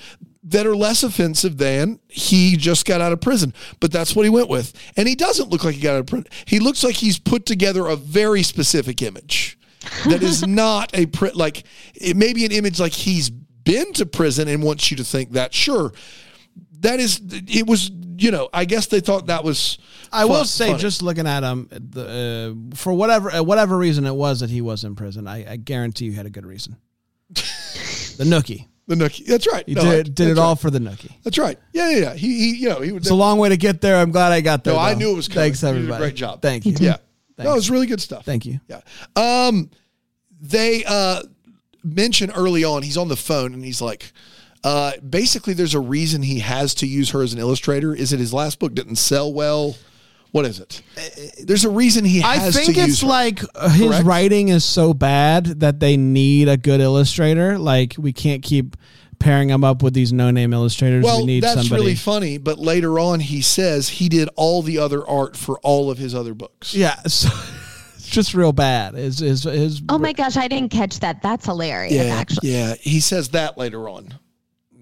that 0.45 0.67
are 0.67 0.77
less 0.77 1.03
offensive 1.03 1.59
than 1.59 2.01
he 2.09 2.57
just 2.57 2.85
got 2.85 3.01
out 3.01 3.13
of 3.13 3.21
prison. 3.21 3.55
But 3.81 3.93
that's 3.93 4.17
what 4.17 4.25
he 4.25 4.31
went 4.31 4.49
with. 4.49 4.73
And 4.97 5.07
he 5.07 5.15
doesn't 5.15 5.51
look 5.51 5.65
like 5.65 5.77
he 5.77 5.81
got 5.81 5.95
out 5.95 6.01
of 6.01 6.07
prison. 6.07 6.27
He 6.47 6.59
looks 6.59 6.83
like 6.83 6.97
he's 6.97 7.19
put 7.19 7.47
together 7.47 7.87
a 7.87 7.97
very 7.97 8.43
specific 8.43 9.03
image 9.03 9.59
that 10.07 10.23
is 10.23 10.47
not 10.47 10.91
a 10.95 11.07
pri- 11.07 11.33
like 11.35 11.65
it 11.95 12.17
may 12.17 12.33
be 12.33 12.45
an 12.45 12.53
image 12.53 12.81
like 12.81 12.93
he's 12.93 13.31
been 13.31 13.93
to 13.95 14.07
prison 14.07 14.49
and 14.49 14.63
wants 14.63 14.91
you 14.91 14.97
to 14.97 15.05
think 15.05 15.33
that 15.33 15.55
sure 15.55 15.93
that 16.83 17.01
is 17.01 17.21
it 17.49 17.67
was 17.67 17.91
you 18.19 18.31
know 18.31 18.49
i 18.53 18.65
guess 18.65 18.87
they 18.87 19.01
thought 19.01 19.27
that 19.27 19.43
was 19.43 19.79
I 20.15 20.27
will 20.27 20.45
say, 20.45 20.67
funny. 20.67 20.79
just 20.79 21.03
looking 21.03 21.27
at 21.27 21.43
him, 21.43 21.69
the, 21.71 22.55
uh, 22.73 22.77
for 22.77 22.93
whatever 22.93 23.31
uh, 23.33 23.43
whatever 23.43 23.79
reason 23.79 24.05
it 24.05 24.15
was 24.15 24.41
that 24.41 24.51
he 24.51 24.61
was 24.61 24.85
in 24.85 24.95
prison, 24.95 25.27
I, 25.27 25.53
I 25.53 25.57
guarantee 25.57 26.05
you 26.05 26.13
had 26.13 26.27
a 26.27 26.31
good 26.31 26.45
reason. 26.45 26.77
the 27.35 28.25
nookie. 28.25 28.67
the 28.87 28.95
nookie 28.95 29.25
that's 29.25 29.51
right 29.51 29.65
He 29.67 29.73
No, 29.75 29.81
I- 29.83 30.03
did, 30.03 30.15
did 30.15 30.29
it 30.29 30.39
all 30.39 30.51
right. 30.53 30.61
for 30.61 30.71
the 30.71 30.81
nookie. 30.81 31.11
that's 31.23 31.39
right 31.39 31.59
yeah 31.73 31.89
yeah, 31.91 31.99
yeah. 31.99 32.15
he, 32.15 32.27
he 32.39 32.57
you 32.57 32.69
know 32.69 32.81
he 32.81 32.93
would 32.93 33.01
It's 33.03 33.11
a 33.11 33.15
long 33.15 33.39
way 33.39 33.49
to 33.49 33.57
get 33.57 33.81
there. 33.81 33.97
I'm 33.97 34.11
glad 34.11 34.33
I 34.33 34.43
got 34.43 34.65
there. 34.65 34.75
No, 34.75 34.81
I 34.81 34.93
knew 34.93 35.13
it 35.13 35.17
was 35.17 35.29
coming. 35.29 35.45
Thanks, 35.45 35.61
did 35.61 35.69
everybody. 35.69 35.99
great 36.03 36.15
job. 36.15 36.43
Thank 36.43 36.67
you. 36.67 36.75
yeah 36.79 36.97
Thanks. 37.37 37.45
no 37.47 37.53
it 37.53 37.57
was 37.57 37.71
really 37.71 37.87
good 37.87 38.01
stuff 38.03 38.25
Thank 38.27 38.45
you. 38.45 38.61
Yeah. 38.69 38.81
Um, 39.17 39.71
they 40.43 40.85
uh, 40.85 41.23
mention 41.83 42.31
early 42.33 42.65
on, 42.65 42.83
he's 42.83 42.99
on 42.99 43.09
the 43.09 43.17
phone 43.17 43.55
and 43.55 43.65
he's 43.65 43.81
like, 43.81 44.13
uh, 44.65 44.93
basically, 44.99 45.55
there's 45.55 45.75
a 45.75 45.81
reason 45.81 46.23
he 46.23 46.39
has 46.41 46.75
to 46.77 46.87
use 46.87 47.11
her 47.11 47.23
as 47.23 47.33
an 47.33 47.39
illustrator. 47.39 47.95
Is 47.95 48.13
it 48.13 48.21
his 48.21 48.33
last 48.33 48.59
book 48.59 48.75
didn't 48.75 48.97
sell 48.97 49.33
well? 49.33 49.77
What 50.31 50.47
is 50.47 50.61
it? 50.61 50.83
There's 51.45 51.65
a 51.67 51.71
reason 51.71 52.05
he 52.07 52.23
I 52.23 52.37
has 52.37 52.55
think 52.55 52.67
to 52.67 52.73
use 52.73 52.79
I 52.79 52.83
think 52.83 52.89
it's 52.91 53.01
her. 53.03 53.07
like 53.07 53.41
uh, 53.55 53.69
his 53.69 53.89
Correct? 53.89 54.05
writing 54.07 54.49
is 54.49 54.65
so 54.65 54.95
bad 54.95 55.45
that 55.61 55.79
they 55.79 55.97
need 55.99 56.49
a 56.49 56.57
good 56.57 56.81
illustrator. 56.81 57.59
Like 57.59 57.97
we 57.99 58.15
can't 58.15 58.43
keep 58.43 58.77
pairing 59.19 59.51
him 59.51 59.63
up 59.63 59.83
with 59.83 59.93
these 59.93 60.11
no-name 60.13 60.53
illustrators. 60.55 61.05
Well, 61.05 61.21
we 61.21 61.27
need 61.27 61.43
that's 61.43 61.61
somebody. 61.61 61.83
really 61.83 61.95
funny. 61.97 62.39
But 62.39 62.59
later 62.59 62.99
on, 62.99 63.21
he 63.21 63.43
says 63.43 63.89
he 63.91 64.09
did 64.09 64.31
all 64.37 64.63
the 64.63 64.79
other 64.79 65.07
art 65.07 65.37
for 65.37 65.59
all 65.61 65.91
of 65.91 65.99
his 65.99 66.15
other 66.15 66.33
books. 66.35 66.75
yeah, 66.75 66.95
so, 67.07 67.29
it's 67.95 68.09
just 68.09 68.33
real 68.33 68.53
bad. 68.53 68.95
His 68.95 69.19
his 69.19 69.43
his. 69.45 69.83
Oh 69.91 69.99
my 69.99 70.15
gosh, 70.15 70.39
I 70.39 70.49
didn't 70.49 70.71
catch 70.71 70.99
that. 71.01 71.21
That's 71.23 71.45
hilarious, 71.45 71.93
Yeah, 71.93 72.05
actually. 72.15 72.53
yeah. 72.53 72.75
He 72.81 73.01
says 73.01 73.29
that 73.31 73.59
later 73.59 73.87
on. 73.89 74.15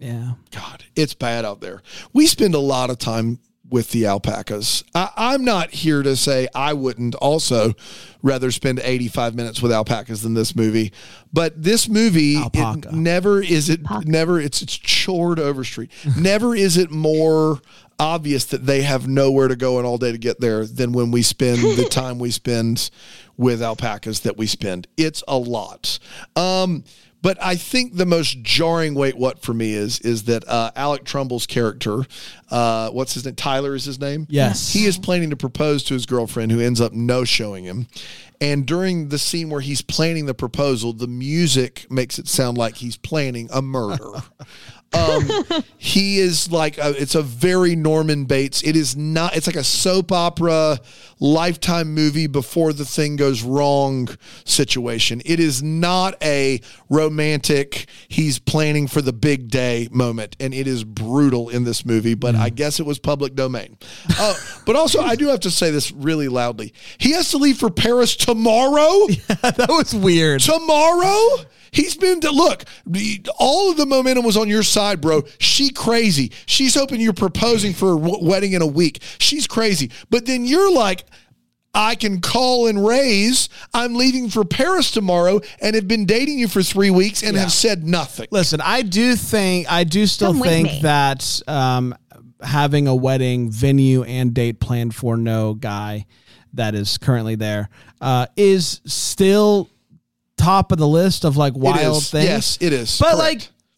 Yeah. 0.01 0.33
God, 0.51 0.85
it's 0.97 1.15
bad 1.15 1.45
out 1.45 1.61
there. 1.61 1.83
We 2.13 2.27
spend 2.27 2.55
a 2.55 2.59
lot 2.59 2.91
of 2.91 2.99
time 2.99 3.39
with 3.69 3.91
the 3.91 4.07
alpacas. 4.07 4.83
I, 4.95 5.11
I'm 5.17 5.45
not 5.45 5.71
here 5.71 6.03
to 6.03 6.17
say 6.17 6.49
I 6.55 6.73
wouldn't 6.73 7.15
also 7.15 7.75
rather 8.23 8.51
spend 8.51 8.81
85 8.83 9.35
minutes 9.37 9.63
with 9.63 9.71
alpacas 9.71 10.23
than 10.23 10.35
this 10.35 10.57
movie, 10.57 10.93
but 11.33 11.63
this 11.63 11.89
movie 11.89 12.35
it 12.35 12.57
Alpaca. 12.57 12.97
never 12.97 13.41
is 13.41 13.69
it 13.71 13.81
never 14.05 14.41
it's 14.41 14.61
it's 14.61 14.77
Chord 14.79 15.39
Overstreet. 15.39 15.91
never 16.19 16.55
is 16.57 16.77
it 16.77 16.91
more 16.91 17.61
obvious 18.01 18.47
that 18.47 18.67
they 18.67 18.83
have 18.83 19.07
nowhere 19.07 19.47
to 19.47 19.57
go 19.57 19.77
and 19.79 19.87
all 19.87 19.99
day 19.99 20.11
to 20.11 20.19
get 20.19 20.41
there 20.41 20.65
than 20.65 20.93
when 20.93 21.11
we 21.11 21.23
spend 21.23 21.61
the 21.77 21.85
time 21.91 22.19
we 22.19 22.31
spend 22.31 22.91
with 23.37 23.63
alpacas 23.63 24.21
that 24.21 24.37
we 24.37 24.47
spend. 24.47 24.89
It's 24.97 25.23
a 25.29 25.37
lot. 25.37 25.99
Um, 26.35 26.83
but 27.23 27.43
I 27.43 27.57
think 27.57 27.97
the 27.97 28.07
most 28.07 28.43
jarring 28.43 28.95
wait 28.95 29.17
what 29.17 29.43
for 29.43 29.55
me 29.55 29.75
is 29.75 30.01
is 30.01 30.25
that 30.25 30.47
uh, 30.49 30.71
Alec 30.77 31.05
Trumbull's 31.05 31.47
character, 31.47 32.05
uh, 32.51 32.91
what's 32.91 33.15
his 33.15 33.25
name? 33.25 33.35
Tyler 33.35 33.75
is 33.75 33.85
his 33.85 34.01
name. 34.01 34.27
Yes. 34.31 34.73
he 34.73 34.87
is 34.87 34.99
planning 34.99 35.31
to 35.31 35.37
propose 35.37 35.85
to 35.85 35.95
his 35.95 36.07
girlfriend, 36.07 36.53
who 36.53 36.61
ends 36.61 36.81
up 36.81 36.93
no 36.93 37.25
showing 37.25 37.65
him. 37.65 37.87
And 38.41 38.67
during 38.67 39.09
the 39.09 39.19
scene 39.19 39.51
where 39.51 39.61
he's 39.61 39.83
planning 39.83 40.25
the 40.25 40.35
proposal, 40.35 40.95
the 40.95 41.07
music 41.07 41.87
makes 41.91 42.19
it 42.19 42.27
sound 42.27 42.57
like 42.57 42.77
he's 42.77 42.97
planning 42.97 43.51
a 43.53 43.61
murder. 43.61 44.23
um, 44.93 45.29
he 45.79 46.19
is 46.19 46.51
like 46.51 46.77
a, 46.79 46.91
it's 47.01 47.15
a 47.15 47.23
very 47.23 47.77
Norman 47.77 48.25
Bates. 48.25 48.63
It 48.63 48.75
is 48.77 48.97
not. 48.97 49.37
It's 49.37 49.47
like 49.47 49.57
a 49.57 49.65
soap 49.65 50.11
opera, 50.11 50.81
lifetime 51.21 51.95
movie 51.95 52.27
before 52.27 52.73
the 52.73 52.85
thing 52.85 53.17
goes 53.17 53.43
wrong 53.43 54.09
situation. 54.45 55.23
It 55.25 55.39
is 55.39 55.63
not 55.63 56.21
a 56.23 56.61
romantic. 56.89 57.89
He's 58.09 58.39
planning 58.39 58.89
for 58.89 59.01
the 59.01 59.13
big 59.13 59.49
day 59.49 59.89
moment, 59.93 60.35
and 60.41 60.53
it 60.53 60.67
is 60.67 60.83
brutal 60.85 61.49
in 61.51 61.65
this 61.65 61.85
movie. 61.87 62.15
But 62.15 62.35
I 62.35 62.49
guess 62.51 62.81
it 62.81 62.87
was 62.87 62.99
public 62.99 63.35
domain. 63.35 63.79
Uh, 64.19 64.35
but 64.67 64.77
also, 64.77 65.01
I 65.01 65.15
do 65.15 65.29
have 65.29 65.41
to 65.41 65.51
say 65.51 65.71
this 65.71 65.93
really 65.93 66.29
loudly. 66.29 66.73
He 66.99 67.13
has 67.13 67.31
to 67.31 67.39
leave 67.39 67.59
for 67.59 67.71
Paris 67.71 68.17
tomorrow 68.17 69.07
Yeah, 69.09 69.51
that 69.51 69.69
was 69.69 69.95
weird. 69.95 70.41
tomorrow. 70.41 71.45
He's 71.73 71.97
been 71.97 72.21
to 72.21 72.31
look. 72.31 72.65
All 73.39 73.71
of 73.71 73.77
the 73.77 73.87
momentum 73.87 74.25
was 74.25 74.37
on 74.37 74.49
your 74.49 74.63
side, 74.63 75.01
bro. 75.01 75.23
She 75.39 75.71
crazy. 75.71 76.33
She's 76.47 76.75
hoping 76.75 77.01
you're 77.01 77.13
proposing 77.13 77.73
for 77.73 77.95
a 77.95 77.99
w- 77.99 78.25
wedding 78.25 78.53
in 78.53 78.63
a 78.63 78.67
week. 78.67 79.03
She's 79.19 79.47
crazy. 79.47 79.91
But 80.11 80.27
then 80.27 80.45
you're 80.45 80.73
like, 80.73 81.05
I 81.73 81.95
can 81.95 82.21
call 82.21 82.67
and 82.67 82.85
raise. 82.85 83.49
I'm 83.73 83.95
leaving 83.95 84.29
for 84.29 84.45
Paris 84.45 84.91
tomorrow 84.91 85.41
and 85.61 85.77
have 85.77 85.87
been 85.87 86.05
dating 86.05 86.39
you 86.39 86.49
for 86.49 86.63
three 86.63 86.91
weeks 86.91 87.23
and 87.23 87.37
have 87.37 87.53
said 87.53 87.87
nothing. 87.87 88.27
Listen, 88.31 88.61
I 88.61 88.83
do 88.83 89.15
think 89.15 89.71
I 89.71 89.85
do 89.85 90.07
still 90.07 90.33
Come 90.33 90.43
think 90.43 90.83
that 90.83 91.43
um, 91.47 91.95
having 92.43 92.89
a 92.89 92.95
wedding 92.95 93.51
venue 93.51 94.03
and 94.03 94.35
date 94.35 94.59
planned 94.59 94.95
for 94.97 95.17
no 95.17 95.55
guy 95.55 96.07
that 96.55 96.75
is 96.75 96.99
currently 96.99 97.37
there 97.37 97.69
uh, 98.01 98.27
is 98.37 98.81
still 98.85 99.71
top 100.41 100.73
of 100.73 100.79
the 100.79 100.89
list 100.89 101.25
of 101.25 101.37
like 101.37 101.55
wild 101.57 101.99
is. 101.99 102.11
things. 102.11 102.25
Yes, 102.27 102.59
it 102.61 102.73
is. 102.73 102.99
But 102.99 103.17
Correct. 103.17 103.19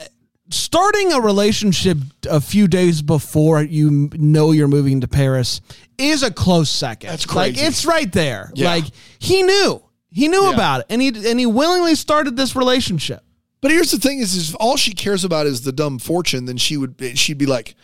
like 0.01 0.11
starting 0.51 1.13
a 1.13 1.21
relationship 1.21 1.99
a 2.29 2.41
few 2.41 2.69
days 2.69 3.03
before 3.03 3.63
you 3.63 4.11
know 4.15 4.53
you're 4.53 4.69
moving 4.69 5.01
to 5.01 5.09
Paris 5.09 5.61
is 5.99 6.23
a 6.23 6.31
close 6.31 6.69
second. 6.71 7.11
That's 7.11 7.27
crazy. 7.27 7.57
Like 7.61 7.69
it's 7.69 7.85
right 7.85 8.11
there. 8.13 8.51
Yeah. 8.55 8.69
Like 8.69 8.85
he 9.19 9.43
knew. 9.43 9.83
He 10.11 10.29
knew 10.29 10.45
Yeah. 10.45 10.55
about 10.55 10.81
it 10.81 10.87
and 10.91 11.01
he 11.01 11.09
and 11.09 11.39
he 11.41 11.47
willingly 11.47 11.95
started 11.95 12.37
this 12.37 12.55
relationship. 12.55 13.23
But 13.63 13.71
here's 13.71 13.93
the 13.93 13.99
thing: 13.99 14.19
is, 14.19 14.35
is 14.35 14.51
if 14.51 14.57
all 14.59 14.77
she 14.77 14.93
cares 14.93 15.25
about 15.25 15.47
is 15.47 15.63
the 15.63 15.73
dumb 15.73 15.99
fortune, 16.01 16.47
then 16.47 16.57
she 16.57 16.77
would 16.77 16.97
she'd 17.15 17.39
be 17.39 17.47
like, 17.47 17.75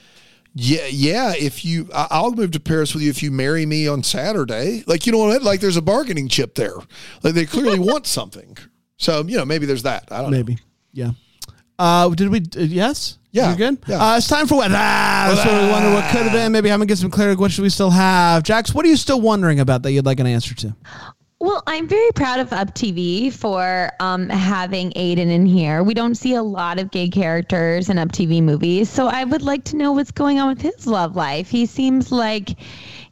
yeah, 0.55 0.87
yeah. 0.87 1.35
If 1.37 1.65
you, 1.65 1.89
I'll 1.95 2.33
move 2.33 2.53
to 2.53 2.61
Paris 2.61 2.95
with 2.95 3.03
you 3.03 3.11
if 3.11 3.23
you 3.23 3.31
marry 3.31 3.67
me 3.67 3.87
on 3.89 4.03
Saturday. 4.03 4.83
Like 4.87 5.07
you 5.07 5.13
know 5.13 5.19
what? 5.19 5.31
I 5.31 5.35
mean? 5.35 5.45
Like 5.45 5.61
there's 5.61 5.77
a 5.77 5.83
bargaining 5.83 6.29
chip 6.29 6.55
there. 6.55 6.75
Like 7.23 7.35
they 7.35 7.47
clearly 7.47 7.79
want 7.79 8.07
something. 8.19 8.57
So 8.97 9.23
you 9.25 9.37
know 9.37 9.45
maybe 9.45 9.67
there's 9.67 9.85
that. 9.85 10.09
I 10.11 10.23
don't 10.23 10.31
know. 10.31 10.37
Maybe. 10.37 10.59
Yeah. 10.93 11.11
Uh, 11.79 12.09
did 12.11 12.29
we? 12.29 12.39
Uh, 12.39 12.63
yes. 12.63 13.19
Yeah. 13.31 13.49
You're 13.49 13.71
good. 13.71 13.79
Yeah. 13.87 14.03
Uh, 14.03 14.17
it's 14.17 14.27
time 14.27 14.47
for 14.47 14.57
what? 14.57 14.71
Ah, 14.73 15.33
that's 15.33 15.47
what 15.47 15.63
we 15.63 15.71
wonder 15.71 15.93
what 15.93 16.11
could 16.11 16.23
have 16.23 16.33
been. 16.33 16.51
Maybe 16.51 16.73
I'm 16.73 16.79
going 16.79 16.89
to 16.89 16.93
get 16.93 16.99
some 16.99 17.11
clarity. 17.11 17.39
What 17.39 17.53
should 17.53 17.63
we 17.63 17.69
still 17.69 17.91
have? 17.91 18.43
Jax, 18.43 18.75
what 18.75 18.85
are 18.87 18.89
you 18.89 18.97
still 18.97 19.21
wondering 19.21 19.61
about 19.61 19.83
that 19.83 19.93
you'd 19.93 20.07
like 20.07 20.19
an 20.19 20.27
answer 20.27 20.55
to? 20.55 20.75
Well, 21.41 21.63
I'm 21.69 21.87
very 21.87 22.11
proud 22.17 22.41
of 22.41 22.53
Up 22.53 22.75
TV 22.75 23.33
for 23.33 23.93
um, 24.01 24.29
having 24.29 24.91
Aiden 24.95 25.31
in 25.31 25.47
here. 25.47 25.85
We 25.85 25.95
don't 25.95 26.17
see 26.17 26.35
a 26.35 26.43
lot 26.43 26.81
of 26.81 26.91
gay 26.91 27.09
characters 27.09 27.89
in 27.89 27.97
Up 27.97 28.09
TV 28.09 28.43
movies, 28.43 28.91
so 28.91 29.07
I 29.07 29.23
would 29.23 29.43
like 29.43 29.63
to 29.65 29.77
know 29.77 29.93
what's 29.93 30.11
going 30.11 30.41
on 30.41 30.49
with 30.49 30.61
his 30.61 30.85
love 30.85 31.15
life. 31.15 31.49
He 31.49 31.67
seems 31.67 32.11
like 32.11 32.57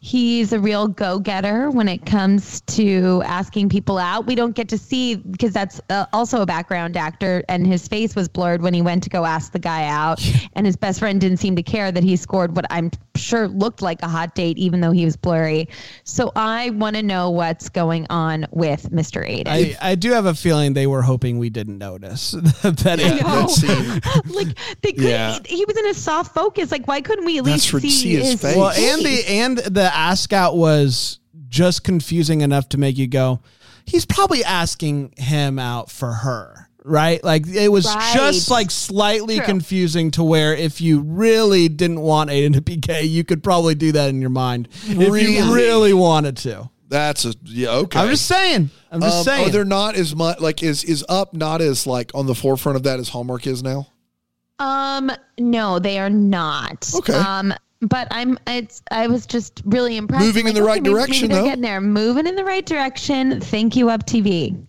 he's 0.07 0.53
a 0.53 0.61
real 0.61 0.87
go-getter 0.87 1.69
when 1.69 1.89
it 1.89 2.07
comes 2.07 2.61
to 2.61 3.21
asking 3.27 3.69
people 3.69 3.99
out. 3.99 4.25
We 4.25 4.37
don't 4.37 4.55
get 4.55 4.69
to 4.69 4.79
see 4.79 5.17
because 5.17 5.53
that's 5.53 5.81
uh, 5.91 6.07
also 6.13 6.43
a 6.43 6.47
background 6.47 6.97
actor, 6.97 7.43
and 7.49 7.67
his 7.67 7.89
face 7.89 8.15
was 8.15 8.29
blurred 8.29 8.63
when 8.63 8.73
he 8.73 8.83
went 8.83 9.03
to 9.03 9.11
go 9.11 9.25
ask 9.25 9.51
the 9.51 9.59
guy 9.59 9.87
out, 9.89 10.25
and 10.53 10.65
his 10.65 10.77
best 10.77 11.01
friend 11.01 11.21
didn't 11.21 11.39
seem 11.39 11.57
to 11.57 11.63
care 11.63 11.91
that 11.91 12.05
he 12.05 12.15
scored 12.15 12.55
what 12.55 12.67
I'm 12.71 12.93
sure 13.17 13.49
looked 13.49 13.83
like 13.83 14.01
a 14.03 14.09
hot 14.09 14.37
date, 14.37 14.59
even 14.59 14.81
though 14.81 14.93
he 14.93 15.05
was 15.05 15.17
blurry. 15.17 15.69
So 16.05 16.31
I 16.37 16.71
want 16.71 16.95
to 16.95 17.03
know 17.03 17.31
what's 17.31 17.69
going 17.69 18.07
on 18.09 18.47
with 18.53 18.91
Mr. 18.93 19.29
Aiden. 19.29 19.49
I, 19.49 19.77
I 19.81 19.95
do 19.97 20.13
have 20.13 20.27
a 20.27 20.35
feeling 20.35 20.75
they 20.75 20.87
were 20.87 21.03
hoping 21.03 21.39
we 21.39 21.51
didn't 21.51 21.79
notice 21.79 22.31
that. 22.63 22.85
Yeah, 23.01 23.17
it- 23.17 23.23
know. 23.23 23.41
that 23.41 23.51
scene. 23.51 24.01
like 24.35 24.57
they 24.83 24.93
could 24.93 25.03
Yeah. 25.03 25.39
he, 25.47 25.57
he 25.57 25.65
was 25.65 25.77
in 25.77 25.87
a 25.89 25.95
soft 25.95 26.33
focus 26.33 26.71
like 26.71 26.87
why 26.87 27.01
couldn't 27.01 27.25
we 27.25 27.39
at 27.39 27.45
least 27.45 27.71
for- 27.71 27.81
see, 27.81 27.91
see 27.91 28.15
his 28.15 28.41
face. 28.41 28.57
Well, 28.57 28.71
and 28.71 29.03
the 29.05 29.25
and 29.27 29.59
the 29.59 29.96
ask 29.97 30.33
out 30.33 30.57
was 30.57 31.19
just 31.49 31.85
confusing 31.85 32.41
enough 32.43 32.69
to 32.71 32.79
make 32.79 32.97
you 32.99 33.07
go, 33.07 33.41
he's 33.85 34.05
probably 34.05 34.45
asking 34.45 35.15
him 35.17 35.59
out 35.59 35.91
for 35.91 36.13
her. 36.13 36.69
Right? 36.85 37.23
Like 37.25 37.49
it 37.49 37.69
was 37.73 37.87
Right. 37.87 38.13
just 38.15 38.49
like 38.49 38.71
slightly 38.71 39.37
True. 39.39 39.47
confusing 39.47 40.13
to 40.13 40.23
where 40.23 40.55
if 40.55 40.81
you 40.81 41.01
really 41.01 41.69
didn't 41.69 42.01
want 42.01 42.31
Aiden 42.31 42.53
to 42.55 42.61
be 42.61 42.77
gay, 42.77 43.03
you 43.03 43.25
could 43.25 43.43
probably 43.43 43.75
do 43.75 43.91
that 43.93 44.09
in 44.11 44.21
your 44.21 44.31
mind. 44.31 44.69
If 44.87 44.99
you 45.01 45.53
really 45.53 45.93
wanted 45.93 46.37
to. 46.39 46.71
That's 46.89 47.25
a 47.25 47.35
yeah. 47.43 47.71
Okay. 47.71 47.99
I'm 47.99 48.11
just 48.11 48.27
saying. 48.27 48.71
I'm 48.93 49.01
just 49.01 49.17
Um, 49.19 49.25
saying. 49.25 49.49
Are 49.49 49.51
there 49.51 49.65
not 49.65 49.97
as 49.97 50.15
much 50.15 50.39
like 50.39 50.63
is 50.63 50.85
is 50.85 51.05
up 51.09 51.35
not 51.35 51.61
as 51.61 51.89
like 51.89 52.13
on 52.15 52.27
the 52.27 52.35
forefront 52.37 52.77
of 52.77 52.85
that 52.85 53.01
as 53.01 53.09
Hallmark 53.09 53.49
is 53.49 53.65
now? 53.65 53.89
um 54.59 55.11
no 55.39 55.79
they 55.79 55.99
are 55.99 56.09
not 56.09 56.91
Okay. 56.95 57.13
um 57.13 57.53
but 57.81 58.09
I'm 58.11 58.39
it's 58.47 58.83
I 58.91 59.07
was 59.07 59.27
just 59.27 59.63
really 59.65 59.97
impressed. 59.97 60.25
Moving 60.25 60.49
in 60.49 60.55
the 60.55 60.63
right 60.63 60.83
maybe- 60.83 60.95
direction, 60.95 61.29
they're 61.29 61.39
though. 61.41 61.45
getting 61.49 61.63
there. 61.63 61.81
Moving 61.81 62.27
in 62.27 62.35
the 62.37 62.45
right 62.45 62.65
direction. 62.65 63.41
Thank 63.41 63.77
you, 63.77 63.91
Up 63.91 64.07
TV. 64.07 64.65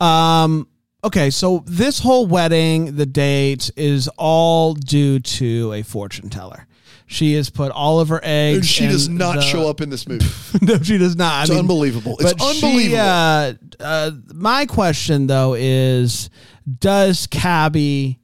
Um. 0.00 0.68
Okay, 1.04 1.30
so 1.30 1.64
this 1.66 1.98
whole 1.98 2.26
wedding, 2.26 2.94
the 2.94 3.06
date 3.06 3.70
is 3.76 4.06
all 4.16 4.74
due 4.74 5.18
to 5.18 5.72
a 5.72 5.82
fortune 5.82 6.30
teller. 6.30 6.66
She 7.06 7.34
has 7.34 7.50
put 7.50 7.72
all 7.72 7.98
of 7.98 8.08
her 8.08 8.20
eggs. 8.22 8.58
And 8.58 8.64
she 8.66 8.84
in 8.84 8.90
does 8.92 9.08
not 9.08 9.34
the- 9.34 9.40
show 9.42 9.68
up 9.68 9.80
in 9.80 9.90
this 9.90 10.06
movie. 10.06 10.24
no, 10.62 10.78
she 10.80 10.98
does 10.98 11.16
not. 11.16 11.42
It's 11.42 11.50
I 11.50 11.54
mean, 11.54 11.60
unbelievable. 11.60 12.16
It's 12.20 12.32
but 12.34 12.40
she, 12.54 12.64
unbelievable. 12.66 13.00
uh, 13.00 13.52
uh, 13.80 14.10
my 14.32 14.64
question 14.64 15.26
though 15.26 15.54
is, 15.54 16.30
does 16.78 17.26
Kabby 17.26 18.20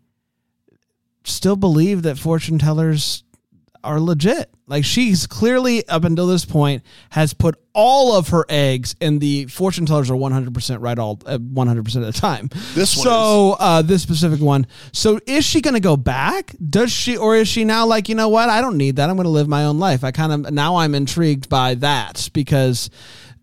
still 1.24 1.56
believe 1.56 2.02
that 2.02 2.16
fortune 2.16 2.58
tellers 2.58 3.24
are 3.82 4.00
legit? 4.00 4.50
Like 4.66 4.84
she's 4.84 5.26
clearly 5.26 5.86
up 5.88 6.04
until 6.04 6.26
this 6.26 6.44
point 6.44 6.82
has 7.10 7.32
put 7.32 7.56
all 7.72 8.16
of 8.16 8.28
her 8.28 8.44
eggs, 8.48 8.94
and 9.00 9.20
the 9.20 9.46
fortune 9.46 9.86
tellers 9.86 10.10
are 10.10 10.16
one 10.16 10.32
hundred 10.32 10.52
percent 10.52 10.82
right 10.82 10.98
all 10.98 11.20
uh, 11.24 11.38
one 11.38 11.66
hundred 11.66 11.84
percent 11.84 12.04
of 12.04 12.12
the 12.12 12.20
time. 12.20 12.50
This 12.74 12.96
one 12.96 13.04
so 13.04 13.56
uh, 13.58 13.82
this 13.82 14.02
specific 14.02 14.40
one. 14.40 14.66
So 14.92 15.20
is 15.26 15.44
she 15.44 15.60
going 15.60 15.74
to 15.74 15.80
go 15.80 15.96
back? 15.96 16.54
Does 16.68 16.92
she, 16.92 17.16
or 17.16 17.36
is 17.36 17.48
she 17.48 17.64
now 17.64 17.86
like 17.86 18.08
you 18.08 18.14
know 18.14 18.28
what? 18.28 18.48
I 18.48 18.60
don't 18.60 18.76
need 18.76 18.96
that. 18.96 19.08
I'm 19.08 19.16
going 19.16 19.24
to 19.24 19.30
live 19.30 19.48
my 19.48 19.64
own 19.64 19.78
life. 19.78 20.04
I 20.04 20.10
kind 20.10 20.32
of 20.32 20.52
now 20.52 20.76
I'm 20.76 20.94
intrigued 20.94 21.48
by 21.48 21.74
that 21.76 22.28
because 22.34 22.90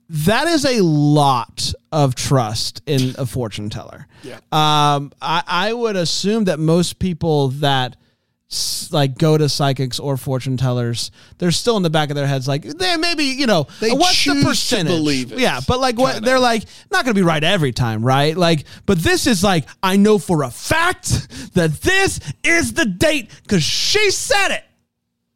that 0.07 0.47
is 0.47 0.65
a 0.65 0.83
lot 0.83 1.73
of 1.91 2.13
trust 2.13 2.83
in 2.85 3.15
a 3.17 3.25
fortune 3.25 3.71
teller. 3.71 4.05
Yeah. 4.21 4.35
Um, 4.51 5.11
I, 5.19 5.41
I 5.47 5.73
would 5.73 5.95
assume 5.95 6.43
that 6.43 6.59
most 6.59 6.99
people 6.99 7.47
that 7.47 7.95
like 8.91 9.17
go 9.17 9.37
to 9.37 9.49
psychics 9.49 9.99
or 9.99 10.17
fortune 10.17 10.55
tellers, 10.55 11.09
they're 11.39 11.51
still 11.51 11.77
in 11.77 11.83
the 11.83 11.89
back 11.89 12.09
of 12.11 12.15
their 12.15 12.27
heads 12.27 12.47
like 12.47 12.61
they 12.63 12.95
maybe 12.97 13.23
you 13.25 13.47
know 13.47 13.67
They 13.79 13.91
what's 13.91 14.15
choose 14.15 14.35
the 14.35 14.41
to 14.41 14.47
percentage? 14.47 14.87
believe 14.93 15.31
it, 15.33 15.39
Yeah, 15.39 15.59
but 15.67 15.79
like 15.79 15.97
what 15.97 16.13
kinda. 16.13 16.25
they're 16.25 16.39
like 16.39 16.63
not 16.91 17.03
going 17.05 17.15
to 17.15 17.19
be 17.19 17.23
right 17.25 17.43
every 17.43 17.71
time, 17.71 18.05
right? 18.05 18.37
Like, 18.37 18.65
but 18.85 18.99
this 18.99 19.25
is 19.27 19.43
like 19.43 19.65
I 19.81 19.97
know 19.97 20.19
for 20.19 20.43
a 20.43 20.51
fact 20.51 21.53
that 21.55 21.73
this 21.81 22.19
is 22.43 22.73
the 22.73 22.85
date 22.85 23.29
because 23.43 23.63
she 23.63 24.11
said 24.11 24.49
it. 24.51 24.63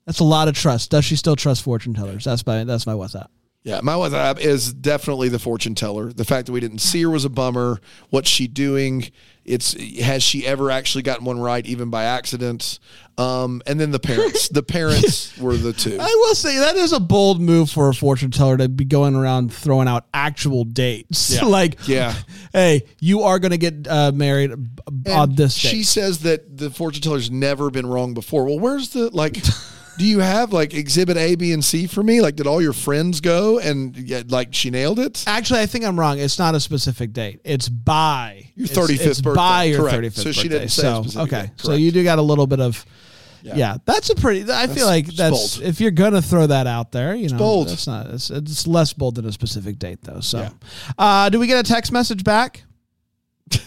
That's 0.06 0.20
a 0.20 0.24
lot 0.24 0.48
of 0.48 0.56
trust. 0.56 0.92
Does 0.92 1.06
she 1.06 1.16
still 1.16 1.36
trust 1.36 1.64
fortune 1.64 1.94
tellers? 1.94 2.24
That's 2.24 2.46
my 2.46 2.64
that's 2.64 2.86
my 2.88 2.94
what's 2.96 3.16
up. 3.16 3.32
Yeah, 3.64 3.82
my 3.84 3.98
what's 3.98 4.14
up 4.14 4.40
is 4.40 4.74
definitely 4.74 5.28
the 5.28 5.40
fortune 5.40 5.76
teller. 5.76 6.14
The 6.14 6.24
fact 6.24 6.46
that 6.46 6.54
we 6.54 6.62
didn't 6.62 6.80
see 6.80 7.02
her 7.02 7.10
was 7.10 7.26
a 7.26 7.30
bummer. 7.30 7.82
What's 8.10 8.30
she 8.30 8.48
doing? 8.48 9.12
It's 9.44 9.74
has 10.00 10.24
she 10.24 10.48
ever 10.48 10.72
actually 10.72 11.02
gotten 11.02 11.26
one 11.26 11.40
right, 11.40 11.66
even 11.66 11.90
by 11.90 12.06
accident? 12.06 12.80
Um, 13.18 13.62
and 13.68 13.78
then 13.78 13.92
the 13.92 14.00
parents. 14.00 14.48
the 14.48 14.64
parents 14.64 15.38
were 15.42 15.58
the 15.58 15.74
two. 15.74 15.98
I 16.00 16.06
will 16.06 16.36
say 16.36 16.58
that 16.60 16.78
is 16.78 16.94
a 16.94 17.02
bold 17.02 17.42
move 17.42 17.70
for 17.70 17.90
a 17.90 17.94
fortune 17.94 18.32
teller 18.32 18.56
to 18.58 18.70
be 18.70 18.86
going 18.86 19.14
around 19.14 19.54
throwing 19.54 19.90
out 19.90 20.06
actual 20.14 20.64
dates. 20.64 21.30
Yeah. 21.30 21.44
like, 21.46 21.86
Yeah. 21.86 22.14
hey, 22.54 22.84
you 23.02 23.24
are 23.24 23.40
going 23.40 23.52
to 23.52 23.58
get 23.58 23.88
uh, 23.90 24.14
married 24.14 24.52
on 25.08 25.36
this 25.36 25.54
She 25.54 25.84
says 25.84 26.20
that 26.20 26.58
the 26.58 26.70
fortune 26.70 27.02
teller's 27.02 27.30
never 27.30 27.70
been 27.70 27.88
wrong 27.88 28.14
before. 28.14 28.46
Well, 28.46 28.60
where's 28.60 28.90
the 28.90 29.10
like? 29.10 29.38
do 30.00 30.06
you 30.06 30.20
have 30.20 30.54
like 30.54 30.74
exhibit 30.74 31.18
A, 31.18 31.36
B, 31.36 31.52
and 31.52 31.64
C 31.64 31.86
for 31.86 32.02
me? 32.02 32.22
Like, 32.22 32.38
did 32.38 32.48
all 32.48 32.62
your 32.62 32.72
friends 32.74 33.20
go 33.20 33.60
and 33.60 33.96
yeah, 33.98 34.24
like 34.30 34.54
she 34.54 34.70
nailed 34.72 34.98
it? 34.98 35.26
Actually, 35.28 35.60
I 35.60 35.66
think 35.66 35.84
I'm 35.84 36.00
wrong. 36.00 36.18
It's 36.20 36.40
not 36.40 36.56
a 36.56 36.60
specific 36.62 37.12
date. 37.12 37.42
It's 37.44 37.68
by 37.68 38.50
Your 38.56 38.68
35th 38.70 39.06
it's 39.06 39.22
birthday. 39.22 39.36
by 39.36 39.64
your 39.66 39.80
Correct. 39.82 39.98
35th 39.98 40.14
So 40.24 40.32
she 40.32 40.44
birthday. 40.48 40.60
didn't 40.60 40.70
say 40.72 40.82
a 40.88 40.92
So, 40.96 41.04
specific 41.04 41.34
okay, 41.34 41.42
date. 41.48 41.52
so 41.58 41.74
you 41.74 41.92
do 41.92 42.04
got 42.06 42.18
a 42.18 42.22
little 42.24 42.48
bit 42.48 42.62
of. 42.62 42.84
Yeah, 43.42 43.78
that's 43.86 44.10
a 44.10 44.16
pretty. 44.16 44.52
I 44.52 44.68
feel 44.68 44.86
like 44.86 45.06
that's 45.08 45.58
bold. 45.58 45.68
if 45.68 45.80
you're 45.82 45.92
gonna 45.92 46.22
throw 46.22 46.48
that 46.48 46.66
out 46.68 46.92
there, 46.94 47.14
you 47.16 47.28
know, 47.30 47.38
bold. 47.38 47.68
that's 47.70 47.86
not. 47.88 48.08
It's, 48.08 48.30
it's 48.30 48.68
less 48.68 48.94
bold 48.94 49.16
than 49.16 49.26
a 49.26 49.32
specific 49.32 49.80
date, 49.80 50.00
though. 50.02 50.20
So, 50.22 50.50
uh, 50.98 51.30
do 51.30 51.40
we 51.40 51.48
get 51.48 51.58
a 51.60 51.64
text 51.68 51.92
message 51.92 52.24
back? 52.24 52.64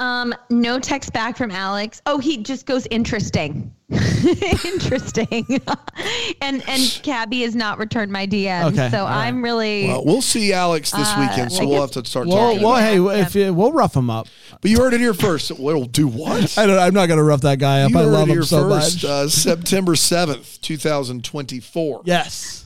Um, 0.00 0.34
no 0.50 0.80
text 0.80 1.12
back 1.12 1.36
from 1.36 1.50
Alex. 1.52 2.02
Oh, 2.04 2.18
he 2.18 2.38
just 2.38 2.66
goes 2.66 2.86
interesting. 2.90 3.72
interesting. 4.64 5.46
and 6.40 6.62
and 6.68 7.00
Kabby 7.02 7.42
has 7.42 7.54
not 7.54 7.78
returned 7.78 8.10
my 8.12 8.26
DM. 8.26 8.72
Okay, 8.72 8.90
So 8.90 9.00
all 9.00 9.04
right. 9.06 9.26
I'm 9.26 9.42
really 9.42 9.86
Well, 9.88 10.04
we'll 10.04 10.22
see 10.22 10.52
Alex 10.52 10.90
this 10.90 11.08
Uh, 11.08 11.26
weekend, 11.28 11.52
so 11.52 11.62
I 11.62 11.66
we'll 11.66 11.80
have 11.80 11.90
to 11.92 12.04
start 12.04 12.26
Well, 12.26 12.36
talking. 12.52 12.62
well, 12.62 12.76
about 12.76 13.12
it. 13.12 13.16
hey, 13.16 13.20
if 13.22 13.34
you, 13.34 13.54
we'll 13.54 13.72
rough 13.72 13.94
him 13.96 14.10
up. 14.10 14.28
But 14.60 14.70
you 14.70 14.78
heard 14.78 14.94
it 14.94 15.00
here 15.00 15.14
first. 15.14 15.50
We'll 15.58 15.84
do 15.84 16.08
what? 16.08 16.56
I 16.58 16.66
don't. 16.66 16.78
I'm 16.78 16.94
not 16.94 17.08
gonna 17.08 17.22
rough 17.24 17.42
that 17.42 17.58
guy 17.58 17.82
up. 17.82 17.90
You 17.90 17.98
I 17.98 18.02
heard 18.04 18.12
love 18.12 18.28
it 18.28 18.36
him 18.36 18.42
so 18.44 18.68
first. 18.68 19.02
much. 19.02 19.04
Uh, 19.04 19.28
September 19.28 19.94
seventh, 19.96 20.60
two 20.60 20.76
thousand 20.76 21.24
twenty-four. 21.24 22.02
yes. 22.04 22.63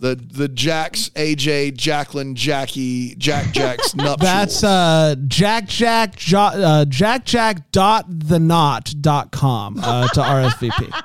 The 0.00 0.14
the 0.16 0.48
Jacks, 0.48 1.10
AJ, 1.10 1.76
Jacqueline, 1.76 2.34
Jackie, 2.34 3.14
Jack 3.16 3.52
Jack's 3.52 3.94
nuptials. 3.94 4.18
That's 4.20 4.64
uh, 4.64 5.14
Jack 5.28 5.66
Jack 5.68 6.16
jo- 6.16 6.38
uh, 6.40 6.84
Jack 6.86 7.26
Jack 7.26 7.70
dot 7.70 8.06
the 8.08 8.40
knot 8.40 8.94
dot 9.00 9.30
com 9.30 9.78
uh, 9.78 10.08
to 10.08 10.20
RSVP. 10.20 11.02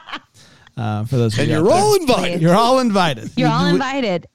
Uh, 0.78 1.04
for 1.06 1.18
those 1.18 1.34
of 1.34 1.40
and 1.40 1.50
you 1.50 1.56
you're 1.58 1.72
out 1.72 1.78
all 1.78 1.96
invited. 1.96 2.42
you're 2.42 2.56
all 2.56 2.80
invited. 2.80 3.32
you're 3.36 3.50
all 3.50 3.68
invited. 3.68 4.28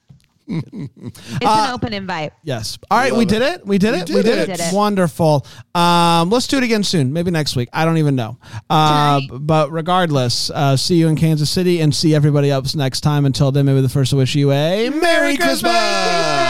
It's 0.51 1.47
Uh, 1.47 1.67
an 1.69 1.75
open 1.75 1.93
invite. 1.93 2.33
Yes. 2.43 2.79
All 2.91 2.99
right, 2.99 3.15
we 3.15 3.25
did 3.25 3.43
it. 3.43 3.65
We 3.67 3.79
did 3.79 3.95
it. 3.95 4.07
did 4.07 4.17
we 4.17 4.23
did 4.23 4.49
it. 4.49 4.61
it. 4.61 4.75
Wonderful. 4.75 5.47
Um, 5.75 6.31
let's 6.31 6.47
do 6.47 6.59
it 6.59 6.65
again 6.65 6.83
soon. 6.83 7.13
Maybe 7.13 7.31
next 7.31 7.57
week. 7.57 7.69
I 7.73 7.85
don't 7.85 7.99
even 7.99 8.17
know. 8.17 8.39
Uh, 8.69 9.21
but 9.33 9.71
regardless, 9.71 10.51
uh, 10.51 10.77
see 10.77 10.97
you 10.97 11.09
in 11.09 11.17
Kansas 11.17 11.51
City 11.51 11.81
and 11.81 11.95
see 11.95 12.15
everybody 12.15 12.51
else 12.51 12.75
next 12.75 13.01
time. 13.03 13.25
Until 13.27 13.53
then, 13.53 13.67
maybe 13.67 13.81
the 13.81 13.89
first 13.89 14.11
to 14.11 14.17
wish 14.17 14.35
you 14.35 14.51
a 14.53 14.91
Merry 14.91 15.37
Christmas! 15.37 15.73
Yes. 15.73 16.50